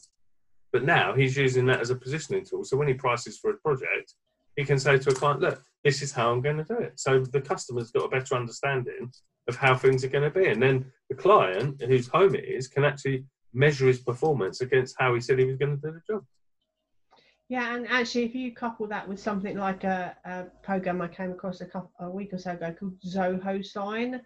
But 0.74 0.84
now 0.84 1.14
he's 1.14 1.38
using 1.38 1.66
that 1.68 1.80
as 1.80 1.90
a 1.90 1.96
positioning 1.96 2.44
tool. 2.44 2.66
So 2.66 2.76
when 2.76 2.90
he 2.90 2.94
prices 2.94 3.38
for 3.38 3.52
a 3.52 3.58
project, 3.58 4.14
he 4.58 4.66
can 4.66 4.78
say 4.78 4.98
to 4.98 5.10
a 5.10 5.14
client, 5.14 5.42
look, 5.42 5.62
this 5.84 6.02
is 6.02 6.12
how 6.12 6.32
I'm 6.32 6.42
going 6.42 6.58
to 6.58 6.64
do 6.64 6.78
it. 6.78 7.00
So 7.00 7.20
the 7.20 7.42
customer's 7.42 7.92
got 7.92 8.06
a 8.06 8.10
better 8.10 8.36
understanding 8.36 9.12
of 9.48 9.56
how 9.56 9.76
things 9.76 10.04
are 10.04 10.10
going 10.10 10.30
to 10.30 10.38
be. 10.38 10.48
And 10.48 10.62
then 10.62 10.92
the 11.10 11.16
client, 11.16 11.82
whose 11.82 12.08
home 12.08 12.36
it 12.36 12.46
is, 12.46 12.68
can 12.68 12.84
actually 12.84 13.26
measure 13.54 13.88
his 13.88 14.00
performance 14.00 14.62
against 14.62 14.96
how 15.00 15.14
he 15.14 15.22
said 15.22 15.40
he 15.40 15.46
was 15.46 15.58
going 15.58 15.80
to 15.80 15.82
do 15.82 15.94
the 15.94 16.14
job. 16.14 16.26
Yeah, 17.48 17.76
and 17.76 17.88
actually, 17.88 18.26
if 18.26 18.34
you 18.34 18.54
couple 18.54 18.88
that 18.88 19.08
with 19.08 19.20
something 19.20 19.56
like 19.56 19.84
a, 19.84 20.16
a 20.26 20.46
program 20.64 21.02
I 21.02 21.08
came 21.08 21.32
across 21.32 21.62
a 21.62 21.66
couple 21.66 21.92
a 22.00 22.10
week 22.10 22.34
or 22.34 22.40
so 22.40 22.52
ago 22.52 22.74
called 22.78 23.00
Zoho 23.02 23.64
Sign, 23.64 24.22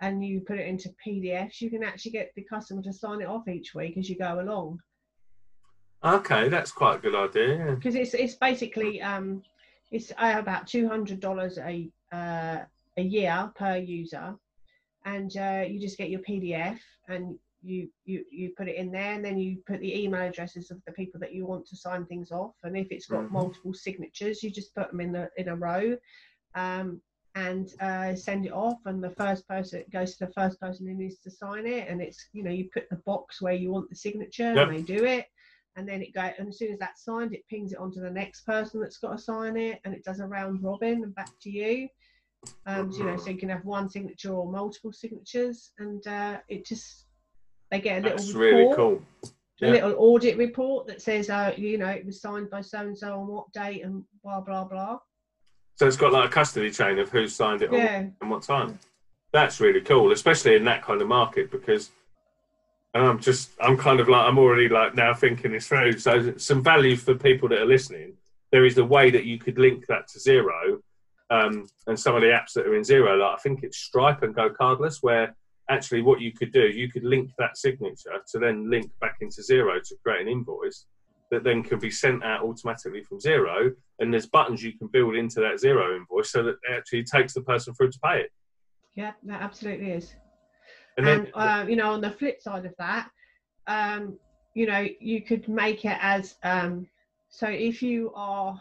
and 0.00 0.24
you 0.24 0.40
put 0.40 0.58
it 0.58 0.66
into 0.66 0.92
PDFs, 1.04 1.60
you 1.60 1.70
can 1.70 1.84
actually 1.84 2.10
get 2.10 2.32
the 2.34 2.42
customer 2.42 2.82
to 2.82 2.92
sign 2.92 3.20
it 3.20 3.28
off 3.28 3.46
each 3.46 3.74
week 3.74 3.96
as 3.96 4.10
you 4.10 4.18
go 4.18 4.40
along. 4.40 4.80
Okay, 6.04 6.48
that's 6.48 6.72
quite 6.72 6.96
a 6.96 6.98
good 6.98 7.14
idea. 7.14 7.56
Yeah. 7.56 7.74
Because 7.74 7.94
it's 7.94 8.14
it's 8.14 8.34
basically 8.34 9.00
um, 9.00 9.42
it's 9.92 10.12
uh, 10.18 10.34
about 10.36 10.66
two 10.66 10.88
hundred 10.88 11.20
dollars 11.20 11.58
a 11.58 11.88
uh, 12.12 12.58
a 12.96 13.02
year 13.02 13.50
per 13.54 13.76
user, 13.76 14.34
and 15.04 15.36
uh, 15.36 15.64
you 15.66 15.80
just 15.80 15.98
get 15.98 16.10
your 16.10 16.20
PDF 16.20 16.78
and 17.08 17.38
you 17.66 17.88
you 18.04 18.24
you 18.30 18.52
put 18.56 18.68
it 18.68 18.76
in 18.76 18.90
there, 18.90 19.12
and 19.14 19.24
then 19.24 19.38
you 19.38 19.58
put 19.66 19.80
the 19.80 20.02
email 20.02 20.22
addresses 20.22 20.70
of 20.70 20.78
the 20.86 20.92
people 20.92 21.18
that 21.20 21.34
you 21.34 21.46
want 21.46 21.66
to 21.66 21.76
sign 21.76 22.06
things 22.06 22.30
off, 22.30 22.54
and 22.62 22.76
if 22.76 22.88
it's 22.90 23.06
got 23.06 23.24
Mhm. 23.24 23.32
multiple 23.32 23.74
signatures, 23.74 24.42
you 24.42 24.50
just 24.50 24.74
put 24.74 24.90
them 24.90 25.00
in 25.00 25.12
the 25.12 25.30
in 25.36 25.48
a 25.48 25.56
row. 25.56 25.96
Um, 26.54 27.00
and 27.34 27.74
uh, 27.80 28.14
send 28.14 28.46
it 28.46 28.52
off, 28.52 28.78
and 28.86 29.04
the 29.04 29.10
first 29.10 29.46
person 29.46 29.80
it 29.80 29.90
goes 29.90 30.16
to 30.16 30.24
the 30.24 30.32
first 30.32 30.58
person 30.58 30.86
who 30.86 30.94
needs 30.94 31.18
to 31.18 31.30
sign 31.30 31.66
it, 31.66 31.86
and 31.88 32.00
it's 32.00 32.28
you 32.32 32.42
know 32.42 32.50
you 32.50 32.70
put 32.72 32.88
the 32.88 33.02
box 33.04 33.42
where 33.42 33.52
you 33.52 33.70
want 33.70 33.90
the 33.90 33.96
signature, 33.96 34.54
Yep. 34.54 34.68
and 34.68 34.74
they 34.74 34.82
do 34.82 35.04
it, 35.04 35.26
and 35.76 35.86
then 35.86 36.02
it 36.02 36.14
go 36.14 36.22
and 36.38 36.48
as 36.48 36.58
soon 36.58 36.72
as 36.72 36.78
that's 36.78 37.04
signed 37.04 37.34
it 37.34 37.46
pings 37.48 37.72
it 37.72 37.78
onto 37.78 38.00
the 38.00 38.10
next 38.10 38.42
person 38.46 38.80
that's 38.80 38.98
got 38.98 39.12
to 39.12 39.18
sign 39.18 39.56
it 39.56 39.80
and 39.84 39.94
it 39.94 40.04
does 40.04 40.20
a 40.20 40.26
round 40.26 40.62
robin 40.62 41.02
and 41.04 41.14
back 41.14 41.30
to 41.40 41.50
you 41.50 41.88
um 42.66 42.90
so, 42.90 42.98
you 42.98 43.04
know 43.04 43.16
so 43.16 43.30
you 43.30 43.38
can 43.38 43.48
have 43.48 43.64
one 43.64 43.88
signature 43.88 44.32
or 44.32 44.50
multiple 44.50 44.92
signatures 44.92 45.72
and 45.78 46.06
uh 46.06 46.38
it 46.48 46.64
just 46.66 47.05
they 47.76 47.82
get 47.82 47.98
a 47.98 48.02
little 48.02 48.18
That's 48.18 48.32
report, 48.32 48.54
really 48.62 48.76
cool. 48.76 49.02
a 49.62 49.70
little 49.70 49.94
audit 49.98 50.36
report 50.36 50.86
that 50.86 51.00
says 51.00 51.30
uh 51.30 51.52
you 51.56 51.78
know 51.78 51.88
it 51.88 52.04
was 52.04 52.20
signed 52.20 52.50
by 52.50 52.60
so 52.60 52.80
and 52.80 52.96
so 52.96 53.18
on 53.18 53.26
what 53.26 53.52
date 53.52 53.84
and 53.84 54.04
blah 54.22 54.40
blah 54.40 54.64
blah 54.64 54.98
So 55.76 55.86
it's 55.86 55.96
got 55.96 56.12
like 56.12 56.28
a 56.28 56.32
custody 56.32 56.70
chain 56.70 56.98
of 56.98 57.10
who 57.10 57.26
signed 57.28 57.62
it 57.62 57.72
yeah 57.72 58.04
and 58.20 58.30
what 58.30 58.42
time. 58.42 58.78
That's 59.32 59.60
really 59.60 59.82
cool, 59.82 60.12
especially 60.12 60.54
in 60.56 60.64
that 60.64 60.82
kind 60.82 61.02
of 61.02 61.08
market 61.08 61.50
because 61.50 61.90
and 62.94 63.04
I'm 63.04 63.20
just 63.20 63.50
I'm 63.60 63.76
kind 63.76 64.00
of 64.00 64.08
like 64.08 64.26
I'm 64.26 64.38
already 64.38 64.68
like 64.68 64.94
now 64.94 65.12
thinking 65.12 65.52
this 65.52 65.68
through. 65.68 65.98
So 65.98 66.34
some 66.38 66.62
value 66.62 66.96
for 66.96 67.14
people 67.14 67.48
that 67.50 67.60
are 67.60 67.66
listening. 67.66 68.14
There 68.52 68.64
is 68.64 68.78
a 68.78 68.84
way 68.84 69.10
that 69.10 69.24
you 69.24 69.38
could 69.38 69.58
link 69.58 69.86
that 69.88 70.08
to 70.08 70.18
Xero. 70.18 70.78
Um, 71.28 71.66
and 71.88 71.98
some 71.98 72.14
of 72.14 72.22
the 72.22 72.28
apps 72.28 72.52
that 72.54 72.66
are 72.66 72.76
in 72.76 72.82
Xero, 72.82 73.18
like 73.18 73.34
I 73.34 73.42
think 73.42 73.64
it's 73.64 73.76
Stripe 73.76 74.22
and 74.22 74.34
GoCardless, 74.34 75.02
where 75.02 75.34
actually 75.68 76.02
what 76.02 76.20
you 76.20 76.32
could 76.32 76.52
do, 76.52 76.68
you 76.68 76.90
could 76.90 77.04
link 77.04 77.30
that 77.38 77.56
signature 77.56 78.18
to 78.32 78.38
then 78.38 78.70
link 78.70 78.90
back 79.00 79.16
into 79.20 79.40
Xero 79.40 79.82
to 79.82 79.96
create 80.02 80.22
an 80.22 80.28
invoice 80.28 80.86
that 81.30 81.42
then 81.42 81.62
can 81.62 81.78
be 81.78 81.90
sent 81.90 82.22
out 82.22 82.42
automatically 82.42 83.02
from 83.02 83.18
Xero. 83.18 83.72
And 83.98 84.12
there's 84.12 84.26
buttons 84.26 84.62
you 84.62 84.76
can 84.78 84.88
build 84.88 85.16
into 85.16 85.40
that 85.40 85.54
Xero 85.54 85.96
invoice 85.96 86.30
so 86.30 86.42
that 86.44 86.56
it 86.68 86.76
actually 86.76 87.04
takes 87.04 87.34
the 87.34 87.42
person 87.42 87.74
through 87.74 87.90
to 87.90 87.98
pay 88.04 88.20
it. 88.20 88.30
yeah 88.94 89.12
that 89.24 89.42
absolutely 89.42 89.90
is 89.90 90.14
And 90.96 91.06
and 91.06 91.26
then 91.26 91.32
uh, 91.34 91.64
you 91.68 91.76
know 91.76 91.90
on 91.92 92.00
the 92.00 92.10
flip 92.10 92.40
side 92.40 92.64
of 92.64 92.74
that 92.78 93.10
um 93.66 94.18
you 94.54 94.66
know 94.66 94.86
you 95.00 95.20
could 95.20 95.48
make 95.48 95.84
it 95.84 95.98
as 96.00 96.36
um 96.44 96.86
so 97.28 97.48
if 97.48 97.82
you 97.82 98.12
are 98.14 98.58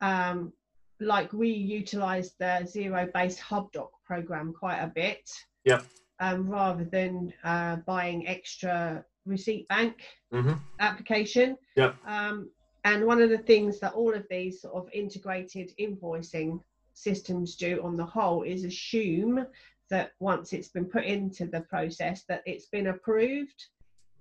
um 0.00 0.52
like 1.00 1.32
we 1.32 1.50
utilize 1.50 2.34
the 2.38 2.60
Xero 2.62 3.12
based 3.12 3.40
hubdoc 3.40 3.90
program 4.06 4.52
quite 4.52 4.78
a 4.78 4.92
bit 4.94 5.28
Yep. 5.64 5.84
um 6.20 6.48
rather 6.48 6.84
than 6.84 7.32
uh 7.44 7.76
buying 7.76 8.26
extra 8.26 9.04
receipt 9.26 9.68
bank 9.68 10.04
hmm 10.32 10.54
application. 10.80 11.56
Yep. 11.76 11.96
Um, 12.06 12.50
and 12.84 13.04
one 13.04 13.20
of 13.20 13.30
the 13.30 13.38
things 13.38 13.80
that 13.80 13.92
all 13.92 14.14
of 14.14 14.24
these 14.30 14.62
sort 14.62 14.74
of 14.74 14.88
integrated 14.92 15.72
invoicing 15.78 16.60
systems 16.94 17.56
do 17.56 17.80
on 17.82 17.96
the 17.96 18.04
whole 18.04 18.42
is 18.42 18.64
assume 18.64 19.46
that 19.90 20.12
once 20.20 20.52
it's 20.52 20.68
been 20.68 20.84
put 20.84 21.04
into 21.04 21.46
the 21.46 21.62
process 21.62 22.24
that 22.28 22.42
it's 22.46 22.66
been 22.66 22.88
approved. 22.88 23.66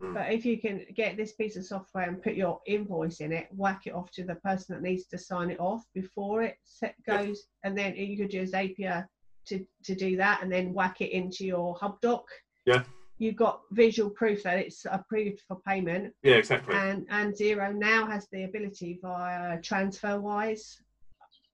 Mm. 0.02 0.13
But 0.13 0.32
if 0.32 0.45
you 0.45 0.60
can 0.60 0.86
get 0.95 1.17
this 1.17 1.34
piece 1.34 1.56
of 1.58 1.65
software 1.65 2.08
and 2.08 2.21
put 2.21 2.36
your 2.36 2.62
invoice 2.67 3.19
in 3.19 3.32
it, 3.32 3.47
whack 3.56 3.88
it 3.88 3.93
off 3.93 4.12
to 4.12 4.23
the 4.23 4.36
person 4.36 4.76
that 4.76 4.82
needs 4.82 5.06
to 5.08 5.17
sign 5.17 5.50
it 5.50 5.60
off 5.60 5.86
before 5.93 6.41
it 6.41 6.58
set 6.63 6.95
Yep. 7.08 7.19
goes, 7.19 7.47
and 7.63 7.78
then 7.78 7.95
you 7.95 8.17
could 8.17 8.34
use 8.34 8.52
Zapier 8.52 9.08
to, 9.47 9.65
to 9.83 9.95
do 9.95 10.17
that 10.17 10.41
and 10.43 10.51
then 10.51 10.73
whack 10.73 11.01
it 11.01 11.12
into 11.12 11.45
your 11.45 11.75
Hubdoc. 11.75 12.23
Yeah. 12.65 12.83
You've 13.19 13.36
got 13.36 13.62
visual 13.71 14.10
proof 14.12 14.43
that 14.43 14.60
it's 14.60 14.86
approved 14.89 15.41
for 15.47 15.60
payment 15.67 16.13
Yeah, 16.21 16.36
exactly. 16.36 16.75
and 16.75 17.05
and 17.10 17.33
Xero 17.33 17.73
now 17.73 18.05
has 18.05 18.27
the 18.31 18.43
ability 18.43 18.99
via 19.01 19.57
TransferWise 19.60 20.81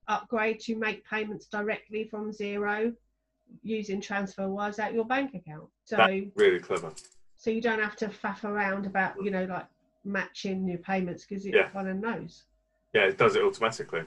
upgrade 0.08 0.60
to 0.60 0.76
make 0.76 1.06
payments 1.08 1.46
directly 1.46 2.04
from 2.04 2.30
Xero 2.32 2.94
using 3.62 4.00
TransferWise 4.00 4.78
at 4.78 4.92
your 4.92 5.06
bank 5.06 5.34
account. 5.34 5.68
So 5.84 5.96
That- 5.96 6.30
really 6.36 6.58
clever. 6.60 6.92
so 7.36 7.50
you 7.50 7.62
don't 7.62 7.80
have 7.80 7.96
to 7.96 8.08
faff 8.08 8.44
around 8.44 8.84
about 8.86 9.14
you 9.22 9.30
know 9.30 9.44
like 9.46 9.66
matching 10.04 10.68
your 10.68 10.78
payments 10.78 11.24
because 11.24 11.46
it 11.46 11.54
Yeah. 11.54 11.70
kind 11.70 11.88
of 11.88 11.96
knows. 11.96 12.44
Yeah, 12.92 13.06
it 13.06 13.16
does 13.16 13.36
it 13.36 13.42
automatically. 13.42 14.02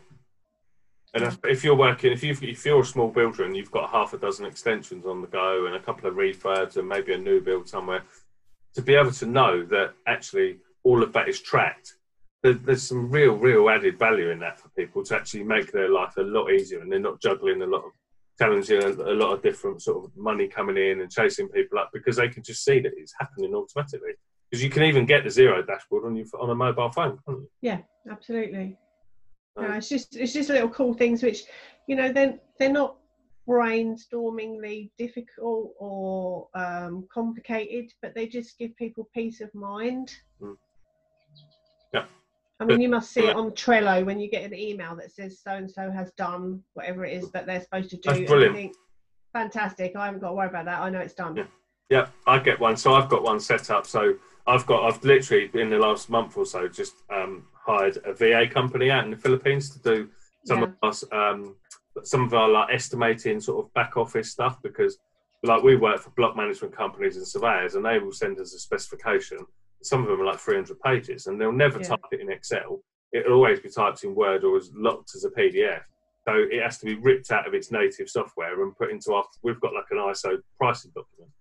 And 1.14 1.26
that's, 1.26 1.38
if 1.46 1.64
you're 1.64 1.76
working, 1.76 2.12
if 2.12 2.24
you 2.24 2.36
if 2.42 2.66
you're 2.66 2.82
a 2.82 2.86
small 2.86 3.10
builder 3.10 3.46
and 3.46 3.56
you've 3.56 3.72
got 3.72 3.90
half 3.90 4.14
a 4.14 4.18
dozen 4.18 4.46
extensions 4.46 5.06
on 5.06 5.22
the 5.22 5.28
go 5.28 5.66
and 5.66 5.76
a 5.76 5.80
couple 5.80 6.10
of 6.10 6.16
refurbs 6.16 6.78
and 6.78 6.88
maybe 6.88 7.14
a 7.14 7.18
new 7.18 7.40
build 7.42 7.68
somewhere, 7.68 8.04
to 8.76 8.82
be 8.82 8.96
able 8.96 9.12
to 9.12 9.26
know 9.26 9.66
that 9.66 9.94
actually 10.06 10.58
all 10.84 11.02
of 11.02 11.14
that 11.14 11.28
is 11.28 11.42
tracked, 11.42 11.96
there, 12.44 12.54
there's 12.54 12.84
some 12.84 13.10
real, 13.10 13.36
real 13.36 13.70
added 13.70 13.98
value 13.98 14.30
in 14.30 14.40
that 14.40 14.60
for 14.60 14.70
people 14.70 15.04
to 15.06 15.16
actually 15.16 15.44
make 15.44 15.72
their 15.72 15.90
life 15.90 16.16
a 16.18 16.22
lot 16.22 16.52
easier 16.52 16.82
and 16.82 16.92
they're 16.92 17.00
not 17.00 17.22
juggling 17.22 17.62
a 17.62 17.66
lot 17.66 17.84
of 17.84 17.92
challenging 18.38 18.84
a, 18.84 18.90
a 18.90 19.16
lot 19.16 19.34
of 19.34 19.42
different 19.42 19.82
sort 19.82 20.06
of 20.06 20.16
money 20.16 20.48
coming 20.48 20.78
in 20.78 21.02
and 21.02 21.12
chasing 21.12 21.48
people 21.50 21.80
up 21.80 21.90
because 21.94 22.18
they 22.18 22.30
can 22.30 22.44
just 22.44 22.64
see 22.64 22.80
that 22.80 22.92
it's 22.96 23.14
happening 23.20 23.54
automatically. 23.54 24.12
Because 24.50 24.64
you 24.64 24.70
can 24.70 24.84
even 24.84 25.06
get 25.06 25.24
the 25.24 25.30
Xero 25.30 25.66
dashboard 25.66 26.06
on 26.06 26.16
your 26.16 26.26
on 26.40 26.50
a 26.50 26.56
mobile 26.56 26.90
phone, 26.92 27.20
can't 27.28 27.40
you? 27.40 27.50
Yeah, 27.62 27.80
absolutely. 28.10 28.78
No, 29.58 29.74
it's 29.74 29.90
just 29.90 30.16
it's 30.16 30.34
just 30.34 30.50
little 30.50 30.70
cool 30.70 30.94
things 30.94 31.24
which 31.24 31.44
you 31.88 31.96
know 31.96 32.12
then 32.12 32.40
they're 32.60 32.72
not 32.72 32.98
brainstormingly 33.48 34.92
difficult 34.98 35.74
or 35.80 36.48
um, 36.54 37.08
complicated, 37.12 37.92
but 38.02 38.14
they 38.14 38.28
just 38.28 38.58
give 38.60 38.76
people 38.76 39.10
peace 39.14 39.40
of 39.42 39.54
mind. 39.56 40.14
Mm. 40.42 40.58
Yeah. 41.94 42.06
I 42.60 42.66
mean, 42.66 42.82
you 42.82 42.90
must 42.90 43.12
see 43.12 43.22
it 43.22 43.36
on 43.36 43.52
Trello 43.52 44.06
when 44.06 44.20
you 44.20 44.30
get 44.30 44.44
an 44.44 44.54
email 44.54 44.96
that 44.98 45.12
says 45.12 45.40
so 45.42 45.52
and 45.52 45.72
so 45.72 45.90
has 45.92 46.12
done 46.18 46.62
whatever 46.74 47.06
it 47.06 47.14
is 47.14 47.32
that 47.32 47.46
they're 47.46 47.62
supposed 47.62 47.90
to 47.92 47.98
do. 47.98 48.10
That's 48.10 48.30
brilliant. 48.30 48.56
think, 48.56 48.74
Fantastic! 49.34 49.96
I 49.96 50.06
haven't 50.06 50.22
got 50.22 50.30
to 50.30 50.36
worry 50.36 50.48
about 50.48 50.66
that. 50.66 50.82
I 50.82 50.90
know 50.90 51.00
it's 51.00 51.14
done. 51.14 51.36
Yeah. 51.36 51.44
Yeah, 51.90 52.08
I 52.26 52.40
get 52.40 52.60
one. 52.60 52.76
So 52.76 52.94
I've 52.94 53.10
got 53.10 53.24
one 53.24 53.40
set 53.40 53.70
up. 53.70 53.86
So 53.86 54.16
I've 54.46 54.66
got, 54.66 54.84
I've 54.86 55.04
literally 55.04 55.50
in 55.54 55.70
the 55.70 55.78
last 55.78 56.10
month 56.10 56.38
or 56.38 56.46
so 56.46 56.68
just 56.68 56.96
um, 57.14 57.46
hired 57.54 57.98
a 58.06 58.14
VA 58.14 58.48
company 58.52 58.92
out 58.92 59.06
in 59.06 59.12
the 59.12 59.18
Philippines 59.18 59.70
to 59.72 59.80
do 59.80 60.10
some 60.46 60.64
of 60.64 60.74
us, 60.84 61.04
um, 61.12 61.56
some 62.04 62.24
of 62.24 62.34
our 62.34 62.50
like 62.50 62.74
estimating 62.74 63.40
sort 63.40 63.66
of 63.66 63.74
back 63.74 63.98
office 63.98 64.32
stuff 64.32 64.62
because 64.62 64.98
like 65.44 65.64
we 65.64 65.76
work 65.76 66.00
for 66.00 66.10
block 66.12 66.36
management 66.36 66.76
companies 66.76 67.18
and 67.18 67.28
surveyors 67.28 67.76
and 67.76 67.86
they 67.86 68.00
will 68.00 68.12
send 68.12 68.40
us 68.40 68.54
a 68.54 68.60
specification. 68.60 69.38
Some 69.84 70.04
of 70.04 70.10
them 70.10 70.22
are 70.22 70.26
like 70.26 70.40
300 70.40 70.80
pages 70.82 71.28
and 71.28 71.40
they'll 71.40 71.52
never 71.52 71.80
Yeah. 71.80 71.90
type 71.90 72.00
it 72.12 72.20
in 72.22 72.32
Excel. 72.32 72.82
It'll 73.14 73.34
always 73.34 73.60
be 73.60 73.70
typed 73.70 74.04
in 74.04 74.14
Word 74.16 74.44
or 74.44 74.58
as 74.58 74.72
locked 74.74 75.12
as 75.16 75.24
a 75.24 75.30
PDF. 75.30 75.82
So 76.28 76.34
it 76.36 76.62
has 76.62 76.78
to 76.80 76.86
be 76.86 76.96
ripped 76.96 77.32
out 77.32 77.48
of 77.48 77.54
its 77.54 77.72
native 77.72 78.10
software 78.10 78.62
and 78.62 78.76
put 78.76 78.92
into 78.92 79.14
our. 79.14 79.24
We've 79.44 79.60
got 79.62 79.74
like 79.74 79.86
an 79.92 79.98
ISO 79.98 80.38
pricing 80.58 80.92
document. 80.94 81.32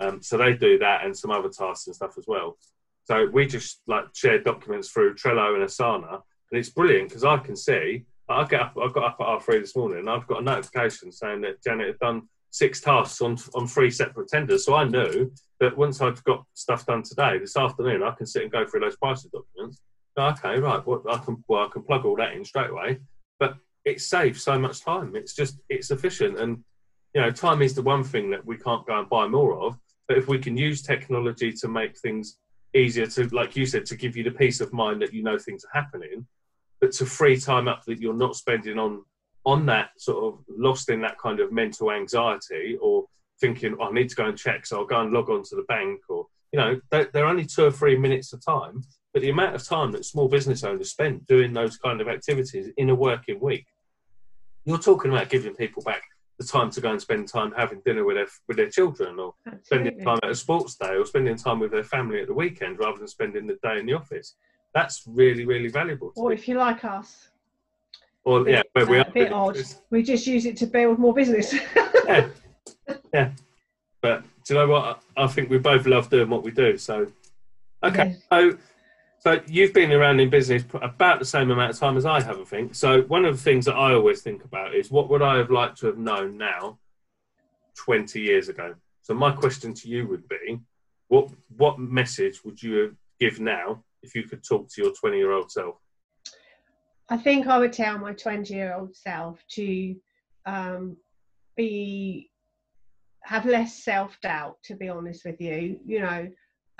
Um, 0.00 0.22
so 0.22 0.36
they 0.36 0.54
do 0.54 0.78
that 0.78 1.04
and 1.04 1.16
some 1.16 1.30
other 1.30 1.48
tasks 1.48 1.86
and 1.86 1.94
stuff 1.94 2.18
as 2.18 2.24
well. 2.26 2.58
So 3.04 3.26
we 3.32 3.46
just 3.46 3.80
like 3.86 4.04
share 4.14 4.38
documents 4.38 4.90
through 4.90 5.14
Trello 5.14 5.54
and 5.54 5.64
Asana, 5.64 6.12
and 6.12 6.58
it's 6.58 6.70
brilliant 6.70 7.08
because 7.08 7.24
I 7.24 7.38
can 7.38 7.56
see. 7.56 8.04
I 8.28 8.44
get 8.44 8.60
up. 8.60 8.74
I 8.80 8.88
got 8.88 9.04
up 9.04 9.16
at 9.20 9.26
R 9.26 9.40
three 9.40 9.58
this 9.58 9.76
morning, 9.76 9.98
and 9.98 10.10
I've 10.10 10.26
got 10.26 10.40
a 10.40 10.44
notification 10.44 11.12
saying 11.12 11.40
that 11.42 11.62
Janet 11.62 11.86
had 11.88 11.98
done 11.98 12.28
six 12.50 12.80
tasks 12.80 13.20
on 13.20 13.36
on 13.54 13.66
three 13.66 13.90
separate 13.90 14.28
tenders. 14.28 14.64
So 14.64 14.74
I 14.74 14.84
knew 14.84 15.32
that 15.60 15.76
once 15.76 16.00
I've 16.00 16.22
got 16.24 16.44
stuff 16.54 16.86
done 16.86 17.02
today, 17.02 17.38
this 17.38 17.56
afternoon, 17.56 18.02
I 18.02 18.12
can 18.12 18.26
sit 18.26 18.42
and 18.42 18.52
go 18.52 18.64
through 18.64 18.80
those 18.80 18.96
pricing 18.96 19.30
documents. 19.32 19.80
Okay, 20.18 20.58
right. 20.60 20.86
What 20.86 21.02
I 21.10 21.18
can 21.18 21.42
well, 21.48 21.66
I 21.66 21.68
can 21.68 21.82
plug 21.82 22.04
all 22.04 22.16
that 22.16 22.34
in 22.34 22.44
straight 22.44 22.70
away. 22.70 22.98
But 23.40 23.56
it 23.84 24.00
saves 24.00 24.42
so 24.42 24.58
much 24.58 24.82
time. 24.82 25.16
It's 25.16 25.34
just 25.34 25.58
it's 25.68 25.90
efficient, 25.90 26.38
and 26.38 26.62
you 27.14 27.20
know, 27.20 27.30
time 27.30 27.60
is 27.60 27.74
the 27.74 27.82
one 27.82 28.04
thing 28.04 28.30
that 28.30 28.46
we 28.46 28.56
can't 28.56 28.86
go 28.86 28.98
and 28.98 29.08
buy 29.08 29.26
more 29.26 29.54
of. 29.58 29.76
But 30.12 30.18
if 30.18 30.28
we 30.28 30.38
can 30.38 30.58
use 30.58 30.82
technology 30.82 31.52
to 31.52 31.68
make 31.68 31.96
things 31.96 32.36
easier 32.74 33.06
to, 33.06 33.34
like 33.34 33.56
you 33.56 33.64
said, 33.64 33.86
to 33.86 33.96
give 33.96 34.14
you 34.14 34.22
the 34.22 34.30
peace 34.30 34.60
of 34.60 34.70
mind 34.70 35.00
that 35.00 35.14
you 35.14 35.22
know 35.22 35.38
things 35.38 35.64
are 35.64 35.80
happening, 35.80 36.26
but 36.82 36.92
to 36.92 37.06
free 37.06 37.40
time 37.40 37.66
up 37.66 37.82
that 37.86 37.98
you're 37.98 38.12
not 38.12 38.36
spending 38.36 38.78
on 38.78 39.06
on 39.46 39.64
that 39.64 39.92
sort 39.96 40.22
of 40.22 40.44
lost 40.50 40.90
in 40.90 41.00
that 41.00 41.16
kind 41.16 41.40
of 41.40 41.50
mental 41.50 41.90
anxiety 41.90 42.76
or 42.82 43.06
thinking, 43.40 43.74
oh, 43.80 43.84
I 43.84 43.92
need 43.92 44.10
to 44.10 44.14
go 44.14 44.26
and 44.26 44.36
check, 44.36 44.66
so 44.66 44.80
I'll 44.80 44.84
go 44.84 45.00
and 45.00 45.14
log 45.14 45.30
on 45.30 45.44
to 45.44 45.56
the 45.56 45.62
bank, 45.62 46.02
or 46.10 46.26
you 46.52 46.58
know, 46.58 46.78
they're, 46.90 47.08
they're 47.10 47.24
only 47.24 47.46
two 47.46 47.64
or 47.64 47.72
three 47.72 47.96
minutes 47.96 48.34
of 48.34 48.44
time, 48.44 48.82
but 49.14 49.22
the 49.22 49.30
amount 49.30 49.54
of 49.54 49.64
time 49.64 49.92
that 49.92 50.04
small 50.04 50.28
business 50.28 50.62
owners 50.62 50.90
spend 50.90 51.26
doing 51.26 51.54
those 51.54 51.78
kind 51.78 52.02
of 52.02 52.08
activities 52.08 52.68
in 52.76 52.90
a 52.90 52.94
working 52.94 53.40
week, 53.40 53.64
you're 54.66 54.76
talking 54.76 55.10
about 55.10 55.30
giving 55.30 55.54
people 55.54 55.82
back 55.82 56.02
the 56.42 56.52
time 56.52 56.70
to 56.70 56.80
go 56.80 56.90
and 56.90 57.00
spend 57.00 57.28
time 57.28 57.52
having 57.56 57.80
dinner 57.84 58.04
with 58.04 58.16
their 58.16 58.26
with 58.48 58.56
their 58.56 58.70
children, 58.70 59.18
or 59.18 59.34
spending 59.62 59.98
time 60.00 60.18
at 60.22 60.30
a 60.30 60.34
sports 60.34 60.74
day 60.76 60.94
or 60.96 61.06
spending 61.06 61.36
time 61.36 61.58
with 61.60 61.70
their 61.70 61.84
family 61.84 62.20
at 62.20 62.26
the 62.28 62.34
weekend 62.34 62.78
rather 62.78 62.98
than 62.98 63.08
spending 63.08 63.46
the 63.46 63.58
day 63.62 63.78
in 63.78 63.86
the 63.86 63.92
office. 63.94 64.34
That's 64.74 65.02
really, 65.06 65.44
really 65.44 65.68
valuable. 65.68 66.12
To 66.12 66.20
Or 66.20 66.32
if 66.32 66.48
you 66.48 66.56
like 66.56 66.84
us, 66.84 67.28
Or 68.24 68.48
yeah, 68.48 68.62
where 68.72 68.86
we 68.86 68.98
are. 68.98 69.08
a 69.08 69.10
bit 69.10 69.32
odd. 69.32 69.58
We 69.90 70.02
just 70.02 70.26
use 70.26 70.46
it 70.46 70.56
to 70.58 70.66
build 70.66 70.98
more 70.98 71.14
business. 71.14 71.54
Yeah, 72.04 72.28
yeah. 73.14 73.30
But 74.00 74.24
do 74.44 74.54
you 74.54 74.60
know 74.60 74.66
what? 74.66 75.02
I 75.16 75.22
I 75.24 75.26
think 75.28 75.50
we 75.50 75.58
both 75.58 75.86
love 75.86 76.10
doing 76.10 76.28
what 76.28 76.42
we 76.42 76.50
do. 76.50 76.76
So, 76.76 77.06
okay. 77.84 78.16
So, 78.32 78.58
so 79.24 79.40
you've 79.46 79.72
been 79.72 79.92
around 79.92 80.18
in 80.18 80.30
business 80.30 80.64
about 80.74 81.20
the 81.20 81.24
same 81.24 81.52
amount 81.52 81.70
of 81.70 81.78
time 81.78 81.96
as 81.96 82.04
I 82.04 82.20
have, 82.20 82.40
I 82.40 82.44
think. 82.44 82.74
So 82.74 83.02
one 83.02 83.24
of 83.24 83.36
the 83.36 83.42
things 83.42 83.66
that 83.66 83.76
I 83.76 83.94
always 83.94 84.20
think 84.20 84.42
about 84.42 84.74
is 84.74 84.90
what 84.90 85.08
would 85.10 85.22
I 85.22 85.36
have 85.36 85.48
liked 85.48 85.78
to 85.78 85.86
have 85.86 85.98
known 85.98 86.36
now, 86.36 86.80
twenty 87.76 88.20
years 88.20 88.48
ago. 88.48 88.74
So 89.02 89.14
my 89.14 89.30
question 89.30 89.74
to 89.74 89.88
you 89.88 90.08
would 90.08 90.28
be, 90.28 90.58
what 91.06 91.28
what 91.56 91.78
message 91.78 92.44
would 92.44 92.60
you 92.60 92.96
give 93.20 93.38
now 93.38 93.84
if 94.02 94.16
you 94.16 94.24
could 94.24 94.42
talk 94.42 94.68
to 94.70 94.82
your 94.82 94.92
twenty 94.92 95.18
year 95.18 95.30
old 95.30 95.52
self? 95.52 95.76
I 97.08 97.16
think 97.16 97.46
I 97.46 97.58
would 97.58 97.72
tell 97.72 97.98
my 97.98 98.14
20 98.14 98.52
year 98.52 98.74
old 98.74 98.96
self 98.96 99.38
to 99.50 99.94
um, 100.46 100.96
be 101.56 102.30
have 103.22 103.46
less 103.46 103.84
self 103.84 104.20
doubt. 104.20 104.56
To 104.64 104.74
be 104.74 104.88
honest 104.88 105.24
with 105.24 105.40
you, 105.40 105.78
you 105.86 106.00
know 106.00 106.28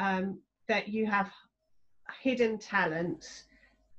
um, 0.00 0.40
that 0.66 0.88
you 0.88 1.06
have 1.06 1.30
hidden 2.22 2.58
talents 2.58 3.44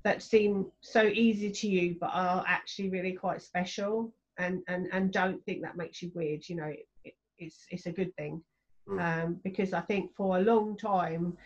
that 0.04 0.22
seem 0.22 0.66
so 0.80 1.02
easy 1.02 1.50
to 1.50 1.68
you, 1.68 1.96
but 2.00 2.10
are 2.12 2.44
actually 2.46 2.90
really 2.90 3.12
quite 3.12 3.42
special. 3.42 4.12
And 4.38 4.62
and 4.68 4.88
and 4.92 5.12
don't 5.12 5.44
think 5.44 5.62
that 5.62 5.76
makes 5.76 6.02
you 6.02 6.10
weird. 6.14 6.48
You 6.48 6.56
know, 6.56 6.66
it, 6.66 6.86
it, 7.04 7.14
it's 7.38 7.66
it's 7.70 7.86
a 7.86 7.92
good 7.92 8.14
thing 8.16 8.42
Mm. 8.88 9.00
um, 9.00 9.40
because 9.42 9.72
I 9.72 9.80
think 9.80 10.14
for 10.14 10.36
a 10.36 10.42
long 10.42 10.76
time, 10.76 11.36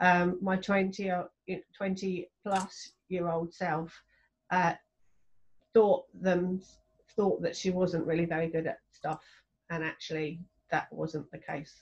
um, 0.00 0.38
my 0.42 0.56
20 0.56 1.10
20 1.76 2.28
plus 2.42 2.92
year 3.08 3.28
old 3.28 3.54
self 3.54 4.02
uh, 4.50 4.74
thought 5.72 6.04
them 6.20 6.60
thought 7.16 7.42
that 7.42 7.56
she 7.56 7.70
wasn't 7.70 8.06
really 8.06 8.26
very 8.26 8.48
good 8.48 8.66
at 8.66 8.78
stuff, 8.92 9.22
and 9.70 9.82
actually 9.82 10.40
that 10.70 10.92
wasn't 10.92 11.30
the 11.30 11.38
case. 11.38 11.74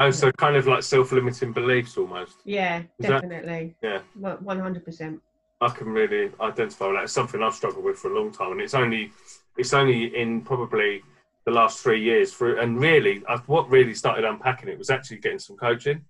Oh, 0.00 0.10
so 0.10 0.30
kind 0.32 0.56
of 0.56 0.66
like 0.66 0.82
self 0.82 1.10
limiting 1.12 1.52
beliefs 1.52 1.96
almost. 1.96 2.36
Yeah, 2.44 2.80
Is 2.98 3.06
that- 3.06 3.22
definitely. 3.22 3.74
Yeah. 3.82 4.00
one 4.14 4.60
hundred 4.60 4.84
percent. 4.84 5.20
I 5.60 5.68
can 5.70 5.88
really 5.88 6.30
identify 6.40 6.86
with 6.86 6.96
that. 6.96 7.04
It's 7.04 7.12
something 7.12 7.42
I've 7.42 7.54
struggled 7.54 7.84
with 7.84 7.98
for 7.98 8.12
a 8.12 8.16
long 8.16 8.30
time, 8.30 8.52
and 8.52 8.60
it's 8.60 8.74
only 8.74 9.10
it's 9.56 9.74
only 9.74 10.16
in 10.16 10.42
probably 10.42 11.02
the 11.46 11.50
last 11.50 11.80
three 11.82 12.00
years. 12.00 12.32
Through 12.32 12.60
and 12.60 12.78
really, 12.80 13.22
I, 13.28 13.38
what 13.46 13.68
really 13.68 13.92
started 13.94 14.24
unpacking 14.24 14.68
it 14.68 14.78
was 14.78 14.88
actually 14.88 15.16
getting 15.18 15.40
some 15.40 15.56
coaching, 15.56 16.04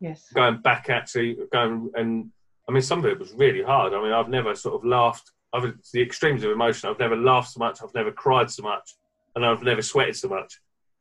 Yes. 0.00 0.32
going 0.32 0.62
back 0.62 0.88
actually, 0.88 1.36
going 1.52 1.90
and 1.96 2.30
I 2.66 2.72
mean 2.72 2.80
some 2.80 3.00
of 3.00 3.04
it 3.04 3.18
was 3.18 3.32
really 3.32 3.62
hard. 3.62 3.92
I 3.92 4.02
mean 4.02 4.12
I've 4.12 4.30
never 4.30 4.54
sort 4.54 4.76
of 4.76 4.86
laughed. 4.86 5.32
I've 5.52 5.70
the 5.92 6.00
extremes 6.00 6.42
of 6.44 6.50
emotion. 6.50 6.88
I've 6.88 6.98
never 6.98 7.16
laughed 7.16 7.50
so 7.50 7.58
much. 7.58 7.82
I've 7.82 7.94
never 7.94 8.10
cried 8.10 8.50
so 8.50 8.62
much, 8.62 8.94
and 9.36 9.44
I've 9.44 9.62
never 9.62 9.82
sweated 9.82 10.16
so 10.16 10.28
much. 10.28 10.60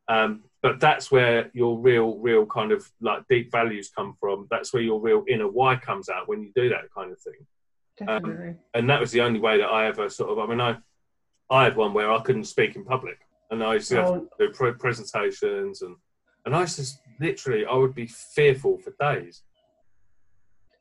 Um, 0.10 0.44
but 0.62 0.80
that's 0.80 1.12
where 1.12 1.50
your 1.54 1.78
real, 1.80 2.18
real 2.18 2.46
kind 2.46 2.72
of 2.72 2.90
like 3.00 3.24
deep 3.30 3.52
values 3.52 3.92
come 3.96 4.16
from. 4.20 4.48
That's 4.50 4.74
where 4.74 4.82
your 4.82 5.00
real 5.00 5.24
inner 5.28 5.48
why 5.48 5.76
comes 5.76 6.10
out 6.10 6.28
when 6.28 6.42
you 6.42 6.52
do 6.56 6.70
that 6.70 6.92
kind 6.96 7.12
of 7.12 7.20
thing. 7.20 7.46
Definitely. 7.98 8.50
Um, 8.50 8.60
and 8.74 8.90
that 8.90 9.00
was 9.00 9.12
the 9.12 9.22
only 9.22 9.40
way 9.40 9.58
that 9.58 9.68
I 9.68 9.88
ever 9.88 10.10
sort 10.10 10.32
of. 10.32 10.40
I 10.40 10.48
mean, 10.48 10.62
I 10.62 10.78
I 11.50 11.64
had 11.64 11.78
one 11.78 11.94
where 11.94 12.12
I 12.12 12.22
couldn't 12.22 12.46
speak 12.46 12.76
in 12.76 12.84
public, 12.84 13.18
and 13.52 13.64
I 13.64 13.76
used 13.76 13.90
to 13.90 13.96
have 13.98 14.06
Oh. 14.10 14.20
to 14.38 14.48
do 14.48 14.54
pre- 14.54 14.74
presentations, 14.74 15.82
and 15.82 15.96
and 16.46 16.56
I 16.56 16.62
used 16.62 16.78
to 16.78 16.86
literally 17.20 17.66
I 17.66 17.76
would 17.76 17.96
be 17.96 18.08
fearful 18.08 18.78
for 18.80 18.94
days. 19.00 19.44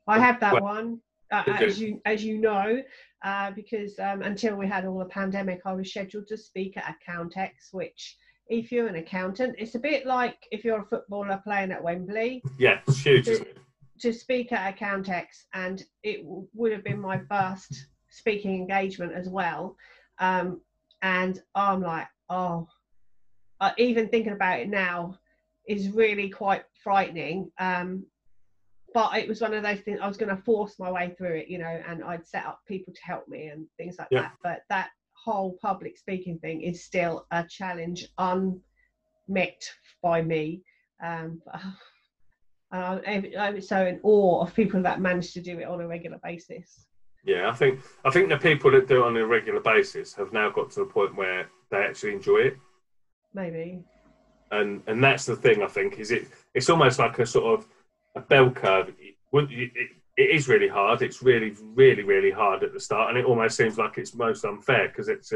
I 0.07 0.19
have 0.19 0.39
that 0.39 0.53
Well, 0.53 0.63
one, 0.63 1.01
uh, 1.31 1.43
as 1.47 1.79
you 1.79 2.01
as 2.05 2.23
you 2.23 2.37
know, 2.37 2.81
uh, 3.23 3.51
because 3.51 3.97
um, 3.99 4.21
until 4.21 4.55
we 4.55 4.67
had 4.67 4.85
all 4.85 4.99
the 4.99 5.05
pandemic, 5.05 5.61
I 5.65 5.73
was 5.73 5.89
scheduled 5.89 6.27
to 6.27 6.37
speak 6.37 6.77
at 6.77 6.95
Accountex, 6.95 7.73
which, 7.73 8.17
if 8.49 8.71
you're 8.71 8.87
an 8.87 8.95
accountant, 8.95 9.55
it's 9.57 9.75
a 9.75 9.79
bit 9.79 10.05
like 10.05 10.47
if 10.51 10.63
you're 10.63 10.81
a 10.81 10.85
footballer 10.85 11.39
playing 11.43 11.71
at 11.71 11.83
Wembley 11.83 12.43
Yeah, 12.57 12.79
it's 12.87 12.99
huge, 13.03 13.27
isn't 13.27 13.47
it? 13.47 13.57
to 13.99 14.13
speak 14.13 14.51
at 14.51 14.77
Accountex, 14.77 15.25
and 15.53 15.83
it 16.03 16.23
w- 16.23 16.47
would 16.53 16.71
have 16.71 16.83
been 16.83 16.99
my 17.01 17.19
first 17.29 17.87
speaking 18.09 18.55
engagement 18.55 19.11
as 19.13 19.27
well. 19.27 19.75
Um, 20.19 20.61
and 21.01 21.41
I'm 21.55 21.81
like, 21.81 22.07
oh, 22.29 22.67
uh, 23.59 23.71
even 23.77 24.07
thinking 24.09 24.33
about 24.33 24.59
it 24.59 24.69
now 24.69 25.17
is 25.67 25.89
really 25.89 26.29
quite 26.29 26.63
frightening. 26.83 27.51
Um, 27.59 28.05
but 28.93 29.17
it 29.17 29.27
was 29.27 29.41
one 29.41 29.53
of 29.53 29.63
those 29.63 29.79
things 29.81 29.99
I 30.01 30.07
was 30.07 30.17
going 30.17 30.35
to 30.35 30.41
force 30.43 30.79
my 30.79 30.91
way 30.91 31.13
through 31.17 31.35
it, 31.35 31.47
you 31.49 31.57
know, 31.57 31.81
and 31.87 32.03
I'd 32.03 32.25
set 32.25 32.45
up 32.45 32.59
people 32.67 32.93
to 32.93 33.01
help 33.03 33.27
me 33.27 33.47
and 33.47 33.65
things 33.77 33.97
like 33.99 34.07
Yeah. 34.11 34.21
that. 34.21 34.33
But 34.43 34.61
that 34.69 34.89
whole 35.27 35.57
public 35.61 35.97
speaking 35.97 36.39
thing 36.39 36.61
is 36.61 36.85
still 36.85 37.25
a 37.31 37.43
challenge 37.43 38.07
unmet 38.17 39.61
by 40.01 40.21
me. 40.21 40.61
Um, 41.03 41.41
and 42.71 43.27
I'm, 43.37 43.61
so 43.61 43.85
in 43.85 43.99
awe 44.03 44.41
of 44.41 44.55
people 44.55 44.81
that 44.83 45.01
manage 45.01 45.33
to 45.33 45.41
do 45.41 45.59
it 45.59 45.65
on 45.65 45.81
a 45.81 45.87
regular 45.87 46.19
basis. 46.23 46.85
Yeah, 47.25 47.49
I 47.49 47.53
think 47.53 47.81
I 48.05 48.09
think 48.09 48.29
the 48.29 48.37
people 48.37 48.71
that 48.71 48.87
do 48.87 49.03
it 49.03 49.07
on 49.07 49.17
a 49.17 49.25
regular 49.25 49.59
basis 49.59 50.13
have 50.13 50.31
now 50.31 50.49
got 50.49 50.71
to 50.71 50.79
the 50.79 50.85
point 50.85 51.15
where 51.15 51.49
they 51.71 51.77
actually 51.77 52.13
enjoy 52.13 52.39
it. 52.49 52.57
Maybe. 53.33 53.83
and 54.51 54.81
and 54.87 55.03
that's 55.03 55.25
the 55.25 55.35
thing 55.35 55.61
I 55.61 55.67
think 55.67 55.99
is 55.99 56.11
it 56.11 56.27
it's 56.53 56.69
almost 56.69 56.99
like 56.99 57.19
a 57.19 57.25
sort 57.25 57.59
of 57.59 57.67
a 58.15 58.21
bell 58.21 58.49
curve. 58.49 58.89
It, 58.89 59.15
it, 59.33 59.89
it 60.17 60.31
is 60.31 60.47
really 60.47 60.67
hard. 60.67 61.01
It's 61.01 61.21
really 61.21 61.55
really 61.75 62.03
really 62.03 62.31
hard 62.31 62.63
at 62.63 62.73
the 62.73 62.79
start, 62.79 63.09
and 63.09 63.17
it 63.17 63.25
almost 63.25 63.55
seems 63.55 63.77
like 63.77 63.97
it's 63.97 64.15
most 64.15 64.43
unfair 64.43 64.89
because 64.89 65.07
it's 65.07 65.31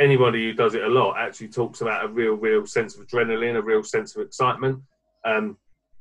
anybody 0.00 0.44
who 0.44 0.52
does 0.52 0.74
it 0.74 0.82
a 0.82 0.88
lot 0.88 1.16
actually 1.16 1.48
talks 1.48 1.80
about 1.80 2.04
a 2.04 2.08
real 2.08 2.34
real 2.34 2.66
sense 2.66 2.96
of 2.96 3.06
adrenaline, 3.06 3.56
a 3.56 3.62
real 3.62 3.82
sense 3.82 4.14
of 4.16 4.22
excitement. 4.22 4.80
Um, 5.24 5.56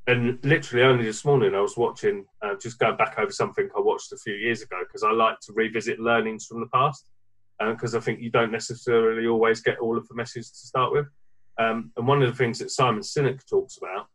and 0.08 0.38
literally 0.44 0.84
only 0.84 1.06
this 1.06 1.24
morning 1.24 1.56
I 1.56 1.62
was 1.62 1.78
watching, 1.78 2.26
uh, 2.42 2.56
just 2.56 2.78
going 2.78 2.98
back 2.98 3.18
over 3.18 3.32
something 3.32 3.70
I 3.76 3.80
watched 3.80 4.12
a 4.12 4.18
few 4.18 4.34
years 4.34 4.62
ago 4.62 4.80
because 4.86 5.04
I 5.04 5.12
like 5.12 5.40
to 5.44 5.54
revisit 5.54 6.00
learnings 6.00 6.46
from 6.46 6.60
the 6.60 6.68
past 6.68 7.06
because 7.60 7.96
I 7.96 8.02
think 8.02 8.20
you 8.20 8.30
don't 8.30 8.52
necessarily 8.52 9.28
always 9.28 9.62
get 9.62 9.80
all 9.80 9.98
of 9.98 10.06
the 10.10 10.16
messages 10.16 10.52
to 10.52 10.68
start 10.68 10.92
with. 10.92 11.08
Um, 11.58 11.92
and 11.96 12.06
one 12.06 12.22
of 12.22 12.30
the 12.30 12.36
things 12.36 12.60
that 12.60 12.72
Simon 12.72 13.02
Sinek 13.02 13.48
talks 13.48 13.78
about 13.78 14.08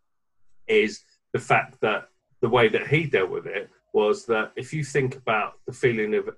is 0.67 1.01
the 1.33 1.39
fact 1.39 1.79
that 1.81 2.09
the 2.41 2.49
way 2.49 2.69
that 2.69 2.89
he 2.89 3.05
dealt 3.05 3.31
with 3.31 3.47
it 3.47 3.71
was 3.93 4.27
that 4.27 4.53
if 4.57 4.73
you 4.73 4.85
think 4.85 5.17
about 5.17 5.55
the 5.67 5.73
feeling 5.73 6.15
of 6.15 6.29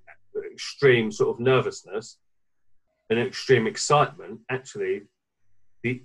extreme 0.51 1.11
sort 1.11 1.37
of 1.37 1.41
nervousness 1.41 2.19
and 3.09 3.19
extreme 3.19 3.67
excitement, 3.67 4.41
actually, 4.51 5.03
the 5.83 6.03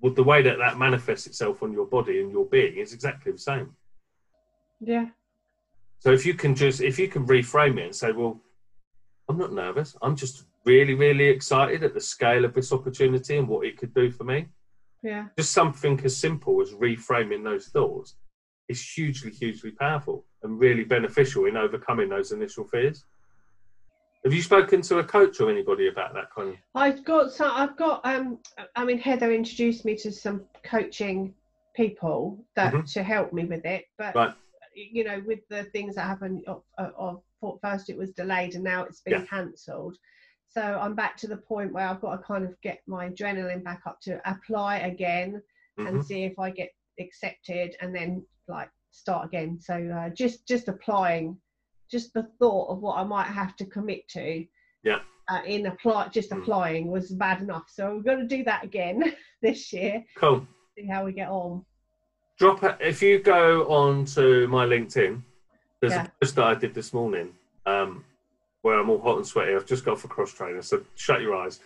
well, 0.00 0.12
the 0.12 0.22
way 0.22 0.42
that 0.42 0.58
that 0.58 0.78
manifests 0.78 1.26
itself 1.28 1.62
on 1.62 1.72
your 1.72 1.86
body 1.86 2.20
and 2.20 2.32
your 2.32 2.44
being 2.44 2.76
is 2.76 2.92
exactly 2.92 3.32
the 3.32 3.38
same. 3.38 3.76
Yeah. 4.80 5.06
So 6.00 6.10
if 6.10 6.26
you 6.26 6.34
can 6.34 6.54
just 6.54 6.80
if 6.80 6.98
you 6.98 7.08
can 7.08 7.26
reframe 7.26 7.78
it 7.78 7.84
and 7.84 7.94
say, 7.94 8.12
well, 8.12 8.40
I'm 9.28 9.38
not 9.38 9.52
nervous. 9.52 9.96
I'm 10.02 10.16
just 10.16 10.44
really, 10.64 10.94
really 10.94 11.26
excited 11.26 11.82
at 11.82 11.94
the 11.94 12.00
scale 12.00 12.44
of 12.44 12.54
this 12.54 12.72
opportunity 12.72 13.38
and 13.38 13.48
what 13.48 13.66
it 13.66 13.76
could 13.76 13.94
do 13.94 14.10
for 14.10 14.24
me. 14.24 14.48
Yeah. 15.02 15.26
Just 15.36 15.52
something 15.52 16.00
as 16.04 16.16
simple 16.16 16.60
as 16.60 16.72
reframing 16.72 17.44
those 17.44 17.68
thoughts 17.68 18.16
is 18.68 18.82
hugely, 18.82 19.30
hugely 19.30 19.70
powerful 19.72 20.24
and 20.42 20.58
really 20.58 20.84
beneficial 20.84 21.46
in 21.46 21.56
overcoming 21.56 22.08
those 22.08 22.32
initial 22.32 22.64
fears. 22.64 23.04
Have 24.24 24.32
you 24.32 24.42
spoken 24.42 24.82
to 24.82 24.98
a 24.98 25.04
coach 25.04 25.40
or 25.40 25.50
anybody 25.50 25.88
about 25.88 26.14
that 26.14 26.26
kind 26.34 26.50
of? 26.50 26.56
I've 26.76 27.04
got 27.04 27.32
some. 27.32 27.50
I've 27.52 27.76
got. 27.76 28.00
Um. 28.04 28.38
I 28.76 28.84
mean, 28.84 28.98
Heather 28.98 29.32
introduced 29.32 29.84
me 29.84 29.96
to 29.96 30.12
some 30.12 30.44
coaching 30.64 31.34
people 31.74 32.44
that 32.54 32.72
Mhm. 32.72 32.92
to 32.92 33.02
help 33.02 33.32
me 33.32 33.44
with 33.46 33.64
it. 33.64 33.86
But 33.98 34.14
Right. 34.14 34.34
you 34.74 35.04
know, 35.04 35.20
with 35.26 35.40
the 35.48 35.64
things 35.64 35.96
that 35.96 36.06
happened, 36.06 36.44
of, 36.46 36.62
of, 36.78 37.22
of 37.42 37.58
first 37.60 37.90
it 37.90 37.96
was 37.96 38.12
delayed 38.12 38.54
and 38.54 38.62
now 38.64 38.84
it's 38.84 39.00
been 39.00 39.20
Yeah. 39.20 39.26
cancelled. 39.26 39.98
So 40.48 40.62
I'm 40.62 40.94
back 40.94 41.16
to 41.18 41.26
the 41.26 41.36
point 41.36 41.72
where 41.72 41.86
I've 41.88 42.00
got 42.00 42.16
to 42.16 42.22
kind 42.22 42.44
of 42.44 42.58
get 42.62 42.80
my 42.86 43.10
adrenaline 43.10 43.64
back 43.64 43.80
up 43.86 44.00
to 44.02 44.20
apply 44.30 44.78
again 44.78 45.42
Mhm. 45.78 45.88
and 45.88 46.04
see 46.04 46.24
if 46.24 46.38
I 46.38 46.50
get 46.50 46.70
accepted, 47.02 47.76
and 47.80 47.94
then 47.94 48.24
like 48.48 48.70
start 48.90 49.26
again. 49.26 49.58
So 49.60 49.74
uh, 49.74 50.08
just 50.10 50.46
just 50.46 50.68
applying, 50.68 51.36
just 51.90 52.12
the 52.14 52.28
thought 52.38 52.68
of 52.70 52.78
what 52.80 52.96
I 52.98 53.04
might 53.04 53.26
have 53.28 53.56
to 53.56 53.64
commit 53.66 54.08
to. 54.08 54.44
Yeah. 54.82 55.00
Uh, 55.28 55.40
in 55.46 55.66
apply, 55.66 56.08
just 56.08 56.30
Mm. 56.30 56.42
applying 56.42 56.86
was 56.90 57.10
bad 57.12 57.40
enough. 57.40 57.66
So 57.68 57.94
we're 57.96 58.02
going 58.02 58.28
to 58.28 58.36
do 58.36 58.42
that 58.44 58.64
again 58.64 59.14
this 59.42 59.72
year. 59.72 60.04
Cool. 60.16 60.46
See 60.76 60.86
how 60.86 61.04
we 61.04 61.12
get 61.12 61.28
on. 61.28 61.64
Drop 62.38 62.62
it 62.64 62.76
if 62.80 63.00
you 63.02 63.20
go 63.20 63.66
on 63.68 64.04
to 64.06 64.48
my 64.48 64.66
LinkedIn. 64.66 65.22
There's 65.80 65.92
Yeah. 65.92 66.06
a 66.06 66.10
post 66.20 66.34
that 66.36 66.44
I 66.44 66.54
did 66.54 66.74
this 66.74 66.92
morning 66.92 67.34
um, 67.66 68.04
where 68.62 68.78
I'm 68.80 68.90
all 68.90 69.00
hot 69.00 69.18
and 69.18 69.26
sweaty. 69.26 69.54
I've 69.54 69.66
just 69.66 69.84
got 69.84 69.92
off 69.92 70.04
a 70.04 70.08
cross 70.08 70.32
trainer, 70.32 70.60
so 70.62 70.82
shut 70.96 71.20
your 71.20 71.36
eyes. 71.36 71.60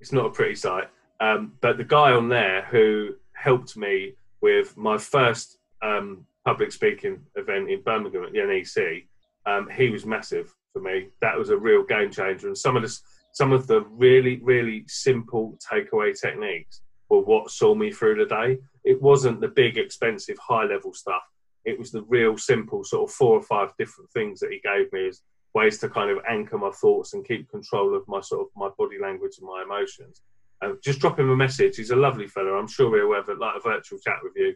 It's 0.00 0.12
not 0.12 0.26
a 0.26 0.30
pretty 0.30 0.54
sight. 0.54 0.88
Um, 1.20 1.52
but 1.60 1.76
the 1.76 1.84
guy 1.84 2.12
on 2.12 2.28
there 2.28 2.62
who 2.62 3.14
helped 3.34 3.76
me 3.76 4.14
with 4.42 4.76
my 4.76 4.98
first 4.98 5.58
um, 5.82 6.26
public 6.44 6.72
speaking 6.72 7.20
event 7.36 7.70
in 7.70 7.80
Birmingham 7.82 8.24
at 8.24 8.32
the 8.32 8.44
NEC, 8.44 9.04
um, 9.46 9.68
he 9.70 9.88
was 9.88 10.04
massive 10.04 10.54
for 10.72 10.80
me. 10.82 11.08
That 11.20 11.38
was 11.38 11.50
a 11.50 11.56
real 11.56 11.84
game 11.84 12.10
changer. 12.10 12.48
And 12.48 12.58
some 12.58 12.76
of 12.76 12.82
the 12.82 12.98
some 13.34 13.52
of 13.52 13.66
the 13.66 13.80
really 13.88 14.40
really 14.42 14.84
simple 14.88 15.58
takeaway 15.72 16.18
techniques 16.18 16.82
were 17.08 17.20
what 17.20 17.50
saw 17.50 17.74
me 17.74 17.90
through 17.90 18.16
the 18.16 18.26
day. 18.26 18.58
It 18.84 19.00
wasn't 19.00 19.40
the 19.40 19.48
big 19.48 19.78
expensive 19.78 20.36
high 20.38 20.64
level 20.64 20.92
stuff. 20.92 21.22
It 21.64 21.78
was 21.78 21.92
the 21.92 22.02
real 22.02 22.36
simple 22.36 22.84
sort 22.84 23.08
of 23.08 23.14
four 23.14 23.38
or 23.38 23.42
five 23.42 23.70
different 23.78 24.10
things 24.10 24.40
that 24.40 24.50
he 24.50 24.60
gave 24.60 24.92
me 24.92 25.08
as 25.08 25.22
ways 25.54 25.78
to 25.78 25.88
kind 25.88 26.10
of 26.10 26.18
anchor 26.28 26.58
my 26.58 26.70
thoughts 26.70 27.12
and 27.14 27.26
keep 27.26 27.48
control 27.50 27.94
of 27.94 28.02
my 28.08 28.20
sort 28.20 28.42
of 28.42 28.46
my 28.56 28.68
body 28.78 28.96
language 29.00 29.36
and 29.38 29.46
my 29.46 29.62
emotions. 29.62 30.22
Uh, 30.62 30.74
just 30.82 31.00
drop 31.00 31.18
him 31.18 31.30
a 31.30 31.36
message. 31.36 31.76
He's 31.76 31.90
a 31.90 31.96
lovely 31.96 32.28
fellow. 32.28 32.54
I'm 32.54 32.68
sure 32.68 32.96
he'll 32.96 33.14
have 33.14 33.28
a, 33.28 33.34
like 33.34 33.56
a 33.56 33.60
virtual 33.60 33.98
chat 33.98 34.18
with 34.22 34.32
you 34.36 34.54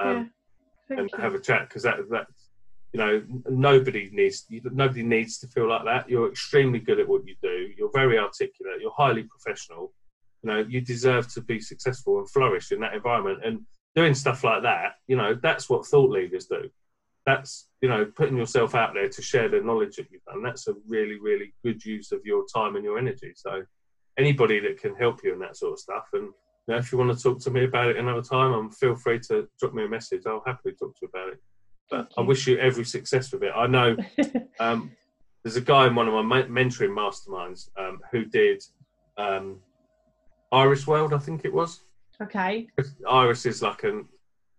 um, 0.00 0.30
Thank 0.88 1.00
and 1.00 1.10
you. 1.12 1.18
have 1.18 1.34
a 1.34 1.40
chat 1.40 1.68
because 1.68 1.82
that 1.84 1.96
that 2.10 2.26
you 2.92 2.98
know 2.98 3.22
nobody 3.48 4.10
needs 4.12 4.46
nobody 4.50 5.02
needs 5.02 5.38
to 5.38 5.48
feel 5.48 5.68
like 5.68 5.84
that. 5.84 6.08
You're 6.08 6.30
extremely 6.30 6.80
good 6.80 7.00
at 7.00 7.08
what 7.08 7.26
you 7.26 7.36
do. 7.42 7.70
You're 7.76 7.92
very 7.92 8.18
articulate. 8.18 8.80
You're 8.80 8.92
highly 8.96 9.24
professional. 9.24 9.92
You 10.42 10.50
know 10.50 10.58
you 10.58 10.80
deserve 10.80 11.32
to 11.34 11.40
be 11.40 11.60
successful 11.60 12.18
and 12.18 12.28
flourish 12.30 12.72
in 12.72 12.80
that 12.80 12.94
environment. 12.94 13.40
And 13.44 13.60
doing 13.94 14.14
stuff 14.14 14.42
like 14.42 14.62
that, 14.62 14.94
you 15.06 15.16
know, 15.16 15.34
that's 15.34 15.70
what 15.70 15.86
thought 15.86 16.10
leaders 16.10 16.46
do. 16.46 16.68
That's 17.26 17.68
you 17.80 17.88
know 17.88 18.04
putting 18.04 18.36
yourself 18.36 18.74
out 18.74 18.92
there 18.92 19.08
to 19.08 19.22
share 19.22 19.48
the 19.48 19.60
knowledge 19.60 19.96
that 19.96 20.10
you've 20.10 20.24
done. 20.24 20.42
That's 20.42 20.68
a 20.68 20.74
really 20.86 21.18
really 21.18 21.54
good 21.64 21.84
use 21.84 22.12
of 22.12 22.20
your 22.24 22.44
time 22.52 22.76
and 22.76 22.84
your 22.84 22.98
energy. 22.98 23.32
So 23.34 23.62
anybody 24.18 24.60
that 24.60 24.80
can 24.80 24.94
help 24.94 25.22
you 25.24 25.32
in 25.32 25.38
that 25.40 25.56
sort 25.56 25.72
of 25.72 25.78
stuff 25.78 26.08
and 26.12 26.24
you 26.66 26.72
know, 26.72 26.78
if 26.78 26.90
you 26.92 26.98
want 26.98 27.14
to 27.16 27.22
talk 27.22 27.40
to 27.40 27.50
me 27.50 27.64
about 27.64 27.88
it 27.90 27.96
another 27.98 28.22
time, 28.22 28.54
um, 28.54 28.70
feel 28.70 28.96
free 28.96 29.18
to 29.20 29.46
drop 29.60 29.74
me 29.74 29.84
a 29.84 29.88
message. 29.88 30.22
I'll 30.26 30.42
happily 30.46 30.72
talk 30.74 30.94
to 30.94 31.00
you 31.02 31.08
about 31.08 31.28
it. 31.34 31.42
But 31.90 32.10
I 32.16 32.22
wish 32.22 32.46
you 32.46 32.56
every 32.58 32.86
success 32.86 33.30
with 33.32 33.42
it. 33.42 33.52
I 33.54 33.66
know 33.66 33.96
um, 34.60 34.90
there's 35.42 35.56
a 35.56 35.60
guy 35.60 35.86
in 35.86 35.94
one 35.94 36.08
of 36.08 36.14
my 36.14 36.22
men- 36.22 36.48
mentoring 36.48 36.94
masterminds 36.96 37.68
um, 37.76 38.00
who 38.10 38.24
did 38.24 38.62
um, 39.18 39.60
Iris 40.52 40.86
World, 40.86 41.12
I 41.12 41.18
think 41.18 41.44
it 41.44 41.52
was. 41.52 41.80
okay. 42.22 42.66
Iris 43.06 43.44
is 43.44 43.60
like 43.60 43.84
an 43.84 44.06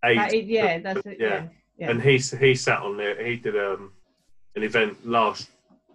eight, 0.03 0.17
That 0.17 0.33
is- 0.33 0.45
yeah, 0.47 0.77
that's 0.79 1.05
it. 1.07 1.17
yeah. 1.19 1.27
Yeah. 1.27 1.47
yeah. 1.79 1.89
and 1.89 2.01
he 2.01 2.17
he 2.17 2.53
sat 2.53 2.81
on 2.81 2.97
there. 2.97 3.25
He 3.25 3.37
did 3.37 3.57
um, 3.57 3.93
an 4.55 4.61
event 4.61 5.07
last, 5.07 5.49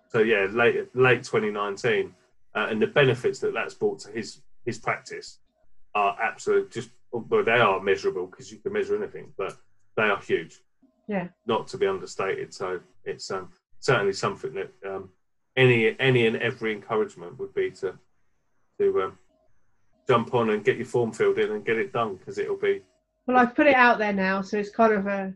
so 0.09 0.19
yeah, 0.23 0.49
late 0.51 0.89
late 0.97 1.23
2019, 1.23 2.13
uh, 2.55 2.67
and 2.71 2.81
the 2.81 2.87
benefits 2.87 3.39
that 3.41 3.55
that's 3.55 3.75
brought 3.75 4.01
to 4.01 4.11
his 4.11 4.43
his 4.65 4.79
practice 4.79 5.39
are 5.95 6.17
absolute. 6.21 6.71
Just 6.71 6.91
well, 7.13 7.45
they 7.45 7.53
are 7.53 7.81
measurable 7.81 8.27
because 8.27 8.53
you 8.53 8.59
can 8.59 8.73
measure 8.73 8.97
anything, 8.97 9.33
but 9.37 9.57
they 9.97 10.05
are 10.05 10.21
huge. 10.21 10.61
Yeah. 11.09 11.27
not 11.45 11.67
to 11.69 11.77
be 11.77 11.89
understated. 11.89 12.55
So 12.55 12.79
it's 13.05 13.33
um, 13.33 13.49
certainly 13.81 14.13
something 14.13 14.55
that 14.55 14.71
um, 14.89 15.11
any 15.57 15.99
any 15.99 16.27
and 16.29 16.37
every 16.37 16.73
encouragement 16.73 17.37
would 17.39 17.53
be 17.53 17.73
to 17.73 17.99
to 18.79 19.03
um, 19.03 19.19
jump 20.07 20.35
on 20.35 20.51
and 20.51 20.65
get 20.65 20.77
your 20.77 20.87
form 20.87 21.13
filled 21.13 21.39
in 21.39 21.51
and 21.51 21.65
get 21.65 21.79
it 21.79 21.93
done 21.93 22.17
because 22.17 22.39
it'll 22.39 22.57
be. 22.57 22.83
Well, 23.27 23.37
I've 23.37 23.55
put 23.55 23.67
it 23.67 23.75
out 23.75 23.99
there 23.99 24.13
now, 24.13 24.43
so 24.43 24.59
it's 24.59 24.71
kind 24.71 24.93
of 24.93 25.07
a. 25.07 25.35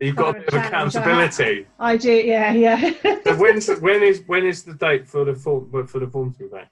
You've 0.00 0.16
got 0.16 0.36
a 0.36 0.40
bit 0.40 0.48
of 0.48 0.54
I 0.54 0.66
accountability. 0.66 1.66
I 1.78 1.96
do, 1.96 2.12
yeah, 2.12 2.52
yeah. 2.52 2.92
so 3.24 3.36
when's 3.36 3.68
when 3.80 4.02
is 4.02 4.22
when 4.26 4.46
is 4.46 4.62
the 4.62 4.74
date 4.74 5.06
for 5.06 5.24
the 5.24 5.34
form 5.34 5.86
for 5.86 5.98
the 5.98 6.06
form 6.08 6.32
to 6.32 6.38
be 6.38 6.46
back? 6.46 6.70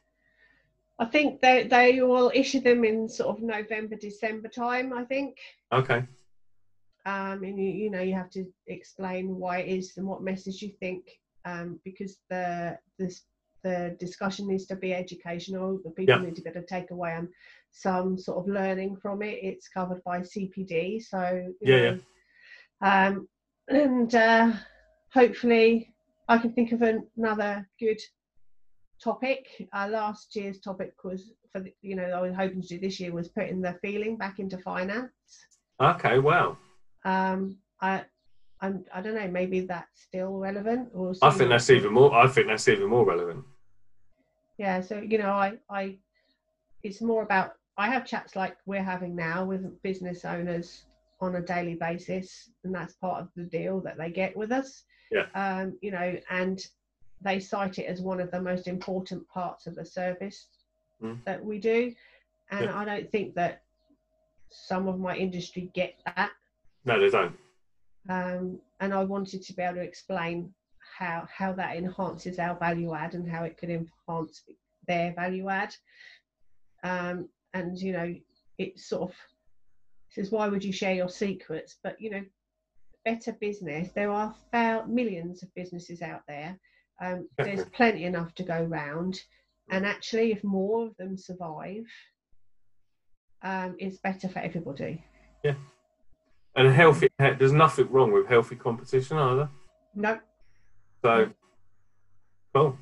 I 0.99 1.05
think 1.05 1.41
they 1.41 1.67
they 1.69 2.01
will 2.01 2.33
issue 2.35 2.61
them 2.61 2.85
in 2.85 3.09
sort 3.09 3.37
of 3.37 3.43
November, 3.43 3.97
December 3.97 4.49
time. 4.49 4.93
I 4.93 5.05
think. 5.05 5.37
Okay. 5.73 6.05
um, 7.07 7.43
and 7.45 7.59
you, 7.59 7.71
you 7.71 7.91
know 7.91 8.01
you 8.01 8.15
have 8.15 8.31
to 8.31 8.45
explain 8.67 9.37
why 9.37 9.59
it 9.59 9.69
is 9.79 9.97
and 9.97 10.07
what 10.07 10.23
message 10.23 10.63
you 10.63 10.71
think 10.81 11.05
um, 11.45 11.79
because 11.85 12.19
the 12.31 12.77
this 12.99 13.23
the 13.65 13.97
discussion 13.99 14.47
needs 14.49 14.67
to 14.67 14.77
be 14.77 14.95
educational 14.95 15.79
the 15.85 15.91
people 15.91 16.17
Yeah. 16.17 16.25
need 16.25 16.37
to 16.37 16.43
be 16.43 16.51
able 16.51 16.61
to 16.63 16.67
take 16.67 16.91
away 16.91 17.13
um, 17.15 17.29
some 17.73 18.19
sort 18.19 18.39
of 18.39 18.49
learning 18.49 18.97
from 18.97 19.23
it 19.23 19.39
it's 19.43 19.69
covered 19.69 20.03
by 20.05 20.21
cpd 20.21 21.03
so 21.03 21.53
Yeah, 21.61 21.91
know, 21.91 21.99
um, 22.81 23.29
and 23.69 24.15
uh, 24.15 24.53
hopefully 25.13 25.93
i 26.29 26.39
can 26.39 26.53
think 26.53 26.73
of 26.73 26.83
an- 26.83 27.07
another 27.17 27.69
good 27.81 28.01
topic 29.03 29.47
uh, 29.73 29.87
last 29.89 30.35
year's 30.37 30.59
topic 30.61 30.93
was 31.05 31.33
for 31.53 31.61
the, 31.61 31.73
you 31.83 31.95
know 31.97 32.05
i 32.05 32.21
was 32.21 32.35
hoping 32.35 32.61
to 32.61 32.69
do 32.69 32.79
this 32.81 32.99
year 33.01 33.13
was 33.13 33.29
putting 33.29 33.61
the 33.61 33.75
feeling 33.83 34.17
back 34.17 34.39
into 34.39 34.59
finance 34.59 35.13
Okay. 35.81 36.19
Wow. 36.19 36.57
um 37.05 37.57
i 37.81 38.05
I'm, 38.61 38.85
i 38.93 39.01
don't 39.01 39.15
know 39.15 39.29
maybe 39.29 39.61
that's 39.61 40.03
still 40.03 40.33
relevant 40.39 40.89
or 40.93 41.15
I 41.23 41.31
think 41.31 41.51
that's 41.51 41.71
even 41.71 41.93
more. 41.93 42.13
I 42.13 42.27
think 42.27 42.49
that's 42.49 42.67
even 42.69 42.89
more 42.89 43.05
relevant. 43.07 43.45
yeah 44.59 44.81
so 44.81 44.99
you 44.99 45.19
know 45.19 45.31
i 45.31 45.53
i 45.71 45.97
it's 46.83 47.01
more 47.01 47.23
about 47.23 47.53
i 47.77 47.89
have 47.89 48.05
chats 48.05 48.35
like 48.35 48.57
we're 48.67 48.83
having 48.83 49.15
now 49.15 49.45
with 49.45 49.81
business 49.83 50.25
owners 50.25 50.83
on 51.21 51.37
a 51.37 51.41
daily 51.43 51.75
basis 51.75 52.51
and 52.65 52.75
that's 52.75 52.95
part 52.95 53.21
of 53.21 53.29
the 53.37 53.45
deal 53.45 53.81
that 53.81 53.97
they 53.99 54.11
get 54.11 54.37
with 54.37 54.53
us 54.53 54.85
Yeah. 55.11 55.27
um 55.35 55.77
you 55.81 55.91
know 55.91 56.17
and 56.31 56.65
they 57.21 57.41
cite 57.41 57.79
it 57.79 57.87
as 57.87 58.01
one 58.01 58.21
of 58.21 58.31
the 58.31 58.41
most 58.41 58.69
important 58.69 59.27
parts 59.29 59.67
of 59.67 59.75
the 59.75 59.85
service 59.85 60.47
Mm. 61.03 61.23
that 61.25 61.45
we 61.45 61.59
do 61.59 61.93
and 62.51 62.65
Yeah. 62.65 62.77
i 62.77 62.85
don't 62.85 63.11
think 63.13 63.35
that 63.37 63.63
some 64.51 64.89
of 64.89 64.99
my 64.99 65.15
industry 65.17 65.71
get 65.75 65.95
that 66.07 66.31
No, 66.85 66.99
they 66.99 67.09
don't. 67.11 67.37
um, 68.09 68.59
and 68.81 68.95
I 68.95 69.05
wanted 69.05 69.43
to 69.43 69.53
be 69.53 69.63
able 69.63 69.75
to 69.77 69.81
explain 69.83 70.53
how 70.99 71.27
how 71.31 71.53
that 71.53 71.77
enhances 71.77 72.39
our 72.39 72.57
value 72.59 72.95
add 72.95 73.15
and 73.15 73.29
how 73.29 73.45
it 73.45 73.57
could 73.59 73.71
enhance 73.71 74.43
their 74.87 75.13
value 75.13 75.49
add. 75.49 75.75
Um, 76.83 77.29
and 77.55 77.79
you 77.79 77.93
know, 77.93 78.15
it 78.59 78.79
sort 78.79 79.03
of 79.11 79.15
says, 80.11 80.31
why 80.31 80.49
would 80.49 80.65
you 80.65 80.73
share 80.73 80.95
your 80.95 81.09
secrets? 81.09 81.79
But 81.83 82.01
you 82.01 82.11
know, 82.11 82.23
better 83.05 83.33
business. 83.41 83.91
There 83.95 84.11
are 84.11 84.35
thou- 84.53 84.85
millions 84.87 85.43
of 85.43 85.55
businesses 85.55 86.03
out 86.03 86.23
there. 86.29 86.59
Um, 87.01 87.29
there's 87.39 87.65
plenty 87.71 88.05
enough 88.05 88.35
to 88.37 88.43
go 88.43 88.63
round, 88.65 89.21
and 89.71 89.87
actually, 89.87 90.33
if 90.33 90.43
more 90.45 90.87
of 90.87 90.97
them 90.97 91.17
survive, 91.17 91.85
um, 93.43 93.77
it's 93.79 93.99
better 93.99 94.29
for 94.29 94.41
everybody. 94.41 95.05
Yeah. 95.45 95.55
And 96.57 96.73
healthy. 96.73 97.09
There's 97.19 97.53
nothing 97.53 97.91
wrong 97.91 98.11
with 98.11 98.27
healthy 98.27 98.57
competition 98.57 99.17
either. 99.17 99.49
No, 99.95 100.19
So, 101.03 101.31
cool. 102.55 102.77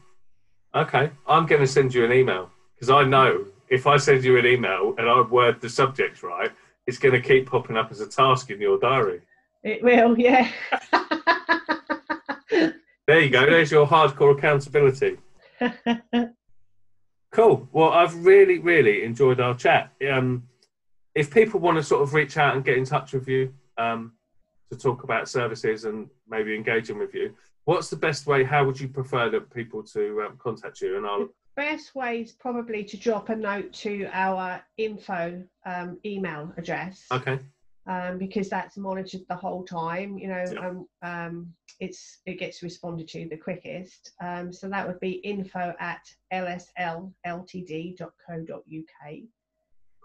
Okay, 0.74 1.10
I'm 1.26 1.46
going 1.46 1.60
to 1.60 1.66
send 1.66 1.94
you 1.94 2.04
an 2.04 2.12
email 2.12 2.50
because 2.74 2.90
I 2.90 3.04
know 3.04 3.46
if 3.68 3.86
I 3.86 3.96
send 3.96 4.24
you 4.24 4.38
an 4.38 4.46
email 4.46 4.94
and 4.98 5.08
I 5.08 5.20
word 5.22 5.60
the 5.60 5.68
subject 5.70 6.22
right, 6.22 6.50
it's 6.86 6.98
going 6.98 7.14
to 7.14 7.20
keep 7.20 7.50
popping 7.50 7.76
up 7.76 7.90
as 7.90 8.00
a 8.00 8.08
task 8.08 8.50
in 8.50 8.60
your 8.60 8.78
diary. 8.78 9.20
it 9.62 9.82
will. 9.82 10.18
Yeah. 10.18 10.50
There 13.06 13.20
you 13.20 13.30
go. 13.30 13.46
There's 13.46 13.70
your 13.70 13.86
hardcore 13.86 14.36
accountability. 14.36 15.18
Cool. 17.36 17.68
Well, 17.70 17.90
I've 17.90 18.24
really, 18.24 18.60
really 18.60 19.02
enjoyed 19.02 19.40
our 19.40 19.54
chat. 19.54 19.92
Um, 20.10 20.44
if 21.14 21.30
people 21.30 21.60
want 21.60 21.76
to 21.76 21.82
sort 21.82 22.00
of 22.02 22.14
reach 22.14 22.38
out 22.38 22.54
and 22.56 22.64
get 22.64 22.78
in 22.78 22.86
touch 22.86 23.12
with 23.12 23.28
you 23.28 23.52
um, 23.76 24.12
to 24.72 24.78
talk 24.78 25.04
about 25.04 25.28
services 25.28 25.84
and 25.84 26.08
maybe 26.26 26.54
engaging 26.54 26.98
with 26.98 27.14
you, 27.14 27.34
what's 27.66 27.90
the 27.90 27.96
best 27.96 28.26
way? 28.26 28.42
How 28.42 28.64
would 28.64 28.80
you 28.80 28.88
prefer 28.88 29.28
that 29.28 29.52
people 29.52 29.82
to 29.82 30.22
um, 30.22 30.38
contact 30.38 30.80
you? 30.80 30.96
And 30.96 31.06
I'll 31.06 31.28
Best 31.56 31.94
way 31.94 32.20
is 32.20 32.32
probably 32.32 32.84
to 32.84 32.98
drop 32.98 33.30
a 33.30 33.36
note 33.36 33.72
to 33.72 34.06
our 34.12 34.62
info 34.76 35.42
um, 35.64 35.98
email 36.04 36.52
address 36.58 37.06
okay. 37.10 37.40
um, 37.86 38.18
because 38.18 38.50
that's 38.50 38.76
monitored 38.76 39.22
the 39.30 39.34
whole 39.34 39.64
time. 39.64 40.18
You 40.18 40.28
know, 40.28 40.44
Yeah. 40.52 40.68
um, 40.68 40.86
um, 41.00 41.54
it's 41.80 42.18
it 42.26 42.38
gets 42.38 42.62
responded 42.62 43.08
to 43.08 43.26
the 43.28 43.38
quickest. 43.38 44.12
Um, 44.20 44.52
so 44.52 44.68
that 44.68 44.86
would 44.86 45.00
be 45.00 45.12
info 45.12 45.74
at 45.80 46.02
lslltd.co.uk. 46.30 46.76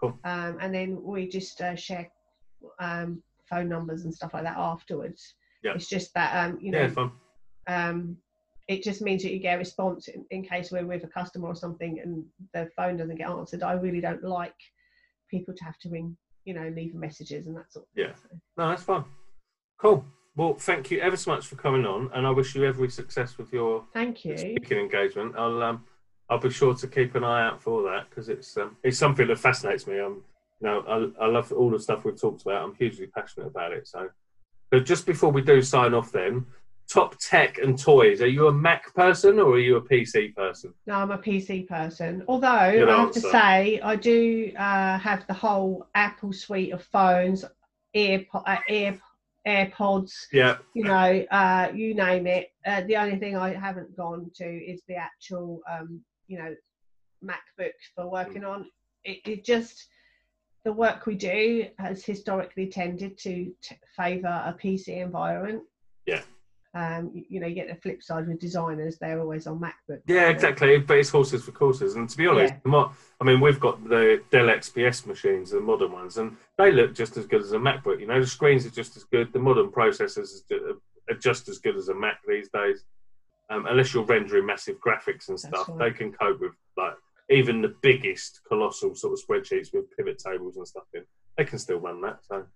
Cool. 0.00 0.18
Um, 0.24 0.58
and 0.60 0.74
then 0.74 1.02
we 1.02 1.28
just 1.28 1.60
uh, 1.60 1.76
share 1.76 2.10
um, 2.78 3.22
phone 3.44 3.68
numbers 3.68 4.04
and 4.04 4.14
stuff 4.14 4.32
like 4.32 4.44
that 4.44 4.56
afterwards. 4.56 5.34
Yeah. 5.62 5.74
It's 5.74 5.86
just 5.86 6.14
that 6.14 6.34
um, 6.46 6.58
you 6.62 6.70
know 6.70 6.90
Yeah, 6.96 7.88
um, 7.88 8.16
it 8.68 8.82
just 8.82 9.02
means 9.02 9.22
that 9.22 9.32
you 9.32 9.38
get 9.38 9.56
a 9.56 9.58
response 9.58 10.08
in, 10.08 10.24
in 10.30 10.42
case 10.44 10.70
we're 10.70 10.86
with 10.86 11.04
a 11.04 11.08
customer 11.08 11.48
or 11.48 11.54
something 11.54 12.00
and 12.00 12.24
the 12.54 12.70
phone 12.76 12.96
doesn't 12.96 13.16
get 13.16 13.28
answered. 13.28 13.62
I 13.62 13.72
really 13.72 14.00
don't 14.00 14.22
like 14.22 14.54
people 15.30 15.54
to 15.54 15.64
have 15.64 15.78
to 15.78 15.88
ring, 15.88 16.16
you 16.44 16.54
know, 16.54 16.68
leave 16.74 16.94
messages 16.94 17.46
and 17.46 17.56
that 17.56 17.72
sort 17.72 17.86
of 17.86 17.88
Yeah. 17.94 18.12
thing. 18.14 18.40
No, 18.56 18.68
that's 18.68 18.82
fun. 18.84 19.04
Cool. 19.78 20.04
Well, 20.36 20.54
thank 20.54 20.90
you 20.90 21.00
ever 21.00 21.16
so 21.16 21.30
much 21.30 21.46
for 21.46 21.56
coming 21.56 21.84
on, 21.84 22.10
and 22.14 22.26
I 22.26 22.30
wish 22.30 22.54
you 22.54 22.64
every 22.64 22.88
success 22.88 23.36
with 23.36 23.52
your 23.52 23.84
thank 23.92 24.24
you. 24.24 24.36
speaking 24.38 24.78
engagement. 24.78 25.34
I'll 25.36 25.62
um, 25.62 25.84
I'll 26.30 26.38
be 26.38 26.48
sure 26.48 26.74
to 26.74 26.86
keep 26.86 27.14
an 27.16 27.24
eye 27.24 27.46
out 27.46 27.60
for 27.60 27.82
that 27.82 28.08
because 28.08 28.30
it's 28.30 28.56
um, 28.56 28.76
it's 28.82 28.96
something 28.96 29.26
that 29.26 29.38
fascinates 29.38 29.86
me. 29.86 29.98
I'm 29.98 30.22
you 30.60 30.68
know 30.68 31.12
I, 31.20 31.24
I 31.24 31.28
love 31.28 31.52
all 31.52 31.68
the 31.68 31.78
stuff 31.78 32.04
we've 32.06 32.18
talked 32.18 32.42
about. 32.42 32.64
I'm 32.64 32.74
hugely 32.76 33.08
passionate 33.08 33.48
about 33.48 33.72
it. 33.72 33.86
So, 33.86 34.08
but 34.70 34.86
just 34.86 35.04
before 35.04 35.30
we 35.30 35.42
do 35.42 35.60
sign 35.60 35.92
off, 35.92 36.12
then 36.12 36.46
top 36.92 37.16
tech 37.18 37.58
and 37.58 37.78
toys. 37.78 38.20
Are 38.20 38.28
you 38.28 38.48
a 38.48 38.52
Mac 38.52 38.94
person 38.94 39.38
or 39.38 39.52
are 39.52 39.58
you 39.58 39.76
a 39.76 39.82
PC 39.82 40.34
person? 40.34 40.74
No, 40.86 40.94
I'm 40.96 41.10
a 41.10 41.18
PC 41.18 41.66
person. 41.66 42.22
Although 42.28 42.72
Good 42.72 42.88
I 42.88 43.00
have 43.00 43.12
to 43.12 43.20
say, 43.20 43.80
I 43.80 43.96
do 43.96 44.52
uh, 44.58 44.98
have 44.98 45.26
the 45.26 45.34
whole 45.34 45.88
Apple 45.94 46.32
suite 46.32 46.72
of 46.72 46.82
phones, 46.84 47.44
ear, 47.94 48.26
uh, 48.34 48.56
ear, 48.68 49.00
AirPods, 49.46 50.12
Yeah, 50.32 50.58
you 50.74 50.84
know, 50.84 51.24
uh, 51.30 51.72
you 51.74 51.94
name 51.94 52.26
it. 52.26 52.52
Uh, 52.64 52.82
the 52.82 52.96
only 52.96 53.18
thing 53.18 53.36
I 53.36 53.54
haven't 53.54 53.96
gone 53.96 54.30
to 54.36 54.44
is 54.44 54.82
the 54.86 54.96
actual, 54.96 55.60
um, 55.70 56.00
you 56.28 56.38
know, 56.38 56.54
MacBook 57.24 57.72
for 57.94 58.08
working 58.08 58.44
on. 58.44 58.66
It, 59.04 59.18
it 59.24 59.44
just 59.44 59.88
the 60.64 60.72
work 60.72 61.06
we 61.06 61.16
do 61.16 61.66
has 61.78 62.04
historically 62.04 62.68
tended 62.68 63.18
to 63.18 63.52
t- 63.62 63.76
favour 63.96 64.42
a 64.46 64.52
PC 64.52 65.02
environment. 65.02 65.62
Yeah. 66.06 66.22
Um, 66.74 67.10
you, 67.12 67.24
you 67.28 67.40
know, 67.40 67.46
you 67.46 67.54
get 67.54 67.68
the 67.68 67.74
flip 67.74 68.02
side 68.02 68.26
with 68.26 68.40
designers; 68.40 68.96
they're 68.98 69.20
always 69.20 69.46
on 69.46 69.60
MacBook. 69.60 70.00
yeah, 70.06 70.28
exactly. 70.30 70.78
But 70.78 70.98
it's 70.98 71.10
horses 71.10 71.44
for 71.44 71.52
courses. 71.52 71.96
And 71.96 72.08
to 72.08 72.16
be 72.16 72.26
honest, 72.26 72.54
Yeah. 72.54 72.60
the 72.62 72.68
mo- 72.70 72.92
I 73.20 73.24
mean, 73.24 73.40
we've 73.40 73.60
got 73.60 73.86
the 73.88 74.22
Dell 74.30 74.46
XPS 74.46 75.06
machines, 75.06 75.50
the 75.50 75.60
modern 75.60 75.92
ones, 75.92 76.16
and 76.16 76.36
they 76.56 76.72
look 76.72 76.94
just 76.94 77.16
as 77.16 77.26
good 77.26 77.42
as 77.42 77.52
a 77.52 77.58
MacBook. 77.58 78.00
You 78.00 78.06
know, 78.06 78.20
the 78.20 78.26
screens 78.26 78.64
are 78.64 78.70
just 78.70 78.96
as 78.96 79.04
good. 79.04 79.32
The 79.32 79.38
modern 79.38 79.70
processors 79.70 80.50
are 81.10 81.14
just 81.18 81.48
as 81.48 81.58
good 81.58 81.76
as 81.76 81.88
a 81.88 81.94
Mac 81.94 82.20
these 82.26 82.48
days. 82.48 82.84
Um, 83.50 83.66
unless 83.66 83.92
you're 83.92 84.04
rendering 84.04 84.46
massive 84.46 84.78
graphics 84.80 85.28
and 85.28 85.38
stuff, 85.38 85.68
right. 85.68 85.78
they 85.78 85.90
can 85.90 86.10
cope 86.12 86.40
with 86.40 86.52
like 86.78 86.94
even 87.28 87.60
the 87.60 87.74
biggest 87.82 88.40
colossal 88.48 88.94
sort 88.94 89.12
of 89.12 89.20
spreadsheets 89.20 89.74
with 89.74 89.94
pivot 89.94 90.18
tables 90.18 90.56
and 90.56 90.66
stuff 90.66 90.84
in. 90.94 91.02
They 91.36 91.44
can 91.44 91.58
still 91.58 91.78
run 91.78 92.00
that. 92.00 92.20
So 92.26 92.46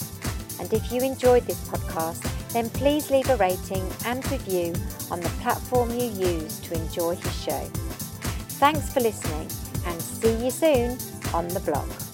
And 0.59 0.73
if 0.73 0.91
you 0.91 1.01
enjoyed 1.01 1.47
this 1.47 1.65
podcast, 1.69 2.34
then 2.55 2.69
please 2.69 3.11
leave 3.11 3.29
a 3.29 3.35
rating 3.35 3.85
and 4.05 4.31
review 4.31 4.73
on 5.11 5.19
the 5.19 5.27
platform 5.41 5.89
you 5.91 6.05
use 6.05 6.57
to 6.61 6.73
enjoy 6.73 7.13
his 7.13 7.43
show. 7.43 7.69
Thanks 8.63 8.93
for 8.93 9.01
listening 9.01 9.49
and 9.85 10.01
see 10.01 10.45
you 10.45 10.49
soon 10.49 10.97
on 11.33 11.49
the 11.49 11.59
block. 11.59 12.04